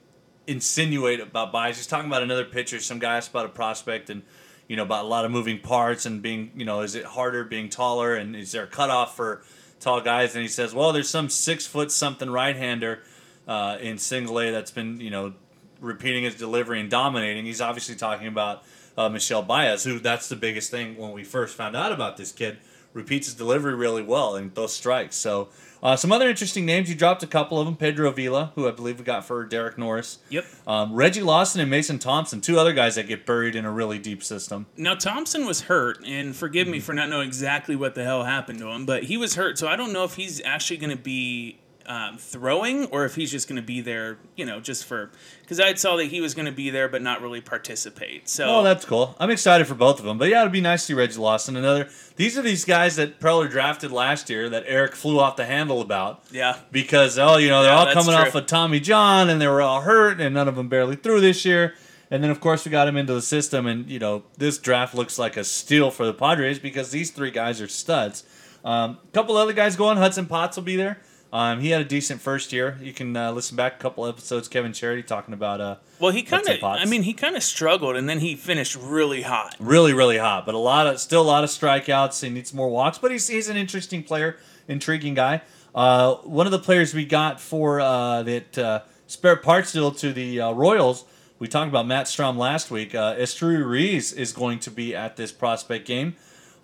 insinuate 0.46 1.20
about 1.20 1.52
bias. 1.52 1.76
He's 1.76 1.86
talking 1.86 2.08
about 2.08 2.22
another 2.22 2.44
pitcher. 2.44 2.80
Some 2.80 2.98
guy 2.98 3.16
asked 3.16 3.30
about 3.30 3.44
a 3.44 3.50
prospect 3.50 4.08
and 4.08 4.22
you 4.68 4.76
know 4.76 4.84
about 4.84 5.04
a 5.04 5.08
lot 5.08 5.26
of 5.26 5.30
moving 5.30 5.58
parts 5.58 6.06
and 6.06 6.22
being 6.22 6.52
you 6.56 6.64
know 6.64 6.80
is 6.80 6.94
it 6.94 7.04
harder 7.04 7.44
being 7.44 7.68
taller 7.68 8.14
and 8.14 8.34
is 8.34 8.52
there 8.52 8.64
a 8.64 8.66
cutoff 8.66 9.16
for 9.16 9.42
tall 9.80 10.00
guys? 10.00 10.34
And 10.34 10.42
he 10.42 10.48
says, 10.48 10.72
well, 10.72 10.92
there's 10.92 11.10
some 11.10 11.28
six 11.28 11.66
foot 11.66 11.92
something 11.92 12.30
right 12.30 12.56
hander 12.56 13.02
uh, 13.46 13.76
in 13.80 13.98
single 13.98 14.40
A 14.40 14.50
that's 14.50 14.70
been 14.70 15.00
you 15.00 15.10
know 15.10 15.34
repeating 15.80 16.24
his 16.24 16.36
delivery 16.36 16.80
and 16.80 16.88
dominating. 16.88 17.44
He's 17.44 17.60
obviously 17.60 17.96
talking 17.96 18.28
about 18.28 18.62
uh, 18.96 19.08
Michel 19.08 19.42
Baez, 19.42 19.84
who 19.84 19.98
that's 19.98 20.28
the 20.28 20.36
biggest 20.36 20.70
thing 20.70 20.96
when 20.96 21.12
we 21.12 21.24
first 21.24 21.56
found 21.56 21.74
out 21.74 21.92
about 21.92 22.16
this 22.16 22.32
kid. 22.32 22.58
Repeats 22.92 23.26
his 23.26 23.34
delivery 23.34 23.74
really 23.74 24.04
well 24.04 24.36
and 24.36 24.54
those 24.54 24.72
strikes. 24.72 25.16
So 25.16 25.48
uh, 25.84 25.94
some 25.94 26.10
other 26.10 26.28
interesting 26.28 26.64
names. 26.64 26.88
You 26.88 26.96
dropped 26.96 27.22
a 27.22 27.26
couple 27.26 27.60
of 27.60 27.66
them. 27.66 27.76
Pedro 27.76 28.08
Avila, 28.08 28.52
who 28.54 28.66
I 28.66 28.70
believe 28.72 28.98
we 28.98 29.04
got 29.04 29.24
for 29.24 29.44
Derek 29.44 29.76
Norris. 29.78 30.18
Yep. 30.30 30.46
Um, 30.66 30.94
Reggie 30.94 31.22
Lawson 31.22 31.60
and 31.60 31.70
Mason 31.70 31.98
Thompson, 31.98 32.40
two 32.40 32.58
other 32.58 32.72
guys 32.72 32.94
that 32.94 33.06
get 33.06 33.26
buried 33.26 33.54
in 33.54 33.64
a 33.64 33.70
really 33.70 33.98
deep 33.98 34.24
system. 34.24 34.66
Now 34.76 34.94
Thompson 34.94 35.46
was 35.46 35.62
hurt, 35.62 36.04
and 36.04 36.34
forgive 36.34 36.66
me 36.66 36.80
for 36.80 36.94
not 36.94 37.08
knowing 37.08 37.28
exactly 37.28 37.76
what 37.76 37.94
the 37.94 38.02
hell 38.02 38.24
happened 38.24 38.58
to 38.60 38.68
him, 38.68 38.86
but 38.86 39.04
he 39.04 39.16
was 39.16 39.34
hurt, 39.34 39.58
so 39.58 39.68
I 39.68 39.76
don't 39.76 39.92
know 39.92 40.04
if 40.04 40.14
he's 40.14 40.40
actually 40.42 40.78
going 40.78 40.96
to 40.96 41.02
be 41.02 41.58
um, 41.86 42.16
throwing 42.18 42.86
or 42.86 43.04
if 43.04 43.14
he's 43.14 43.30
just 43.30 43.48
going 43.48 43.56
to 43.56 43.62
be 43.62 43.80
there, 43.80 44.18
you 44.36 44.44
know, 44.46 44.60
just 44.60 44.84
for 44.84 45.10
because 45.42 45.60
I 45.60 45.74
saw 45.74 45.96
that 45.96 46.06
he 46.06 46.20
was 46.20 46.34
going 46.34 46.46
to 46.46 46.52
be 46.52 46.70
there 46.70 46.88
but 46.88 47.02
not 47.02 47.20
really 47.20 47.40
participate. 47.40 48.28
So 48.28 48.46
Oh, 48.46 48.62
that's 48.62 48.84
cool. 48.84 49.14
I'm 49.18 49.30
excited 49.30 49.66
for 49.66 49.74
both 49.74 49.98
of 49.98 50.04
them. 50.04 50.16
But 50.18 50.28
yeah, 50.28 50.40
it'd 50.40 50.52
be 50.52 50.60
nice 50.60 50.82
to 50.82 50.86
see 50.88 50.94
Reggie 50.94 51.18
Lawson. 51.18 51.56
Another. 51.56 51.88
These 52.16 52.38
are 52.38 52.42
these 52.42 52.64
guys 52.64 52.96
that 52.96 53.20
Preller 53.20 53.50
drafted 53.50 53.92
last 53.92 54.30
year 54.30 54.48
that 54.50 54.64
Eric 54.66 54.94
flew 54.94 55.18
off 55.20 55.36
the 55.36 55.44
handle 55.46 55.80
about. 55.80 56.22
yeah, 56.30 56.58
because 56.72 57.18
oh 57.18 57.36
you 57.36 57.48
know 57.48 57.62
they're 57.62 57.72
Yeah, 57.72 57.78
all 57.78 57.92
coming 57.92 58.14
true. 58.14 58.26
off 58.26 58.34
of 58.34 58.46
Tommy 58.46 58.80
John 58.80 59.28
and 59.30 59.40
they 59.40 59.48
were 59.48 59.62
all 59.62 59.82
hurt 59.82 60.20
and 60.20 60.34
none 60.34 60.48
of 60.48 60.56
them 60.56 60.68
barely 60.68 60.96
threw 60.96 61.20
this 61.20 61.44
year. 61.44 61.74
And 62.10 62.22
then 62.22 62.30
of 62.30 62.40
course 62.40 62.64
we 62.64 62.70
got 62.70 62.86
him 62.86 62.96
into 62.96 63.12
the 63.14 63.22
system 63.22 63.66
and 63.66 63.90
you 63.90 63.98
know 63.98 64.22
this 64.38 64.58
draft 64.58 64.94
looks 64.94 65.18
like 65.18 65.36
a 65.36 65.44
steal 65.44 65.90
for 65.90 66.06
the 66.06 66.14
Padres 66.14 66.58
because 66.58 66.90
these 66.90 67.10
three 67.10 67.30
guys 67.30 67.60
are 67.60 67.68
studs. 67.68 68.24
A 68.64 68.68
um, 68.68 68.98
couple 69.12 69.36
other 69.36 69.52
guys 69.52 69.76
going. 69.76 69.98
Hudson 69.98 70.24
Potts 70.24 70.56
will 70.56 70.64
be 70.64 70.76
there. 70.76 70.98
Um, 71.34 71.58
he 71.58 71.70
had 71.70 71.80
a 71.80 71.84
decent 71.84 72.20
first 72.20 72.52
year. 72.52 72.78
You 72.80 72.92
can 72.92 73.16
uh, 73.16 73.32
listen 73.32 73.56
back 73.56 73.74
a 73.74 73.78
couple 73.78 74.06
episodes. 74.06 74.46
Kevin 74.46 74.72
Charity 74.72 75.02
talking 75.02 75.34
about 75.34 75.60
uh, 75.60 75.76
well 75.98 76.12
he 76.12 76.22
kind 76.22 76.48
of, 76.48 76.62
I 76.62 76.84
mean, 76.84 77.02
he 77.02 77.12
kind 77.12 77.34
of 77.34 77.42
struggled, 77.42 77.96
and 77.96 78.08
then 78.08 78.20
he 78.20 78.36
finished 78.36 78.76
really 78.76 79.22
hot. 79.22 79.56
really 79.58 79.92
really 79.92 80.18
hot, 80.18 80.46
but 80.46 80.54
a 80.54 80.58
lot 80.58 80.86
of 80.86 81.00
still 81.00 81.22
a 81.22 81.26
lot 81.26 81.42
of 81.42 81.50
strikeouts. 81.50 82.22
He 82.22 82.30
needs 82.30 82.54
more 82.54 82.68
walks, 82.68 82.98
but 82.98 83.10
he's 83.10 83.26
he's 83.26 83.48
an 83.48 83.56
interesting 83.56 84.04
player, 84.04 84.38
intriguing 84.68 85.14
guy. 85.14 85.42
Uh, 85.74 86.14
one 86.18 86.46
of 86.46 86.52
the 86.52 86.58
players 86.60 86.94
we 86.94 87.04
got 87.04 87.40
for 87.40 87.80
uh, 87.80 88.22
that 88.22 88.56
uh, 88.56 88.80
spare 89.08 89.34
parts 89.34 89.72
deal 89.72 89.90
to 89.90 90.12
the 90.12 90.40
uh, 90.40 90.52
Royals. 90.52 91.04
We 91.40 91.48
talked 91.48 91.68
about 91.68 91.88
Matt 91.88 92.06
Strahm 92.06 92.36
last 92.36 92.70
week. 92.70 92.94
Uh, 92.94 93.16
Esteury 93.16 93.58
Ruiz 93.58 94.12
is 94.12 94.32
going 94.32 94.60
to 94.60 94.70
be 94.70 94.94
at 94.94 95.16
this 95.16 95.32
prospect 95.32 95.84
game. 95.84 96.14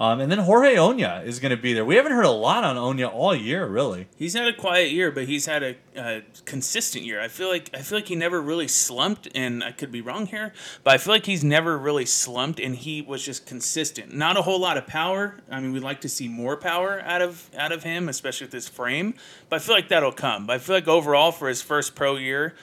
Um, 0.01 0.19
and 0.19 0.33
then 0.33 0.39
Jorge 0.39 0.77
Oña 0.77 1.27
is 1.27 1.41
going 1.41 1.51
to 1.51 1.61
be 1.61 1.75
there. 1.75 1.85
We 1.85 1.97
haven't 1.97 2.13
heard 2.13 2.25
a 2.25 2.31
lot 2.31 2.65
on 2.65 2.77
Oña 2.77 3.13
all 3.13 3.35
year, 3.35 3.67
really. 3.67 4.09
He's 4.17 4.33
had 4.33 4.49
a 4.49 4.55
quiet 4.55 4.91
year, 4.91 5.11
but 5.13 5.27
he's 5.27 5.45
had 5.45 5.63
a, 5.63 5.77
a 5.95 6.23
consistent 6.47 7.05
year. 7.05 7.21
I 7.21 7.29
feel 7.29 7.49
like 7.49 7.69
I 7.75 7.83
feel 7.83 7.99
like 7.99 8.09
he 8.09 8.17
never 8.17 8.41
really 8.41 8.67
slumped, 8.67 9.29
and 9.35 9.63
I 9.63 9.73
could 9.73 9.93
be 9.93 10.01
wrong 10.01 10.25
here, 10.25 10.55
but 10.85 10.95
I 10.95 10.97
feel 10.97 11.13
like 11.13 11.27
he's 11.27 11.45
never 11.45 11.77
really 11.77 12.07
slumped, 12.07 12.59
and 12.59 12.75
he 12.75 13.03
was 13.03 13.23
just 13.23 13.45
consistent. 13.45 14.15
Not 14.15 14.39
a 14.39 14.43
whole 14.43 14.59
lot 14.59 14.79
of 14.79 14.87
power. 14.87 15.37
I 15.51 15.61
mean, 15.61 15.75
we'd 15.75 15.83
like 15.83 16.01
to 16.01 16.09
see 16.09 16.29
more 16.29 16.57
power 16.57 17.03
out 17.05 17.21
of 17.21 17.51
out 17.55 17.71
of 17.71 17.83
him, 17.83 18.09
especially 18.09 18.47
with 18.47 18.55
his 18.55 18.69
frame. 18.69 19.13
But 19.51 19.57
I 19.57 19.59
feel 19.59 19.75
like 19.75 19.89
that'll 19.91 20.13
come. 20.13 20.47
But 20.47 20.55
I 20.55 20.59
feel 20.61 20.77
like 20.77 20.89
overall 20.89 21.31
for 21.31 21.47
his 21.47 21.61
first 21.61 21.95
pro 21.95 22.17
year, 22.17 22.55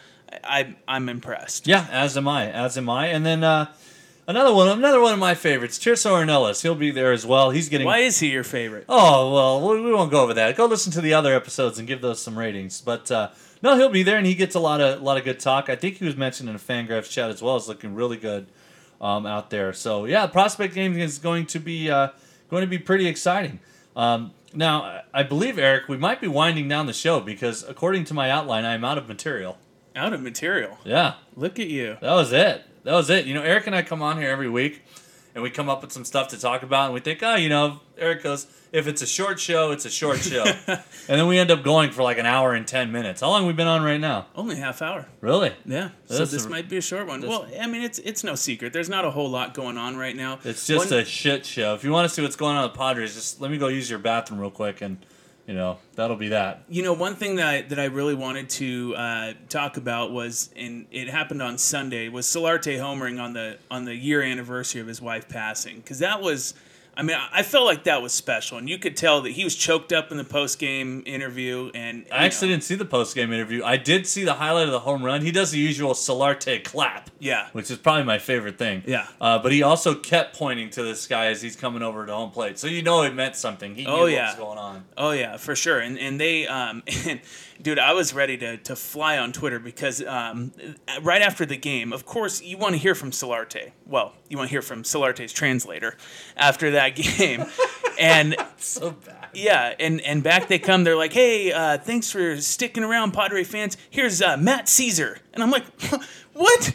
I 0.43 0.75
I'm 0.87 1.07
impressed. 1.07 1.67
Yeah, 1.67 1.85
as 1.91 2.17
am 2.17 2.27
I. 2.27 2.51
As 2.51 2.79
am 2.79 2.89
I. 2.89 3.07
And 3.07 3.23
then 3.23 3.43
uh, 3.43 3.71
another 4.27 4.53
one, 4.53 4.67
another 4.67 4.99
one 5.01 5.13
of 5.13 5.19
my 5.19 5.33
favorites, 5.35 5.77
Tirso 5.79 6.11
Ornelas. 6.11 6.61
He'll 6.61 6.75
be 6.75 6.91
there 6.91 7.11
as 7.11 7.25
well. 7.25 7.49
He's 7.51 7.69
getting. 7.69 7.85
Why 7.87 7.99
is 7.99 8.19
he 8.19 8.31
your 8.31 8.43
favorite? 8.43 8.85
Oh 8.89 9.33
well, 9.33 9.81
we 9.83 9.91
won't 9.93 10.11
go 10.11 10.21
over 10.23 10.33
that. 10.33 10.55
Go 10.55 10.65
listen 10.65 10.91
to 10.93 11.01
the 11.01 11.13
other 11.13 11.33
episodes 11.33 11.79
and 11.79 11.87
give 11.87 12.01
those 12.01 12.21
some 12.21 12.37
ratings. 12.37 12.81
But 12.81 13.09
uh, 13.11 13.29
no, 13.61 13.75
he'll 13.77 13.89
be 13.89 14.03
there, 14.03 14.17
and 14.17 14.25
he 14.25 14.35
gets 14.35 14.55
a 14.55 14.59
lot 14.59 14.81
of 14.81 15.01
a 15.01 15.03
lot 15.03 15.17
of 15.17 15.23
good 15.23 15.39
talk. 15.39 15.69
I 15.69 15.75
think 15.75 15.97
he 15.97 16.05
was 16.05 16.15
mentioned 16.15 16.49
in 16.49 16.55
a 16.55 16.59
Fangraphs 16.59 17.09
chat 17.09 17.29
as 17.29 17.41
well. 17.41 17.55
It's 17.57 17.67
looking 17.67 17.95
really 17.95 18.17
good 18.17 18.47
um, 19.01 19.25
out 19.25 19.49
there. 19.49 19.73
So 19.73 20.05
yeah, 20.05 20.27
prospect 20.27 20.73
game 20.73 20.97
is 20.97 21.19
going 21.19 21.45
to 21.47 21.59
be 21.59 21.89
uh, 21.89 22.09
going 22.49 22.61
to 22.61 22.67
be 22.67 22.77
pretty 22.77 23.07
exciting. 23.07 23.59
Um, 23.95 24.31
now, 24.53 25.01
I 25.13 25.23
believe 25.23 25.59
Eric, 25.59 25.87
we 25.89 25.97
might 25.97 26.21
be 26.21 26.27
winding 26.27 26.67
down 26.67 26.85
the 26.85 26.93
show 26.93 27.19
because 27.19 27.63
according 27.63 28.05
to 28.05 28.13
my 28.13 28.29
outline, 28.31 28.63
I 28.65 28.73
am 28.73 28.85
out 28.85 28.97
of 28.97 29.07
material. 29.07 29.57
Out 29.95 30.13
of 30.13 30.21
material. 30.21 30.77
Yeah, 30.85 31.15
Look 31.35 31.59
at 31.59 31.67
you. 31.67 31.97
that 32.01 32.13
was 32.13 32.31
it. 32.31 32.63
That 32.87 32.93
was 32.95 33.09
it. 33.09 33.25
You 33.25 33.33
know, 33.33 33.41
Eric 33.43 33.67
and 33.67 33.75
I 33.75 33.81
come 33.81 34.01
on 34.01 34.17
here 34.17 34.29
every 34.29 34.49
week, 34.49 34.81
and 35.35 35.43
we 35.43 35.49
come 35.49 35.67
up 35.67 35.81
with 35.81 35.91
some 35.91 36.05
stuff 36.05 36.29
to 36.29 36.39
talk 36.39 36.63
about, 36.63 36.85
and 36.85 36.93
we 36.93 37.01
think, 37.01 37.19
oh, 37.21 37.35
you 37.35 37.49
know, 37.49 37.81
Eric 37.97 38.23
goes, 38.23 38.47
if 38.71 38.87
it's 38.87 39.01
a 39.01 39.05
short 39.05 39.41
show, 39.41 39.71
it's 39.71 39.83
a 39.83 39.89
short 39.89 40.19
show, 40.19 40.45
and 40.67 40.79
then 41.09 41.27
we 41.27 41.37
end 41.37 41.51
up 41.51 41.63
going 41.63 41.91
for 41.91 42.01
like 42.03 42.17
an 42.17 42.25
hour 42.25 42.53
and 42.53 42.65
ten 42.65 42.93
minutes. 42.93 43.19
How 43.19 43.27
long 43.27 43.41
have 43.41 43.47
we 43.47 43.51
been 43.51 43.67
on 43.67 43.83
right 43.83 43.99
now? 43.99 44.27
Only 44.35 44.55
half 44.55 44.81
hour. 44.81 45.05
Really? 45.19 45.51
Yeah, 45.65 45.89
so 46.05 46.23
this 46.23 46.45
a- 46.45 46.49
might 46.49 46.69
be 46.69 46.77
a 46.77 46.81
short 46.81 47.07
one. 47.07 47.19
this- 47.19 47.29
Well, 47.29 47.45
I 47.59 47.67
mean, 47.67 47.81
it's 47.81 47.99
it's 47.99 48.23
no 48.23 48.35
secret. 48.35 48.71
There's 48.71 48.87
not 48.87 49.03
a 49.03 49.11
whole 49.11 49.29
lot 49.29 49.53
going 49.53 49.77
on 49.77 49.97
right 49.97 50.15
now. 50.15 50.39
It's 50.45 50.65
just 50.65 50.89
One- 50.89 50.99
a 51.01 51.03
shit 51.03 51.45
show. 51.45 51.73
If 51.75 51.83
you 51.83 51.91
want 51.91 52.07
to 52.07 52.15
see 52.15 52.21
what's 52.21 52.37
going 52.37 52.55
on 52.55 52.63
with 52.63 52.71
the 52.71 52.77
Padres, 52.79 53.15
just 53.15 53.41
let 53.41 53.51
me 53.51 53.57
go 53.57 53.67
use 53.67 53.89
your 53.89 53.99
bathroom 53.99 54.39
real 54.39 54.49
quick, 54.49 54.79
and 54.79 55.05
you 55.47 55.53
know 55.53 55.79
that'll 55.95 56.17
be 56.17 56.27
that. 56.29 56.63
You 56.69 56.83
know, 56.83 56.93
one 56.93 57.15
thing 57.15 57.37
that 57.37 57.47
I, 57.47 57.61
that 57.63 57.79
I 57.79 57.85
really 57.85 58.13
wanted 58.15 58.49
to 58.51 58.95
uh, 58.95 59.33
talk 59.49 59.77
about 59.77 60.11
was, 60.11 60.49
and 60.55 60.85
it 60.91 61.09
happened 61.09 61.41
on 61.41 61.57
Sunday, 61.57 62.09
was 62.09 62.27
Solarte 62.27 62.77
homering 62.77 63.19
on 63.19 63.33
the 63.33 63.57
on 63.71 63.85
the 63.85 63.95
year 63.95 64.21
anniversary 64.21 64.81
of 64.81 64.87
his 64.87 65.01
wife 65.01 65.27
passing, 65.27 65.77
because 65.77 65.99
that 65.99 66.21
was. 66.21 66.53
I 66.97 67.03
mean, 67.03 67.15
I- 67.31 67.43
felt 67.43 67.65
like 67.65 67.83
that 67.85 68.01
was 68.01 68.11
special, 68.11 68.57
and 68.57 68.67
you 68.67 68.77
could 68.77 68.97
tell 68.97 69.21
that 69.21 69.29
he 69.31 69.43
was 69.45 69.55
choked 69.55 69.93
up 69.93 70.11
in 70.11 70.17
the 70.17 70.23
post 70.25 70.59
game 70.59 71.03
interview. 71.05 71.71
And 71.75 72.05
I 72.11 72.25
actually 72.25 72.49
didn't 72.49 72.63
see 72.63 72.75
the 72.75 72.83
post 72.85 73.15
game 73.15 73.31
interview. 73.31 73.63
I 73.63 73.77
did 73.77 74.05
see 74.07 74.23
the 74.25 74.33
highlight 74.33 74.65
of 74.65 74.71
the 74.71 74.79
home 74.79 75.03
run. 75.03 75.21
He 75.21 75.31
does 75.31 75.51
the 75.51 75.59
usual 75.59 75.93
Solarte 75.93 76.63
clap. 76.63 77.09
Yeah. 77.19 77.47
Which 77.53 77.71
is 77.71 77.77
probably 77.77 78.03
my 78.03 78.17
favorite 78.19 78.57
thing. 78.57 78.83
Yeah. 78.85 79.07
Uh, 79.21 79.39
but 79.39 79.51
he 79.51 79.63
also 79.63 79.95
kept 79.95 80.35
pointing 80.37 80.69
to 80.71 80.83
this 80.83 81.07
guy 81.07 81.27
as 81.27 81.41
he's 81.41 81.55
coming 81.55 81.81
over 81.83 82.05
to 82.05 82.13
home 82.13 82.31
plate. 82.31 82.59
So 82.59 82.67
you 82.67 82.81
know 82.81 83.03
it 83.03 83.13
meant 83.13 83.35
something. 83.35 83.75
He 83.75 83.83
knew 83.85 83.89
Oh, 83.91 84.01
what 84.01 84.11
yeah. 84.11 84.27
was 84.31 84.35
going 84.35 84.57
on. 84.57 84.83
Oh 84.97 85.11
yeah, 85.11 85.37
for 85.37 85.55
sure. 85.55 85.79
And 85.79 85.97
and 85.99 86.19
they 86.19 86.47
um 86.47 86.83
and 87.05 87.21
dude, 87.61 87.79
I 87.79 87.93
was 87.93 88.13
ready 88.13 88.37
to 88.37 88.57
to 88.57 88.75
fly 88.75 89.17
on 89.17 89.31
Twitter 89.31 89.59
because 89.59 90.03
um 90.03 90.51
right 91.01 91.21
after 91.21 91.45
the 91.45 91.57
game, 91.57 91.93
of 91.93 92.05
course, 92.05 92.41
you 92.41 92.57
want 92.57 92.73
to 92.73 92.77
hear 92.79 92.95
from 92.95 93.11
Solarte. 93.11 93.71
Well, 93.85 94.13
you 94.29 94.37
want 94.37 94.49
to 94.49 94.51
hear 94.51 94.61
from 94.61 94.83
Solarte's 94.83 95.31
translator 95.33 95.95
after 96.35 96.71
that 96.71 96.89
game. 96.95 97.45
and 97.99 98.35
So 98.57 98.91
bad. 98.91 99.29
yeah, 99.33 99.73
and 99.79 100.01
and 100.01 100.23
back 100.23 100.47
they 100.47 100.59
come. 100.59 100.83
They're 100.83 100.95
like, 100.95 101.13
"Hey, 101.13 101.51
uh, 101.51 101.77
thanks 101.77 102.11
for 102.11 102.37
sticking 102.41 102.83
around, 102.83 103.11
Padre 103.11 103.43
fans. 103.43 103.77
Here's 103.89 104.21
uh, 104.21 104.37
Matt 104.37 104.65
Szczur." 104.65 105.17
And 105.33 105.43
I'm 105.43 105.51
like, 105.51 105.65
"What?" 106.33 106.73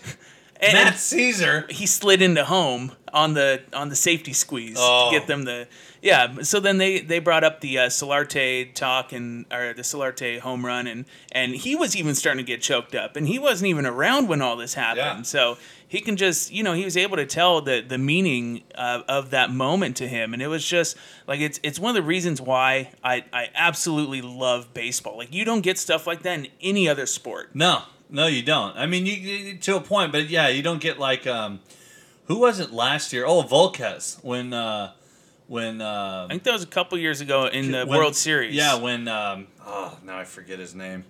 And, 0.62 0.75
Matt 0.75 0.94
Szczur. 0.94 1.70
he 1.70 1.87
slid 1.87 2.22
into 2.22 2.44
home 2.44 2.92
on 3.12 3.35
the 3.35 3.61
on 3.72 3.88
the 3.88 3.96
safety 3.96 4.33
squeeze 4.33 4.77
Oh. 4.79 5.11
to 5.11 5.18
get 5.18 5.27
them 5.27 5.44
the 5.44 5.66
yeah. 6.01 6.42
So 6.42 6.61
then 6.61 6.79
they 6.79 7.01
they 7.01 7.18
brought 7.18 7.44
up 7.44 7.61
the 7.61 7.79
uh, 7.81 7.87
Solarte 7.88 8.72
talk 8.75 9.12
and 9.12 9.44
or 9.53 9.75
the 9.75 9.83
Solarte 9.83 10.38
home 10.40 10.64
run 10.64 10.87
and 10.87 11.05
and 11.33 11.55
he 11.55 11.75
was 11.77 11.94
even 11.96 12.14
starting 12.14 12.44
to 12.44 12.46
get 12.46 12.62
choked 12.62 12.94
up 12.94 13.16
and 13.16 13.27
he 13.29 13.38
wasn't 13.38 13.68
even 13.68 13.87
around 13.87 14.29
when 14.29 14.40
all 14.40 14.57
this 14.57 14.75
happened. 14.75 15.18
Yeah. 15.18 15.22
So 15.22 15.59
he 15.87 16.01
can 16.01 16.16
just 16.16 16.53
you 16.53 16.62
know 16.62 16.72
he 16.75 16.85
was 16.85 16.96
able 16.96 17.16
to 17.16 17.27
tell 17.27 17.61
the 17.61 17.85
the 17.87 17.98
meaning 17.98 18.62
of, 18.75 19.03
of 19.09 19.31
that 19.31 19.51
moment 19.51 19.96
to 19.98 20.09
him 20.09 20.33
and 20.33 20.40
it 20.42 20.46
was 20.48 20.64
just 20.66 20.96
like 21.27 21.40
it's 21.40 21.61
it's 21.62 21.79
one 21.79 21.90
of 21.90 21.96
the 22.03 22.07
reasons 22.09 22.40
why 22.40 22.92
I 23.05 23.25
I 23.33 23.51
absolutely 23.55 24.22
love 24.22 24.72
baseball. 24.72 25.18
Like 25.18 25.35
you 25.35 25.44
don't 25.44 25.61
get 25.62 25.77
stuff 25.79 26.07
like 26.07 26.22
that 26.22 26.38
in 26.38 26.48
any 26.62 26.88
other 26.88 27.05
sport. 27.07 27.51
No, 27.55 27.83
no, 28.12 28.27
you 28.29 28.42
don't. 28.42 28.77
I 28.77 28.87
mean, 28.87 29.07
you, 29.07 29.14
you 29.14 29.57
to 29.59 29.77
a 29.77 29.81
point, 29.81 30.12
but 30.12 30.29
yeah, 30.31 30.48
you 30.48 30.62
don't 30.62 30.81
get 30.81 30.98
like 30.98 31.27
um, 31.27 31.61
who 32.27 32.38
was 32.38 32.61
it 32.61 32.70
last 32.72 33.12
year? 33.12 33.25
Oh, 33.27 33.42
Volquez 33.42 34.22
when 34.22 34.53
uh, 34.53 34.92
when 35.48 35.81
uh, 35.81 36.27
I 36.29 36.33
think 36.33 36.44
that 36.44 36.53
was 36.53 36.62
a 36.62 36.66
couple 36.66 36.96
years 36.98 37.20
ago 37.20 37.46
in 37.46 37.72
the 37.72 37.85
when- 37.87 37.98
World 37.98 38.14
Series. 38.14 38.55
Yeah, 38.55 38.77
when 38.77 39.09
um, 39.09 39.48
oh 39.66 39.98
now 40.05 40.18
I 40.18 40.25
forget 40.25 40.59
his 40.59 40.75
name. 40.75 41.05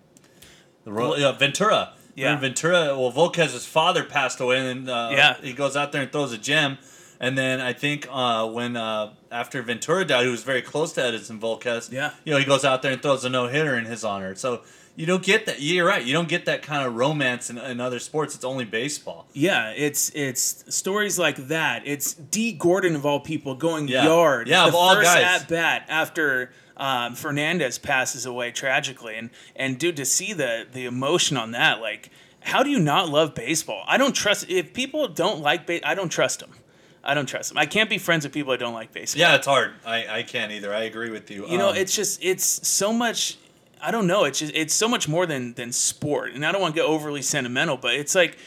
The 0.85 0.93
Ro- 0.93 1.17
yeah, 1.17 1.33
Ventura. 1.33 1.93
Yeah. 2.15 2.33
When 2.33 2.41
Ventura. 2.41 2.99
Well, 2.99 3.13
Volquez's 3.13 3.65
father 3.67 4.05
passed 4.05 4.41
away, 4.41 4.59
and 4.59 4.87
then 4.87 4.95
uh, 4.95 5.11
Yeah. 5.11 5.37
he 5.41 5.53
goes 5.53 5.77
out 5.77 5.93
there 5.93 6.03
and 6.03 6.11
throws 6.13 6.33
a 6.33 6.39
gem. 6.39 6.79
And 7.21 7.39
then 7.39 7.61
I 7.61 7.73
think 7.73 8.09
uh, 8.11 8.49
when 8.49 8.77
uh, 8.77 9.13
after 9.31 9.63
Ventura 9.63 10.05
died, 10.05 10.25
who 10.25 10.33
was 10.33 10.43
very 10.43 10.61
close 10.61 10.93
to 10.95 11.05
Edison 11.05 11.39
Volquez, 11.39 11.93
Yeah. 11.93 12.11
you 12.25 12.33
know, 12.33 12.39
he 12.41 12.45
goes 12.45 12.65
out 12.65 12.83
there 12.83 12.91
and 12.93 13.01
throws 13.01 13.25
a 13.25 13.29
no 13.31 13.47
hitter 13.47 13.77
in 13.79 13.85
his 13.85 14.03
honor. 14.03 14.35
So 14.35 14.63
you 14.97 15.07
don't 15.07 15.23
get 15.23 15.47
that. 15.47 15.61
You're 15.61 15.87
right. 15.87 16.05
You 16.05 16.13
don't 16.13 16.29
get 16.29 16.45
that 16.47 16.63
kind 16.63 16.87
of 16.87 16.95
romance 16.95 17.49
in, 17.51 17.57
in 17.59 17.81
other 17.81 17.99
sports. 17.99 18.35
It's 18.35 18.45
only 18.45 18.65
baseball. 18.65 19.27
Yeah, 19.33 19.71
it's 19.71 20.11
it's 20.15 20.65
stories 20.75 21.19
like 21.19 21.37
that. 21.49 21.83
It's 21.87 22.13
Dee 22.15 22.53
Gordon 22.53 22.95
of 22.95 23.07
all 23.07 23.21
people 23.21 23.55
going 23.55 23.89
Yeah. 23.89 24.05
yard. 24.05 24.49
Yeah, 24.49 24.63
the 24.63 24.69
of 24.69 24.75
all 24.75 24.95
first 24.95 25.07
guys. 25.15 25.43
at 25.43 25.49
bat 25.49 25.87
after 25.89 26.53
um, 26.77 27.15
Fernandez 27.15 27.79
passes 27.79 28.27
away 28.27 28.51
tragically, 28.51 29.17
and 29.17 29.31
and 29.57 29.79
dude, 29.79 29.97
to 29.97 30.05
see 30.05 30.33
the 30.33 30.67
the 30.71 30.85
emotion 30.85 31.37
on 31.37 31.53
that, 31.53 31.81
like, 31.81 32.11
how 32.41 32.63
do 32.63 32.71
you 32.71 32.79
not 32.79 33.09
love 33.09 33.35
baseball? 33.35 33.85
I 33.87 33.97
don't 33.99 34.15
trust 34.15 34.51
if 34.51 34.73
people 34.75 35.09
don't 35.09 35.41
like 35.41 35.67
ba- 35.67 35.87
I 35.89 35.95
don't 35.95 36.09
trust 36.11 36.41
them. 36.41 36.51
I 37.05 37.15
don't 37.15 37.27
trust 37.27 37.49
them. 37.49 37.59
I 37.59 37.67
can't 37.67 37.91
be 37.91 37.99
friends 37.99 38.25
with 38.25 38.33
people 38.33 38.53
that 38.53 38.61
don't 38.61 38.75
like 38.75 38.93
baseball. 38.93 39.21
Yeah, 39.21 39.35
it's 39.35 39.47
hard. 39.47 39.73
I, 39.85 40.19
I 40.19 40.23
can't 40.23 40.53
either. 40.53 40.73
I 40.73 40.85
agree 40.85 41.11
with 41.11 41.31
you. 41.33 41.49
You 41.49 41.59
know, 41.59 41.71
Um, 41.71 41.77
it's 41.77 41.97
just 41.97 42.23
it's 42.23 42.45
so 42.69 42.93
much. 42.93 43.39
I 43.83 43.91
don't 43.91 44.07
know. 44.07 44.25
It's 44.25 44.39
just 44.39 44.55
it's 44.55 44.73
so 44.73 44.89
much 44.89 45.09
more 45.09 45.27
than 45.27 45.55
than 45.55 45.73
sport, 45.73 46.33
and 46.33 46.47
I 46.47 46.53
don't 46.53 46.61
want 46.61 46.75
to 46.75 46.81
get 46.81 46.87
overly 46.87 47.23
sentimental, 47.23 47.77
but 47.77 47.95
it's 47.95 48.15
like 48.15 48.39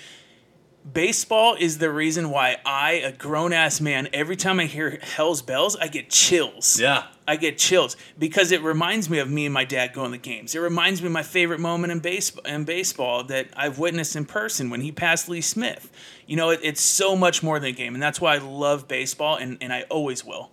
baseball 0.92 1.56
is 1.60 1.80
the 1.80 1.92
reason 1.92 2.30
why 2.30 2.58
I, 2.66 2.94
a 2.94 3.12
grown 3.12 3.54
ass 3.54 3.82
man, 3.82 4.08
every 4.14 4.36
time 4.36 4.60
I 4.60 4.66
hear 4.66 5.00
Hell's 5.02 5.42
Bells, 5.42 5.76
I 5.76 5.88
get 5.88 6.10
chills. 6.10 6.80
yeah. 6.80 7.08
I 7.28 7.38
get 7.38 7.58
chills 7.58 7.98
because 8.20 8.52
it 8.52 8.62
reminds 8.62 9.10
me 9.10 9.18
of 9.18 9.28
me 9.28 9.46
and 9.46 9.54
my 9.54 9.66
dad 9.66 9.94
going 9.94 10.12
to 10.12 10.18
games. 10.20 10.54
It 10.54 10.60
reminds 10.60 11.02
me 11.02 11.08
of 11.08 11.12
my 11.12 11.24
favorite 11.24 11.60
moment 11.60 11.92
in 11.92 12.00
baseball, 12.00 12.44
in 12.46 12.66
baseball 12.66 13.24
that 13.24 13.48
I've 13.56 13.80
witnessed 13.80 14.16
in 14.16 14.26
person 14.26 14.70
when 14.70 14.82
he 14.82 14.92
passed 14.92 15.28
Lee 15.28 15.42
Smith. 15.42 15.92
You 16.28 16.36
know, 16.36 16.52
it, 16.52 16.60
it's 16.62 16.82
so 16.82 17.16
much 17.16 17.42
more 17.42 17.60
than 17.60 17.70
a 17.70 17.74
game, 17.74 17.96
and 17.96 18.04
that's 18.04 18.22
why 18.22 18.36
I 18.36 18.38
love 18.38 18.88
baseball, 18.88 19.38
and, 19.38 19.58
and 19.60 19.74
I 19.74 19.84
always 19.90 20.24
will. 20.24 20.52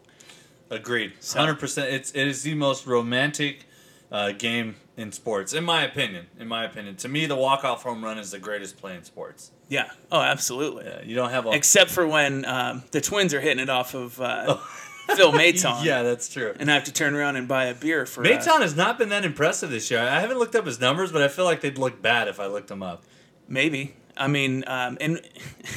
Agreed. 0.70 1.12
Hundred 1.34 1.58
percent. 1.58 1.92
It's 1.92 2.10
it 2.12 2.26
is 2.26 2.42
the 2.42 2.54
most 2.54 2.86
romantic 2.86 3.66
uh, 4.12 4.30
game 4.32 4.76
in 4.96 5.10
sports, 5.10 5.52
in 5.54 5.64
my 5.64 5.82
opinion. 5.84 6.26
In 6.38 6.46
my 6.46 6.64
opinion, 6.64 6.94
to 6.96 7.08
me, 7.08 7.26
the 7.26 7.34
walk 7.34 7.64
off 7.64 7.82
home 7.82 8.04
run 8.04 8.18
is 8.18 8.30
the 8.30 8.38
greatest 8.38 8.76
play 8.76 8.94
in 8.94 9.02
sports. 9.02 9.50
Yeah. 9.68 9.90
Oh, 10.12 10.20
absolutely. 10.20 10.84
Yeah, 10.84 11.02
you 11.02 11.16
don't 11.16 11.30
have 11.30 11.46
a 11.46 11.50
except 11.52 11.90
for 11.90 12.06
when 12.06 12.44
um, 12.44 12.84
the 12.92 13.00
twins 13.00 13.32
are 13.34 13.40
hitting 13.40 13.62
it 13.62 13.70
off 13.70 13.94
of 13.94 14.20
uh, 14.20 14.56
Phil 15.16 15.32
Maton. 15.32 15.82
Yeah, 15.84 16.02
that's 16.02 16.28
true. 16.28 16.54
And 16.60 16.70
I 16.70 16.74
have 16.74 16.84
to 16.84 16.92
turn 16.92 17.14
around 17.14 17.36
and 17.36 17.48
buy 17.48 17.64
a 17.64 17.74
beer 17.74 18.04
for. 18.04 18.24
Uh, 18.24 18.38
has 18.38 18.76
not 18.76 18.98
been 18.98 19.08
that 19.08 19.24
impressive 19.24 19.70
this 19.70 19.90
year. 19.90 20.00
I 20.00 20.20
haven't 20.20 20.38
looked 20.38 20.54
up 20.54 20.66
his 20.66 20.78
numbers, 20.78 21.10
but 21.10 21.22
I 21.22 21.28
feel 21.28 21.46
like 21.46 21.62
they'd 21.62 21.78
look 21.78 22.02
bad 22.02 22.28
if 22.28 22.38
I 22.38 22.46
looked 22.46 22.68
them 22.68 22.82
up. 22.82 23.02
maybe. 23.48 23.94
I 24.14 24.28
mean, 24.28 24.62
um, 24.66 24.98
and 25.00 25.22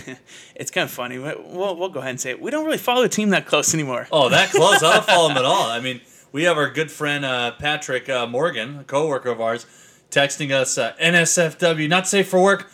it's 0.55 0.69
kind 0.69 0.83
of 0.83 0.91
funny. 0.91 1.17
We'll, 1.17 1.77
we'll 1.77 1.89
go 1.89 1.99
ahead 2.01 2.09
and 2.11 2.19
say 2.19 2.31
it. 2.31 2.41
We 2.41 2.51
don't 2.51 2.65
really 2.65 2.77
follow 2.77 3.01
the 3.01 3.07
team 3.09 3.29
that 3.29 3.45
close 3.45 3.73
anymore. 3.73 4.07
Oh, 4.11 4.27
that 4.27 4.49
close? 4.51 4.83
I 4.83 4.95
don't 4.95 5.05
follow 5.05 5.29
him 5.29 5.37
at 5.37 5.45
all. 5.45 5.69
I 5.69 5.79
mean, 5.79 6.01
we 6.35 6.43
have 6.43 6.57
our 6.57 6.69
good 6.69 6.91
friend 6.91 7.23
uh, 7.23 7.51
Patrick 7.51 8.09
uh, 8.09 8.27
Morgan, 8.27 8.79
a 8.79 8.83
coworker 8.83 9.29
of 9.29 9.39
ours, 9.39 9.65
texting 10.11 10.51
us 10.51 10.77
uh, 10.77 10.91
NSFW, 11.01 11.87
not 11.87 12.09
safe 12.09 12.27
for 12.27 12.43
work, 12.43 12.69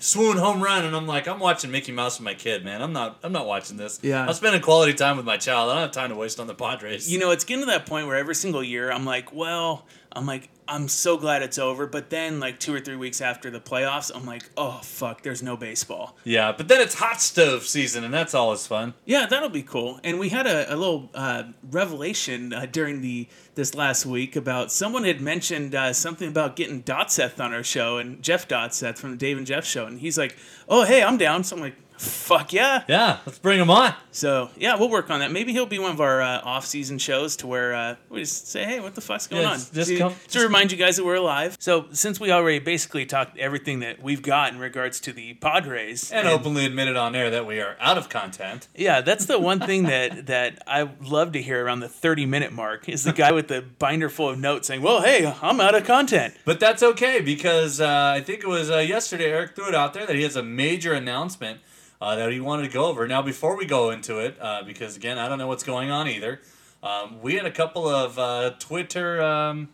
swoon 0.00 0.36
home 0.36 0.60
run, 0.60 0.84
and 0.84 0.96
I'm 0.96 1.06
like, 1.06 1.28
I'm 1.28 1.38
watching 1.38 1.70
Mickey 1.70 1.92
Mouse 1.92 2.18
with 2.18 2.24
my 2.24 2.34
kid, 2.34 2.64
man. 2.64 2.82
I'm 2.82 2.92
not, 2.92 3.20
I'm 3.22 3.30
not 3.30 3.46
watching 3.46 3.76
this. 3.76 4.00
Yeah. 4.02 4.26
I'm 4.26 4.34
spending 4.34 4.60
quality 4.60 4.94
time 4.94 5.16
with 5.16 5.24
my 5.24 5.36
child. 5.36 5.70
I 5.70 5.74
don't 5.74 5.82
have 5.82 5.92
time 5.92 6.10
to 6.10 6.16
waste 6.16 6.40
on 6.40 6.48
the 6.48 6.56
Padres. 6.56 7.08
You 7.08 7.20
know, 7.20 7.30
it's 7.30 7.44
getting 7.44 7.64
to 7.64 7.70
that 7.70 7.86
point 7.86 8.08
where 8.08 8.16
every 8.16 8.34
single 8.34 8.64
year 8.64 8.90
I'm 8.90 9.04
like, 9.04 9.32
well, 9.32 9.86
I'm 10.10 10.26
like, 10.26 10.50
I'm 10.66 10.88
so 10.88 11.16
glad 11.16 11.42
it's 11.42 11.58
over. 11.58 11.86
But 11.86 12.10
then, 12.10 12.40
like 12.40 12.58
two 12.58 12.74
or 12.74 12.80
three 12.80 12.96
weeks 12.96 13.20
after 13.20 13.50
the 13.50 13.60
playoffs, 13.60 14.10
I'm 14.14 14.24
like, 14.24 14.50
oh 14.56 14.80
fuck, 14.82 15.22
there's 15.22 15.42
no 15.42 15.56
baseball. 15.56 16.16
Yeah, 16.24 16.52
but 16.56 16.68
then 16.68 16.80
it's 16.80 16.94
hot 16.94 17.20
stove 17.20 17.64
season, 17.66 18.04
and 18.04 18.12
that's 18.12 18.34
always 18.34 18.66
fun. 18.66 18.94
Yeah, 19.04 19.26
that'll 19.26 19.48
be 19.48 19.62
cool. 19.62 20.00
And 20.02 20.18
we 20.18 20.30
had 20.30 20.46
a, 20.46 20.72
a 20.72 20.76
little 20.76 21.10
uh, 21.14 21.44
revelation 21.70 22.52
uh, 22.52 22.66
during 22.70 23.00
the 23.00 23.28
this 23.54 23.74
last 23.74 24.04
week 24.04 24.34
about 24.36 24.72
someone 24.72 25.04
had 25.04 25.20
mentioned 25.20 25.74
uh, 25.74 25.92
something 25.92 26.28
about 26.28 26.56
getting 26.56 26.82
Dotseth 26.82 27.38
on 27.40 27.52
our 27.52 27.62
show, 27.62 27.98
and 27.98 28.22
Jeff 28.22 28.48
Dotseth 28.48 28.98
from 28.98 29.12
the 29.12 29.16
Dave 29.16 29.38
and 29.38 29.46
Jeff 29.46 29.64
show, 29.64 29.86
and 29.86 30.00
he's 30.00 30.18
like, 30.18 30.36
"Oh, 30.68 30.84
hey, 30.84 31.02
I'm 31.02 31.16
down." 31.16 31.44
So 31.44 31.56
I'm 31.56 31.62
like, 31.62 31.76
"Fuck 31.96 32.52
yeah!" 32.52 32.82
Yeah, 32.88 33.18
let's 33.26 33.38
bring 33.38 33.60
him 33.60 33.70
on. 33.70 33.94
So 34.10 34.50
yeah, 34.56 34.76
we'll 34.76 34.90
work 34.90 35.10
on 35.10 35.20
that. 35.20 35.30
Maybe 35.32 35.52
he'll 35.52 35.66
be 35.66 35.78
one 35.78 35.90
of 35.92 36.00
our 36.00 36.20
uh, 36.22 36.40
off-season 36.44 36.98
shows 36.98 37.36
to 37.36 37.46
where 37.46 37.74
uh, 37.74 37.96
we 38.08 38.20
just 38.20 38.48
say, 38.48 38.64
"Hey, 38.64 38.80
what 38.80 38.94
the 38.94 39.00
fuck's 39.00 39.26
going 39.26 39.42
Yeah, 39.42 39.50
on?" 39.52 39.58
just- 39.72 39.88
to, 39.90 39.98
come- 39.98 40.14
to 40.14 40.28
just- 40.28 40.44
remind 40.44 40.72
you 40.72 40.78
guys 40.78 40.96
that 40.96 41.04
we're 41.04 41.14
alive. 41.16 41.56
So 41.60 41.86
since 41.92 42.18
we 42.20 42.30
already 42.30 42.58
basically 42.58 43.06
talked 43.06 43.36
everything 43.38 43.80
that 43.80 44.02
we've 44.02 44.22
got 44.22 44.52
in 44.52 44.58
regards 44.58 45.00
to 45.00 45.12
the 45.12 45.34
Padres 45.34 46.10
And 46.12 46.26
openly 46.28 46.64
admitted 46.66 46.96
on 46.96 47.14
air 47.14 47.30
that 47.30 47.46
we 47.46 47.60
are 47.60 47.76
out 47.80 47.98
of 47.98 48.08
content. 48.08 48.68
Yeah, 48.74 49.00
that's 49.00 49.26
the 49.26 49.38
one 49.38 49.60
thing 49.60 49.84
that 49.84 50.26
that 50.26 50.62
I 50.66 50.88
love 51.02 51.32
to 51.32 51.42
hear 51.42 51.64
around 51.64 51.80
the 51.80 51.88
30 51.88 52.26
minute 52.26 52.52
mark 52.52 52.88
is 52.88 53.04
the 53.04 53.12
guy 53.12 53.32
with 53.32 53.48
the 53.48 53.62
binder 53.62 54.08
full 54.08 54.28
of 54.30 54.38
notes 54.38 54.68
saying, 54.68 54.82
"Well, 54.82 55.02
hey, 55.02 55.32
I'm 55.42 55.60
out 55.60 55.74
of 55.74 55.84
content." 55.84 56.34
But 56.44 56.60
that's 56.60 56.82
okay 56.82 57.20
because 57.20 57.80
uh, 57.80 58.14
I 58.16 58.20
think 58.20 58.40
it 58.40 58.48
was 58.48 58.70
uh, 58.70 58.78
yesterday 58.78 59.30
Eric 59.30 59.54
threw 59.54 59.68
it 59.68 59.74
out 59.74 59.94
there 59.94 60.06
that 60.06 60.14
he 60.16 60.22
has 60.22 60.36
a 60.36 60.42
major 60.42 60.92
announcement 60.92 61.60
uh, 62.00 62.16
that 62.16 62.32
he 62.32 62.40
wanted 62.40 62.64
to 62.64 62.72
go 62.72 62.86
over. 62.86 63.06
Now, 63.08 63.22
before 63.22 63.56
we 63.56 63.66
go 63.66 63.90
into 63.90 64.18
it, 64.18 64.36
uh, 64.40 64.62
because 64.64 64.96
again, 64.96 65.18
I 65.18 65.28
don't 65.28 65.38
know 65.38 65.46
what's 65.46 65.64
going 65.64 65.90
on 65.90 66.08
either, 66.08 66.40
um, 66.82 67.20
we 67.22 67.34
had 67.34 67.46
a 67.46 67.50
couple 67.50 67.88
of 67.88 68.18
uh, 68.18 68.50
Twitter 68.58 69.22
um, 69.22 69.68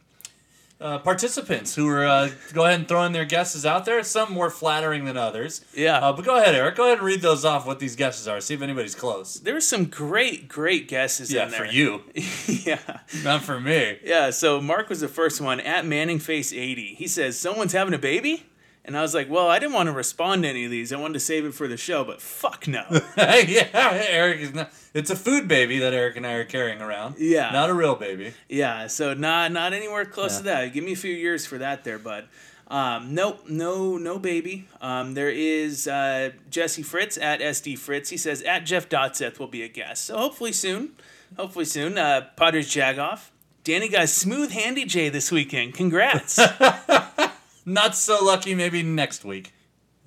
uh, 0.80 0.98
participants 0.98 1.74
who 1.74 1.84
were 1.86 2.06
uh, 2.06 2.30
go 2.54 2.64
ahead 2.64 2.78
and 2.78 2.88
throwing 2.88 3.12
their 3.12 3.24
guesses 3.26 3.66
out 3.66 3.84
there. 3.84 4.02
Some 4.02 4.32
more 4.32 4.48
flattering 4.48 5.04
than 5.04 5.16
others. 5.16 5.62
Yeah. 5.74 5.98
Uh, 5.98 6.12
but 6.12 6.24
go 6.24 6.40
ahead, 6.40 6.54
Eric. 6.54 6.76
Go 6.76 6.84
ahead 6.84 6.98
and 6.98 7.06
read 7.06 7.20
those 7.20 7.44
off. 7.44 7.66
What 7.66 7.80
these 7.80 7.96
guesses 7.96 8.26
are. 8.28 8.40
See 8.40 8.54
if 8.54 8.62
anybody's 8.62 8.94
close. 8.94 9.34
There 9.34 9.52
were 9.52 9.60
some 9.60 9.86
great, 9.86 10.48
great 10.48 10.88
guesses 10.88 11.30
Yeah, 11.32 11.44
in 11.46 11.50
there. 11.50 11.66
for 11.66 11.70
you, 11.70 12.02
yeah. 12.46 13.00
not 13.22 13.42
for 13.42 13.60
me. 13.60 13.98
Yeah, 14.02 14.30
so 14.30 14.60
Mark 14.60 14.88
was 14.88 15.00
the 15.00 15.08
first 15.08 15.40
one 15.40 15.60
at 15.60 15.84
Manning 15.84 16.18
Face 16.18 16.50
80. 16.52 16.94
He 16.94 17.06
says, 17.08 17.38
Someone's 17.38 17.72
having 17.72 17.92
a 17.92 17.98
baby? 17.98 18.46
And 18.84 18.96
I 18.96 19.02
was 19.02 19.14
like, 19.14 19.28
Well, 19.30 19.48
I 19.48 19.58
didn't 19.58 19.74
want 19.74 19.88
to 19.88 19.92
respond 19.92 20.42
to 20.44 20.48
any 20.48 20.64
of 20.64 20.70
these. 20.70 20.92
I 20.92 20.96
wanted 20.98 21.14
to 21.14 21.20
save 21.20 21.44
it 21.44 21.52
for 21.54 21.68
the 21.68 21.76
show, 21.76 22.02
but 22.04 22.20
fuck 22.22 22.66
no. 22.66 22.84
yeah, 23.16 23.68
Eric 24.08 24.40
is 24.40 24.54
not. 24.54 24.72
It's 24.94 25.10
a 25.10 25.16
food 25.16 25.46
baby 25.48 25.78
that 25.78 25.92
Eric 25.92 26.16
and 26.16 26.26
I 26.26 26.32
are 26.32 26.44
carrying 26.44 26.80
around. 26.80 27.16
Yeah. 27.18 27.50
not 27.52 27.70
a 27.70 27.74
real 27.74 27.94
baby. 27.94 28.32
yeah, 28.48 28.86
so 28.86 29.14
not 29.14 29.52
not 29.52 29.72
anywhere 29.72 30.04
close 30.04 30.38
to 30.38 30.44
that. 30.44 30.72
Give 30.72 30.82
me 30.82 30.92
a 30.92 30.96
few 30.96 31.12
years 31.14 31.46
for 31.46 31.58
that 31.58 31.84
there, 31.84 31.98
bud. 31.98 32.26
Um, 32.68 33.14
nope, 33.16 33.48
no, 33.48 33.96
no 33.98 34.18
baby. 34.20 34.68
Um, 34.80 35.14
there 35.14 35.28
is 35.30 35.88
uh, 35.88 36.30
Jesse 36.50 36.82
Fritz 36.84 37.18
at 37.18 37.40
SD 37.40 37.76
Fritz. 37.76 38.10
He 38.10 38.16
says 38.16 38.42
at 38.42 38.60
Jeff 38.64 38.88
Dotseth 38.88 39.40
will 39.40 39.48
be 39.48 39.62
a 39.62 39.68
guest. 39.68 40.04
So 40.04 40.16
hopefully 40.16 40.52
soon, 40.52 40.92
hopefully 41.36 41.64
soon. 41.64 41.98
Uh, 41.98 42.28
Padres 42.36 42.68
Jagoff. 42.68 43.30
Danny 43.64 43.88
got 43.88 44.08
smooth 44.08 44.52
handy 44.52 44.84
J 44.84 45.08
this 45.10 45.30
weekend. 45.32 45.74
Congrats. 45.74 46.38
Not 47.64 47.94
so 47.96 48.24
lucky. 48.24 48.54
Maybe 48.54 48.82
next 48.82 49.24
week. 49.24 49.52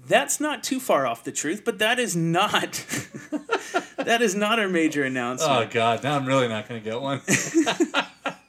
That's 0.06 0.40
not 0.40 0.64
too 0.64 0.80
far 0.82 1.08
off 1.08 1.24
the 1.24 1.32
truth, 1.32 1.64
but 1.64 1.80
that 1.80 1.98
is 1.98 2.16
not 2.16 2.74
that 3.98 4.20
is 4.22 4.36
not 4.36 4.60
our 4.60 4.68
major 4.68 5.04
announcement. 5.04 5.52
Oh. 5.52 5.70
God, 5.72 6.04
now 6.04 6.18
I'm 6.18 6.26
really 6.26 6.50
not 6.50 6.68
going 6.68 6.82
to 6.84 6.90
get 6.90 7.02
one. 7.02 7.22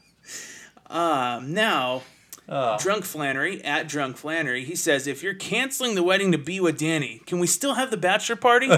Um, 0.87 1.53
now, 1.53 2.03
Oh. 2.49 2.77
Drunk 2.79 3.05
Flannery 3.05 3.65
at 3.65 3.89
Drunk 3.89 4.17
Flannery, 4.19 4.65
he 4.65 4.77
says, 4.77 5.07
if 5.07 5.23
you're 5.23 5.35
canceling 5.35 5.95
the 5.95 6.03
wedding 6.03 6.31
to 6.33 6.39
be 6.39 6.61
with 6.61 6.79
Danny, 6.79 7.23
can 7.27 7.39
we 7.39 7.47
still 7.47 7.75
have 7.75 7.91
the 7.91 7.97
bachelor 7.97 8.37
party? 8.37 8.71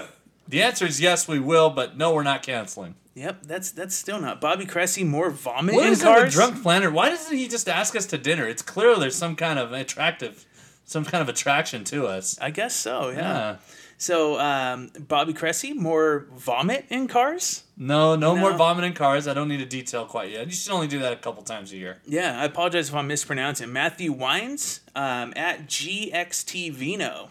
The 0.46 0.62
answer 0.62 0.86
is 0.86 1.00
yes, 1.00 1.26
we 1.26 1.40
will, 1.40 1.70
but 1.70 1.96
no, 1.96 2.14
we're 2.14 2.22
not 2.22 2.44
canceling. 2.44 2.94
Yep, 3.16 3.42
that's 3.42 3.72
that's 3.72 3.96
still 3.96 4.20
not. 4.20 4.40
Bobby 4.40 4.64
Cressy 4.66 5.02
more 5.02 5.30
vomit 5.30 5.74
What 5.74 5.86
in 5.86 5.92
is 5.94 6.02
cars. 6.02 6.32
drunk 6.32 6.58
Flannery? 6.58 6.92
Why 6.92 7.08
doesn't 7.08 7.36
he 7.36 7.48
just 7.48 7.68
ask 7.68 7.96
us 7.96 8.06
to 8.06 8.18
dinner? 8.18 8.46
It's 8.46 8.62
clear 8.62 8.94
there's 8.96 9.16
some 9.16 9.34
kind 9.34 9.58
of 9.58 9.72
attractive, 9.72 10.44
some 10.84 11.04
kind 11.04 11.20
of 11.22 11.28
attraction 11.28 11.82
to 11.84 12.06
us. 12.06 12.38
I 12.40 12.50
guess 12.50 12.76
so. 12.76 13.08
Yeah. 13.10 13.16
Yeah. 13.18 13.56
So 13.98 14.38
um, 14.38 14.90
Bobby 15.08 15.32
Cressy 15.32 15.72
more 15.72 16.26
vomit 16.36 16.84
in 16.90 17.08
cars. 17.08 17.64
No, 17.78 18.14
no, 18.14 18.36
more 18.36 18.50
No. 18.50 18.56
vomit 18.58 18.84
in 18.84 18.92
cars. 18.92 19.26
I 19.26 19.32
don't 19.32 19.48
need 19.48 19.62
a 19.62 19.66
detail 19.66 20.04
quite 20.04 20.30
yet. 20.30 20.44
You 20.46 20.52
should 20.52 20.70
only 20.72 20.86
do 20.86 20.98
that 20.98 21.14
a 21.14 21.16
couple 21.16 21.42
times 21.42 21.72
a 21.72 21.78
year. 21.78 21.96
Yeah, 22.06 22.38
I 22.38 22.44
apologize 22.44 22.90
if 22.90 22.94
I'm 22.94 23.06
mispronouncing. 23.06 23.72
Matthew 23.72 24.12
Wines 24.12 24.80
um, 24.94 25.32
at 25.34 25.66
GXT 25.66 26.72
Vino. 26.74 27.30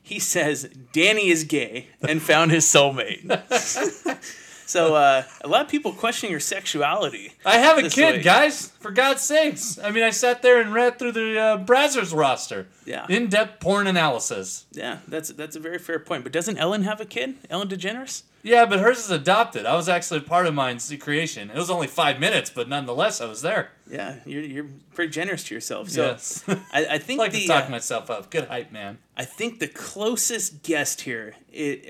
He 0.00 0.20
says 0.20 0.68
Danny 0.92 1.30
is 1.30 1.42
gay 1.44 1.88
and 2.06 2.22
found 2.22 2.52
his 2.52 2.64
soulmate. 2.64 3.24
so 4.66 4.94
uh, 4.94 5.22
a 5.40 5.48
lot 5.48 5.62
of 5.62 5.68
people 5.68 5.92
question 5.92 6.30
your 6.30 6.40
sexuality. 6.40 7.32
I 7.44 7.58
have 7.58 7.78
a 7.78 7.88
kid, 7.88 8.22
guys. 8.22 8.68
For 8.80 8.90
God's 8.90 9.22
sakes! 9.22 9.78
I 9.78 9.90
mean, 9.90 10.02
I 10.02 10.10
sat 10.10 10.42
there 10.42 10.60
and 10.60 10.72
read 10.72 10.98
through 10.98 11.12
the 11.12 11.38
uh, 11.38 11.58
Brazzers 11.64 12.14
roster. 12.16 12.66
Yeah. 12.84 13.06
In-depth 13.08 13.60
porn 13.60 13.86
analysis. 13.86 14.66
Yeah, 14.72 14.98
that's 15.08 15.30
that's 15.30 15.56
a 15.56 15.60
very 15.60 15.78
fair 15.78 15.98
point. 15.98 16.22
But 16.22 16.32
doesn't 16.32 16.58
Ellen 16.58 16.82
have 16.82 17.00
a 17.00 17.06
kid? 17.06 17.36
Ellen 17.50 17.68
DeGeneres? 17.68 18.22
Yeah, 18.44 18.66
but 18.66 18.80
hers 18.80 18.98
is 18.98 19.10
adopted. 19.10 19.64
I 19.64 19.74
was 19.74 19.88
actually 19.88 20.20
part 20.20 20.46
of 20.46 20.52
mine's 20.52 20.94
creation. 21.00 21.50
It 21.50 21.56
was 21.56 21.70
only 21.70 21.86
five 21.86 22.20
minutes, 22.20 22.50
but 22.50 22.68
nonetheless, 22.68 23.22
I 23.22 23.24
was 23.24 23.40
there. 23.40 23.70
Yeah, 23.90 24.16
you're, 24.26 24.42
you're 24.42 24.66
pretty 24.92 25.12
generous 25.12 25.44
to 25.44 25.54
yourself. 25.54 25.88
So 25.88 26.02
yes. 26.02 26.44
I, 26.70 26.86
I 26.90 26.98
think 26.98 27.20
I 27.20 27.22
like 27.24 27.32
the 27.32 27.40
to 27.40 27.46
talk 27.46 27.68
uh, 27.68 27.70
myself 27.70 28.10
up. 28.10 28.30
Good 28.30 28.48
hype, 28.48 28.70
man. 28.70 28.98
I 29.16 29.24
think 29.24 29.60
the 29.60 29.66
closest 29.66 30.62
guest 30.62 31.00
here, 31.00 31.34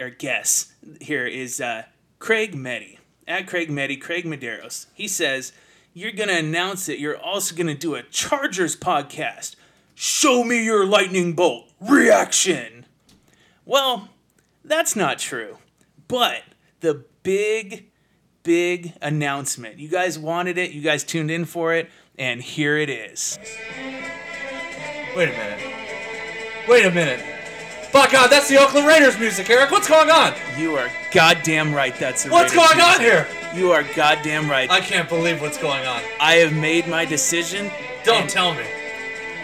or 0.01 0.11
guess 0.11 0.73
here, 1.01 1.27
is 1.27 1.61
uh, 1.61 1.83
Craig 2.25 2.55
Meddy. 2.55 2.97
At 3.29 3.47
Craig 3.47 3.69
Meddy, 3.69 4.01
Craig 4.01 4.25
Medeiros. 4.25 4.87
He 4.95 5.07
says, 5.07 5.53
You're 5.93 6.11
going 6.11 6.31
to 6.31 6.39
announce 6.39 6.87
that 6.87 6.99
you're 6.99 7.19
also 7.19 7.55
going 7.55 7.67
to 7.67 7.75
do 7.75 7.97
a 7.97 8.03
Chargers 8.03 8.75
podcast. 8.75 9.57
Show 9.95 10.43
me 10.43 10.65
your 10.65 10.87
lightning 10.87 11.35
bolt 11.35 11.71
reaction. 11.79 12.87
Well, 13.67 14.09
that's 14.65 14.97
not 14.97 15.19
true. 15.19 15.59
But 16.09 16.45
the 16.81 17.05
big, 17.25 17.91
big 18.43 18.95
announcement. 19.03 19.79
You 19.79 19.91
guys 19.91 20.19
wanted 20.19 20.57
it, 20.57 20.71
you 20.71 20.81
guys 20.81 21.05
tuned 21.05 21.31
in 21.31 21.45
for 21.45 21.75
it, 21.75 21.91
and 22.19 22.41
here 22.41 22.79
it 22.79 22.89
is. 22.89 23.39
Wait 25.15 25.29
a 25.29 25.33
minute. 25.33 25.75
Wait 26.67 26.87
a 26.87 26.91
minute. 26.91 27.34
Fuck 27.95 28.11
God, 28.11 28.27
that's 28.27 28.49
the 28.49 28.61
Oakland 28.61 28.89
Raiders 28.89 29.17
music, 29.21 29.49
Eric. 29.49 29.71
What's 29.71 29.87
going 29.87 30.11
on? 30.11 30.35
You 30.59 30.75
are 30.75 30.91
goddamn 31.13 31.73
right. 31.73 31.95
That's 31.95 32.25
the 32.25 32.31
What's 32.31 32.53
Raiders 32.53 32.73
going 32.73 32.81
on 32.81 33.01
here? 33.01 33.29
You 33.55 33.71
are 33.71 33.85
goddamn 33.95 34.51
right. 34.51 34.69
I 34.69 34.81
can't 34.81 35.09
believe 35.09 35.41
what's 35.41 35.59
going 35.59 35.87
on. 35.87 36.03
I 36.19 36.35
have 36.39 36.53
made 36.53 36.89
my 36.89 37.05
decision. 37.05 37.71
Don't 38.03 38.23
and 38.23 38.29
tell 38.29 38.53
me. 38.53 38.65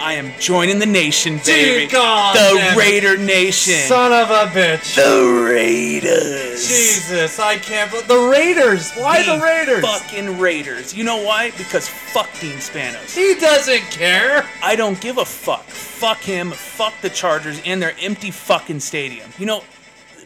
I 0.00 0.14
am 0.14 0.32
joining 0.40 0.78
the 0.78 0.86
nation, 0.86 1.40
baby. 1.44 1.92
God 1.92 2.34
the 2.34 2.58
it. 2.58 2.76
Raider 2.76 3.18
Nation. 3.18 3.86
Son 3.86 4.12
of 4.12 4.30
a 4.30 4.50
bitch. 4.50 4.94
the 4.94 5.44
Raiders. 5.44 6.66
Jesus, 6.66 7.38
I 7.38 7.58
can't 7.58 7.90
believe. 7.90 8.08
The 8.08 8.16
Raiders. 8.16 8.92
Why 8.94 9.22
the, 9.22 9.44
Raiders? 9.44 9.84
Fucking 9.84 10.38
Raiders. 10.38 10.94
You 10.94 11.04
know 11.04 11.22
why? 11.22 11.50
Because 11.50 11.86
fuck 11.86 12.30
Dean 12.40 12.56
Spanos. 12.56 13.14
He 13.14 13.38
doesn't 13.38 13.82
care. 13.90 14.48
I 14.62 14.74
don't 14.74 14.98
give 15.02 15.18
a 15.18 15.24
fuck. 15.26 15.64
Fuck 15.64 16.20
him. 16.20 16.50
Fuck 16.50 16.94
the 17.02 17.10
Chargers 17.10 17.60
and 17.66 17.82
their 17.82 17.94
empty 18.00 18.30
fucking 18.30 18.80
stadium. 18.80 19.30
You 19.38 19.44
know, 19.44 19.62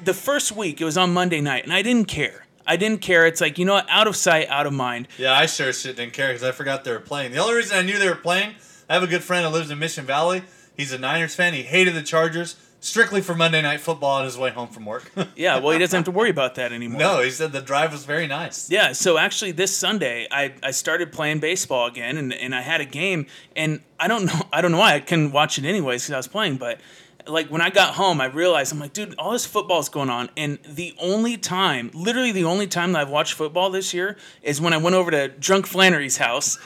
the 0.05 0.15
first 0.15 0.53
week 0.53 0.81
it 0.81 0.85
was 0.85 0.97
on 0.97 1.13
Monday 1.13 1.41
night, 1.41 1.65
and 1.65 1.73
I 1.73 1.83
didn't 1.83 2.07
care. 2.07 2.47
I 2.65 2.77
didn't 2.77 3.01
care. 3.01 3.27
It's 3.27 3.41
like 3.41 3.59
you 3.59 3.65
know, 3.65 3.75
what? 3.75 3.87
out 3.91 4.07
of 4.07 4.15
sight, 4.15 4.49
out 4.51 4.67
of 4.67 4.73
mind. 4.73 5.09
Yeah, 5.19 5.33
I 5.33 5.47
sure 5.47 5.73
shit 5.73 5.97
didn't 5.97 6.13
care 6.13 6.29
because 6.29 6.45
I 6.45 6.53
forgot 6.53 6.85
they 6.85 6.93
were 6.93 7.01
playing. 7.01 7.33
The 7.33 7.39
only 7.39 7.55
reason 7.55 7.77
I 7.77 7.83
knew 7.83 7.99
they 7.99 8.09
were 8.09 8.15
playing, 8.15 8.55
I 8.89 8.95
have 8.95 9.03
a 9.03 9.07
good 9.07 9.23
friend 9.23 9.45
who 9.47 9.53
lives 9.53 9.71
in 9.71 9.79
Mission 9.79 10.05
Valley. 10.05 10.43
He's 10.77 10.93
a 10.93 10.99
Niners 10.99 11.35
fan. 11.35 11.55
He 11.55 11.63
hated 11.63 11.95
the 11.95 12.03
Chargers 12.03 12.57
strictly 12.81 13.23
for 13.23 13.35
Monday 13.35 13.63
Night 13.63 13.81
Football 13.81 14.19
on 14.19 14.25
his 14.27 14.37
way 14.37 14.51
home 14.51 14.69
from 14.69 14.85
work. 14.85 15.11
Yeah, 15.37 15.59
well, 15.59 15.73
he 15.73 15.79
doesn't 15.79 15.97
have 15.97 16.05
to 16.05 16.11
worry 16.11 16.31
about 16.31 16.57
that 16.57 16.71
anymore. 16.71 17.01
no, 17.01 17.21
he 17.23 17.31
said 17.31 17.53
the 17.53 17.63
drive 17.63 17.93
was 17.93 18.05
very 18.05 18.27
nice. 18.27 18.71
Yeah, 18.71 18.93
so 18.93 19.17
actually 19.19 19.53
this 19.53 19.75
Sunday 19.75 20.29
I, 20.31 20.53
I 20.63 20.71
started 20.71 21.11
playing 21.13 21.41
baseball 21.41 21.87
again 21.87 22.19
and, 22.19 22.33
and 22.33 22.55
I 22.55 22.61
had 22.61 22.81
a 22.81 22.85
game 22.85 23.27
and 23.57 23.81
I 23.99 24.07
don't 24.07 24.27
know 24.27 24.41
I 24.53 24.61
don't 24.61 24.71
know 24.71 24.79
why 24.79 24.95
I 24.95 25.01
couldn't 25.01 25.33
watch 25.33 25.59
it 25.59 25.65
anyways 25.65 26.03
because 26.03 26.13
I 26.13 26.17
was 26.19 26.29
playing 26.29 26.59
but 26.59 26.79
like 27.27 27.49
when 27.49 27.63
I 27.63 27.71
got 27.71 27.95
home 27.95 28.21
I 28.21 28.27
realized 28.27 28.73
I'm 28.73 28.79
like 28.81 28.93
dude 28.93 29.15
all 29.19 29.33
this 29.33 29.47
football's 29.47 29.89
going 29.89 30.11
on 30.11 30.29
and 30.37 30.59
the 30.69 30.95
only 31.01 31.37
time 31.39 31.91
literally 31.95 32.33
the 32.33 32.45
only 32.45 32.67
time 32.67 32.93
that 32.93 33.01
I've 33.01 33.11
watched 33.11 33.33
football 33.35 33.71
this 33.71 33.93
year 33.95 34.17
is 34.43 34.61
when 34.61 34.73
I 34.73 34.77
went 34.77 34.95
over 34.95 35.11
to 35.11 35.29
Drunk 35.29 35.67
Flannery's 35.67 36.19
house 36.19 36.59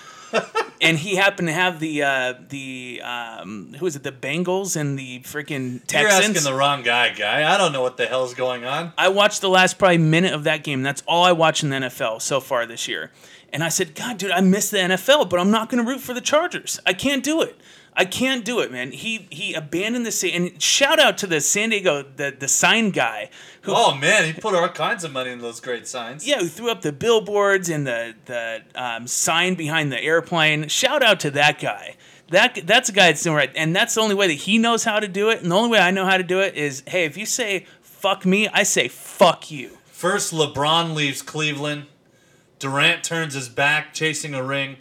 and 0.80 0.98
he 0.98 1.16
happened 1.16 1.48
to 1.48 1.54
have 1.54 1.80
the 1.80 2.02
uh, 2.02 2.34
the 2.48 3.00
um, 3.02 3.74
who 3.78 3.86
is 3.86 3.96
it? 3.96 4.02
The 4.02 4.12
Bengals 4.12 4.76
and 4.76 4.98
the 4.98 5.20
freaking 5.20 5.80
Texans. 5.86 5.92
You're 5.92 6.08
asking 6.08 6.44
the 6.44 6.56
wrong 6.56 6.82
guy, 6.82 7.10
guy. 7.10 7.52
I 7.52 7.58
don't 7.58 7.72
know 7.72 7.82
what 7.82 7.96
the 7.96 8.06
hell's 8.06 8.34
going 8.34 8.64
on. 8.64 8.92
I 8.96 9.08
watched 9.08 9.40
the 9.40 9.48
last 9.48 9.78
probably 9.78 9.98
minute 9.98 10.32
of 10.32 10.44
that 10.44 10.64
game. 10.64 10.82
That's 10.82 11.02
all 11.06 11.24
I 11.24 11.32
watch 11.32 11.62
in 11.62 11.70
the 11.70 11.76
NFL 11.76 12.22
so 12.22 12.40
far 12.40 12.66
this 12.66 12.88
year. 12.88 13.10
And 13.52 13.64
I 13.64 13.70
said, 13.70 13.94
God, 13.94 14.18
dude, 14.18 14.30
I 14.30 14.40
miss 14.40 14.70
the 14.70 14.78
NFL, 14.78 15.30
but 15.30 15.40
I'm 15.40 15.50
not 15.50 15.70
going 15.70 15.82
to 15.82 15.90
root 15.90 16.00
for 16.00 16.12
the 16.12 16.20
Chargers. 16.20 16.78
I 16.84 16.92
can't 16.92 17.24
do 17.24 17.40
it. 17.40 17.58
I 18.00 18.04
can't 18.04 18.44
do 18.44 18.60
it, 18.60 18.70
man. 18.70 18.92
He 18.92 19.26
he 19.30 19.54
abandoned 19.54 20.06
the 20.06 20.12
city. 20.12 20.34
and 20.36 20.62
shout 20.62 21.00
out 21.00 21.18
to 21.18 21.26
the 21.26 21.40
San 21.40 21.70
Diego 21.70 22.04
the 22.16 22.34
the 22.38 22.46
sign 22.46 22.90
guy 22.90 23.28
who 23.62 23.72
Oh 23.74 23.94
man, 23.96 24.24
he 24.24 24.32
put 24.32 24.54
all 24.54 24.68
kinds 24.68 25.02
of 25.02 25.12
money 25.12 25.30
in 25.30 25.40
those 25.40 25.58
great 25.60 25.88
signs. 25.88 26.26
yeah 26.26 26.38
who 26.38 26.46
threw 26.46 26.70
up 26.70 26.82
the 26.82 26.92
billboards 26.92 27.68
and 27.68 27.84
the 27.86 28.14
the 28.26 28.62
um, 28.76 29.06
sign 29.08 29.56
behind 29.56 29.90
the 29.90 30.00
airplane. 30.00 30.68
Shout 30.68 31.02
out 31.02 31.18
to 31.20 31.30
that 31.32 31.60
guy. 31.60 31.96
That 32.30 32.60
that's 32.66 32.88
a 32.88 32.92
guy 32.92 33.08
that's 33.08 33.22
doing 33.22 33.36
right, 33.36 33.50
and 33.56 33.74
that's 33.74 33.94
the 33.96 34.00
only 34.00 34.14
way 34.14 34.28
that 34.28 34.34
he 34.34 34.58
knows 34.58 34.84
how 34.84 35.00
to 35.00 35.08
do 35.08 35.30
it. 35.30 35.42
And 35.42 35.50
the 35.50 35.56
only 35.56 35.70
way 35.70 35.80
I 35.80 35.90
know 35.90 36.04
how 36.04 36.18
to 36.18 36.22
do 36.22 36.40
it 36.40 36.54
is, 36.54 36.84
hey, 36.86 37.04
if 37.04 37.16
you 37.16 37.26
say 37.26 37.66
fuck 37.82 38.24
me, 38.24 38.46
I 38.48 38.62
say 38.62 38.86
fuck 38.86 39.50
you. 39.50 39.78
First, 39.86 40.32
LeBron 40.32 40.94
leaves 40.94 41.20
Cleveland. 41.22 41.86
Durant 42.60 43.02
turns 43.02 43.34
his 43.34 43.48
back, 43.48 43.92
chasing 43.92 44.34
a 44.34 44.42
ring, 44.42 44.76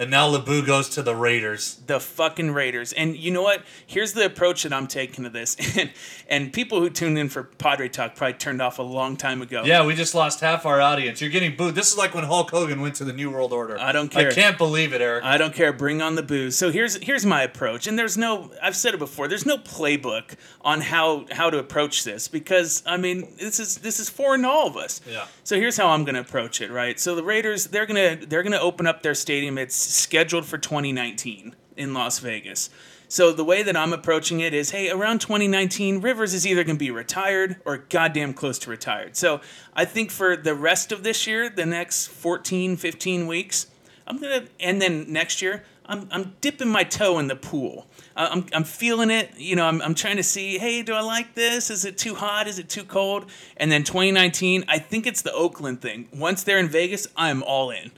and 0.00 0.10
now 0.10 0.28
LeBou 0.28 0.66
goes 0.66 0.88
to 0.90 1.02
the 1.02 1.14
Raiders. 1.14 1.80
the 1.86 2.00
fucking 2.00 2.50
Raiders. 2.50 2.92
And 2.92 3.16
you 3.16 3.30
know 3.30 3.42
what? 3.42 3.62
Here's 3.86 4.14
the 4.14 4.24
approach 4.24 4.64
that 4.64 4.72
I'm 4.72 4.86
taking 4.88 5.24
to 5.24 5.30
this. 5.30 5.56
And, 5.80 5.90
and 6.28 6.52
people 6.52 6.80
who 6.80 6.90
tuned 6.90 7.16
in 7.16 7.28
for 7.28 7.44
Padre 7.44 7.88
Talk 7.88 8.16
probably 8.16 8.34
turned 8.34 8.60
off 8.60 8.78
a 8.78 8.82
long 8.82 9.16
time 9.16 9.40
ago. 9.40 9.62
Yeah, 9.64 9.86
we 9.86 9.94
just 9.94 10.14
lost 10.14 10.40
half 10.40 10.66
our 10.66 10.80
audience. 10.80 11.20
You're 11.20 11.30
getting 11.30 11.56
booed. 11.56 11.74
This 11.74 11.92
is 11.92 11.96
like 11.96 12.14
when 12.14 12.24
Hulk 12.24 12.50
Hogan 12.50 12.80
went 12.80 12.96
to 12.96 13.04
the 13.04 13.12
New 13.12 13.30
World 13.30 13.52
Order. 13.52 13.78
I 13.78 13.92
don't 13.92 14.08
care. 14.08 14.28
I 14.30 14.32
can't 14.32 14.58
believe 14.58 14.92
it, 14.92 15.00
Eric. 15.00 15.24
I 15.24 15.38
don't 15.38 15.54
care. 15.54 15.72
Bring 15.72 16.02
on 16.02 16.16
the 16.16 16.22
booze. 16.22 16.56
So 16.56 16.70
here's 16.70 16.96
here's 16.96 17.24
my 17.24 17.42
approach, 17.42 17.86
and 17.86 17.98
there's 17.98 18.16
no. 18.16 18.50
I've 18.62 18.76
said 18.76 18.94
it 18.94 18.98
before. 18.98 19.28
There's 19.28 19.46
no 19.46 19.58
playbook 19.58 20.34
on 20.62 20.80
how 20.80 21.26
how 21.30 21.50
to 21.50 21.58
approach 21.58 22.04
this 22.04 22.26
because 22.28 22.82
I 22.86 22.96
mean 22.96 23.28
this 23.38 23.60
is 23.60 23.78
this 23.78 24.00
is 24.00 24.08
foreign 24.08 24.42
to 24.42 24.48
all 24.48 24.66
of 24.66 24.76
us. 24.76 25.00
Yeah. 25.08 25.26
So 25.44 25.56
here's 25.56 25.76
how 25.76 25.88
I'm 25.88 26.04
going 26.04 26.14
to 26.14 26.20
approach 26.20 26.60
it. 26.60 26.70
Right. 26.70 26.98
So 26.98 27.14
the 27.14 27.24
Raiders 27.24 27.66
they're 27.66 27.86
gonna 27.86 28.16
they're 28.16 28.42
gonna 28.42 28.58
open 28.58 28.86
up 28.86 29.02
their 29.02 29.14
stadium. 29.14 29.58
It's 29.58 29.74
scheduled 29.92 30.46
for 30.46 30.58
2019 30.58 31.54
in 31.76 31.94
Las 31.94 32.18
Vegas. 32.18 32.70
So 33.08 33.32
the 33.32 33.44
way 33.44 33.64
that 33.64 33.76
I'm 33.76 33.92
approaching 33.92 34.38
it 34.38 34.54
is, 34.54 34.70
hey, 34.70 34.88
around 34.88 35.20
2019, 35.20 36.00
Rivers 36.00 36.32
is 36.32 36.46
either 36.46 36.62
going 36.62 36.76
to 36.76 36.78
be 36.78 36.92
retired 36.92 37.56
or 37.64 37.78
goddamn 37.78 38.34
close 38.34 38.56
to 38.60 38.70
retired. 38.70 39.16
So 39.16 39.40
I 39.74 39.84
think 39.84 40.12
for 40.12 40.36
the 40.36 40.54
rest 40.54 40.92
of 40.92 41.02
this 41.02 41.26
year, 41.26 41.50
the 41.50 41.66
next 41.66 42.06
14, 42.06 42.76
15 42.76 43.26
weeks, 43.26 43.66
I'm 44.06 44.18
gonna, 44.18 44.44
and 44.60 44.80
then 44.80 45.12
next 45.12 45.42
year, 45.42 45.64
I'm, 45.86 46.06
I'm 46.12 46.36
dipping 46.40 46.68
my 46.68 46.84
toe 46.84 47.18
in 47.18 47.26
the 47.26 47.34
pool. 47.34 47.88
I'm, 48.14 48.46
I'm 48.52 48.62
feeling 48.62 49.10
it. 49.10 49.32
You 49.36 49.56
know, 49.56 49.66
I'm, 49.66 49.82
I'm 49.82 49.96
trying 49.96 50.16
to 50.16 50.22
see, 50.22 50.58
hey, 50.58 50.82
do 50.82 50.92
I 50.92 51.00
like 51.00 51.34
this? 51.34 51.68
Is 51.68 51.84
it 51.84 51.98
too 51.98 52.14
hot? 52.14 52.46
Is 52.46 52.60
it 52.60 52.68
too 52.68 52.84
cold? 52.84 53.26
And 53.56 53.72
then 53.72 53.82
2019, 53.82 54.64
I 54.68 54.78
think 54.78 55.08
it's 55.08 55.22
the 55.22 55.32
Oakland 55.32 55.82
thing. 55.82 56.08
Once 56.14 56.44
they're 56.44 56.58
in 56.58 56.68
Vegas, 56.68 57.08
I'm 57.16 57.42
all 57.42 57.70
in. 57.70 57.90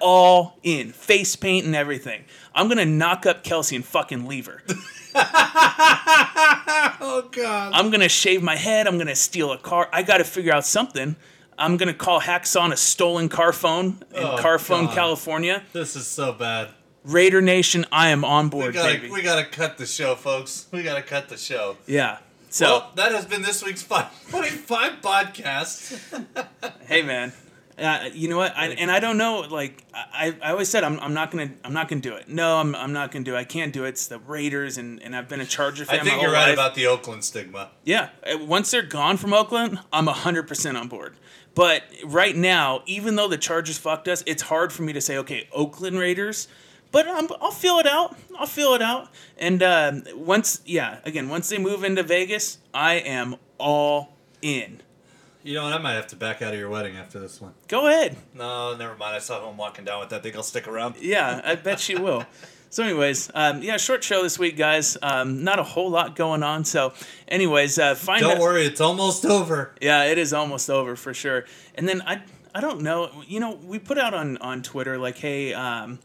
All 0.00 0.58
in. 0.62 0.92
Face 0.92 1.36
paint 1.36 1.66
and 1.66 1.74
everything. 1.76 2.24
I'm 2.54 2.66
to 2.78 2.86
knock 2.86 3.26
up 3.26 3.42
Kelsey 3.44 3.76
and 3.76 3.84
fucking 3.84 4.26
leave 4.26 4.46
her. 4.46 4.62
oh 7.00 7.28
God. 7.32 7.72
I'm 7.74 7.90
to 8.00 8.08
shave 8.08 8.42
my 8.42 8.56
head. 8.56 8.86
I'm 8.86 8.96
to 9.08 9.16
steal 9.16 9.52
a 9.52 9.58
car. 9.58 9.88
I 9.92 10.02
got 10.02 10.18
to 10.18 10.24
figure 10.24 10.52
out 10.52 10.64
something. 10.66 11.16
I'm 11.58 11.76
to 11.88 11.94
call 11.94 12.20
Hacks 12.20 12.56
on 12.56 12.72
a 12.72 12.76
stolen 12.76 13.28
car 13.28 13.52
phone 13.52 14.02
in 14.12 14.22
Oh, 14.24 14.36
Car 14.38 14.58
Phone, 14.58 14.86
God. 14.86 14.94
California. 14.94 15.62
This 15.72 15.94
is 15.94 16.06
so 16.06 16.32
bad. 16.32 16.70
Raider 17.04 17.40
Nation, 17.40 17.84
I 17.92 18.08
am 18.08 18.24
on 18.24 18.46
We 18.46 18.50
board, 18.50 18.74
gotta, 18.74 18.94
baby. 18.94 19.10
we 19.10 19.22
gotta 19.22 19.44
cut 19.44 19.76
the 19.78 19.86
show, 19.86 20.14
folks. 20.14 20.66
We 20.72 20.82
gotta 20.82 21.02
cut 21.02 21.28
the 21.28 21.36
show. 21.36 21.76
yeah. 21.86 22.18
So, 22.48 22.66
well, 22.66 22.92
that 22.94 23.10
has 23.12 23.26
been 23.26 23.42
this 23.42 23.64
week's 23.64 23.82
five 23.82 24.06
podcast. 24.30 25.98
hey, 26.86 27.02
man. 27.02 27.32
Uh, 27.76 28.08
you 28.12 28.28
know 28.28 28.36
what? 28.36 28.56
I, 28.56 28.68
and 28.68 28.90
I 28.90 29.00
don't 29.00 29.18
know. 29.18 29.40
Like 29.40 29.84
I, 29.92 30.36
I 30.40 30.52
always 30.52 30.68
said, 30.68 30.84
I'm, 30.84 31.00
I'm 31.00 31.12
not 31.12 31.30
gonna, 31.30 31.50
I'm 31.64 31.72
not 31.72 31.88
gonna 31.88 32.00
do 32.00 32.14
it. 32.14 32.28
No, 32.28 32.58
I'm, 32.58 32.74
I'm 32.74 32.92
not 32.92 33.10
gonna 33.10 33.24
do 33.24 33.34
it. 33.34 33.38
I 33.38 33.44
can't 33.44 33.72
do 33.72 33.84
it. 33.84 33.90
It's 33.90 34.06
the 34.06 34.18
Raiders, 34.20 34.78
and, 34.78 35.02
and 35.02 35.14
I've 35.16 35.28
been 35.28 35.40
a 35.40 35.46
Charger 35.46 35.84
fan. 35.84 36.00
I 36.00 36.04
think 36.04 36.22
you're 36.22 36.32
right 36.32 36.48
life. 36.48 36.54
about 36.54 36.74
the 36.74 36.86
Oakland 36.86 37.24
stigma. 37.24 37.70
Yeah, 37.84 38.10
uh, 38.24 38.38
once 38.44 38.70
they're 38.70 38.82
gone 38.82 39.16
from 39.16 39.32
Oakland, 39.32 39.80
I'm 39.92 40.06
100% 40.06 40.80
on 40.80 40.88
board. 40.88 41.16
But 41.54 41.82
right 42.04 42.36
now, 42.36 42.82
even 42.86 43.16
though 43.16 43.28
the 43.28 43.38
Chargers 43.38 43.78
fucked 43.78 44.08
us, 44.08 44.22
it's 44.26 44.42
hard 44.42 44.72
for 44.72 44.82
me 44.82 44.92
to 44.92 45.00
say, 45.00 45.16
okay, 45.18 45.48
Oakland 45.52 45.98
Raiders. 45.98 46.48
But 46.90 47.08
I'm, 47.08 47.28
I'll 47.40 47.50
feel 47.50 47.78
it 47.78 47.86
out. 47.86 48.16
I'll 48.38 48.46
feel 48.46 48.74
it 48.74 48.82
out. 48.82 49.08
And 49.36 49.62
um, 49.64 50.04
once, 50.14 50.60
yeah, 50.64 50.98
again, 51.04 51.28
once 51.28 51.48
they 51.48 51.58
move 51.58 51.82
into 51.82 52.04
Vegas, 52.04 52.58
I 52.72 52.94
am 52.94 53.36
all 53.58 54.16
in. 54.42 54.80
You 55.44 55.54
know 55.54 55.64
what? 55.64 55.74
I 55.74 55.78
might 55.78 55.92
have 55.92 56.06
to 56.08 56.16
back 56.16 56.42
out 56.42 56.52
of 56.54 56.58
your 56.58 56.70
wedding 56.70 56.96
after 56.96 57.20
this 57.20 57.40
one. 57.40 57.52
Go 57.68 57.86
ahead. 57.86 58.16
No, 58.34 58.74
never 58.76 58.96
mind. 58.96 59.14
I 59.14 59.18
saw 59.18 59.48
him 59.48 59.56
walking 59.56 59.84
down 59.84 60.00
with 60.00 60.08
that. 60.08 60.20
I 60.20 60.22
Think 60.22 60.36
I'll 60.36 60.42
stick 60.42 60.66
around. 60.66 60.96
Yeah, 61.00 61.40
I 61.44 61.54
bet 61.68 61.78
she 61.78 61.94
will. 61.96 62.24
So, 62.70 62.82
anyways, 62.82 63.30
um, 63.34 63.62
yeah, 63.62 63.76
short 63.76 64.02
show 64.02 64.22
this 64.22 64.36
week, 64.38 64.56
guys. 64.56 64.96
Um, 65.02 65.44
not 65.44 65.58
a 65.60 65.62
whole 65.62 65.90
lot 65.90 66.16
going 66.16 66.42
on. 66.42 66.64
So, 66.64 66.92
anyways, 67.28 67.78
uh, 67.78 67.94
find 67.94 68.22
Don't 68.22 68.32
out- 68.32 68.40
worry, 68.40 68.64
it's 68.64 68.80
almost 68.80 69.24
over. 69.26 69.74
Yeah, 69.80 70.04
it 70.04 70.18
is 70.18 70.32
almost 70.32 70.68
over 70.70 70.96
for 70.96 71.14
sure. 71.14 71.44
And 71.76 71.86
then 71.88 72.02
I 72.06 72.22
I 72.54 72.60
don't 72.60 72.80
know, 72.80 73.10
you 73.28 73.38
know, 73.38 73.54
we 73.64 73.78
put 73.78 73.98
out 73.98 74.14
on 74.14 74.38
on 74.38 74.62
Twitter 74.62 74.96
like, 74.98 75.18
hey, 75.18 75.52
um, 75.54 75.98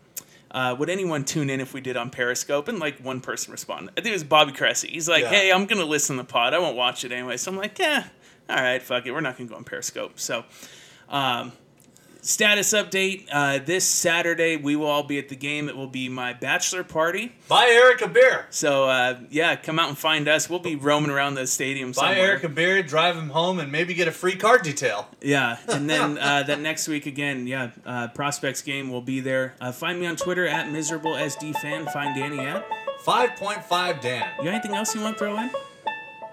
uh, 0.52 0.76
would 0.78 0.90
anyone 0.90 1.24
tune 1.24 1.50
in 1.50 1.60
if 1.62 1.74
we 1.74 1.80
did 1.82 1.96
on 1.96 2.10
Periscope? 2.10 2.68
And 2.68 2.78
like 2.78 3.00
one 3.00 3.22
person 3.22 3.52
responded. 3.52 3.92
I 3.98 4.02
think 4.02 4.08
it 4.08 4.14
was 4.14 4.24
Bobby 4.24 4.52
Cressy. 4.52 4.90
He's 4.90 5.08
like, 5.08 5.24
Yeah. 5.24 5.30
hey, 5.30 5.52
I'm 5.52 5.66
gonna 5.66 5.86
listen 5.86 6.18
to 6.18 6.24
the 6.24 6.28
pod. 6.28 6.54
I 6.54 6.60
won't 6.60 6.76
watch 6.76 7.04
it 7.06 7.12
anyway. 7.12 7.38
So 7.38 7.52
I'm 7.52 7.58
like, 7.58 7.80
yeah, 7.80 8.06
all 8.50 8.56
right, 8.56 8.82
fuck 8.82 9.06
it. 9.06 9.12
We're 9.12 9.22
not 9.22 9.38
gonna 9.38 9.50
go 9.50 9.56
on 9.56 9.64
Periscope. 9.64 10.20
So. 10.20 10.45
Um, 11.08 11.54
Status 12.22 12.74
update. 12.74 13.28
Uh, 13.32 13.60
this 13.60 13.86
Saturday, 13.86 14.58
we 14.58 14.76
will 14.76 14.88
all 14.88 15.04
be 15.04 15.18
at 15.18 15.30
the 15.30 15.36
game. 15.36 15.70
It 15.70 15.76
will 15.78 15.88
be 15.88 16.10
my 16.10 16.34
bachelor 16.34 16.84
party. 16.84 17.32
Buy 17.47 17.68
Eric 17.70 18.02
a 18.02 18.08
beer. 18.08 18.45
So, 18.50 18.86
uh, 18.86 19.20
yeah, 19.30 19.56
come 19.56 19.80
out 19.80 19.88
and 19.88 19.97
find 19.97 20.28
us. 20.28 20.50
We'll 20.50 20.60
be 20.60 20.76
roaming 20.76 21.12
around 21.12 21.36
the 21.36 21.47
stadium 21.47 21.91
Buy 21.91 21.93
somewhere. 21.93 22.32
Eric 22.32 22.43
a 22.43 22.50
beer, 22.50 22.84
drive 22.84 23.16
him 23.16 23.30
home, 23.30 23.60
and 23.60 23.72
maybe 23.72 23.93
get 23.93 24.08
a 24.08 24.12
free 24.12 24.36
car 24.36 24.58
detail. 24.58 25.08
Yeah, 25.22 25.58
and 25.68 25.89
then 25.89 26.18
uh, 26.22 26.43
that 26.43 26.60
next 26.60 26.88
week 26.88 27.06
again, 27.06 27.47
yeah, 27.47 27.72
uh, 27.86 28.10
prospects 28.10 28.62
game 28.62 28.91
will 28.91 29.02
be 29.02 29.22
there. 29.22 29.56
Uh, 29.62 29.72
find 29.72 30.00
me 30.00 30.06
on 30.06 30.18
Twitter 30.18 30.45
at 30.45 30.70
miserable 30.70 31.14
SD 31.14 31.56
fan. 31.58 31.88
Find 31.88 32.16
Danny 32.16 32.39
at. 32.39 32.68
5.5 33.06 34.02
Dan. 34.02 34.30
You 34.39 34.43
got 34.43 34.54
anything 34.54 34.76
else 34.76 34.93
you 34.93 35.02
want 35.02 35.18
to 35.18 35.20
throw 35.20 35.38
in? 35.38 35.50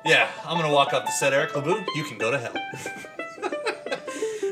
Yeah, 0.06 0.30
I'm 0.44 0.56
gonna 0.56 0.72
walk 0.72 0.92
up 0.92 1.04
to 1.04 1.10
set 1.12 1.32
Eric 1.32 1.50
LeBou. 1.52 1.84
You 1.96 2.04
can 2.04 2.16
go 2.16 2.30
to 2.30 2.38
hell. 2.38 2.52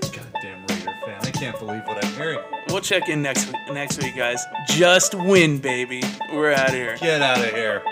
Goddamn 0.00 0.66
Raider 0.68 0.94
fan. 1.04 1.20
I 1.22 1.30
can't 1.30 1.56
believe 1.60 1.86
what 1.86 2.04
I'm 2.04 2.12
hearing. 2.14 2.40
We'll 2.68 2.80
check 2.80 3.08
in 3.08 3.22
next 3.22 3.46
week, 3.46 3.56
next 3.72 4.02
week, 4.02 4.16
guys. 4.16 4.44
Just 4.66 5.14
win, 5.14 5.58
baby. 5.58 6.02
We're 6.32 6.52
out 6.52 6.70
of 6.70 6.74
here. 6.74 6.96
Get 6.96 7.22
out 7.22 7.38
of 7.38 7.52
here. 7.52 7.82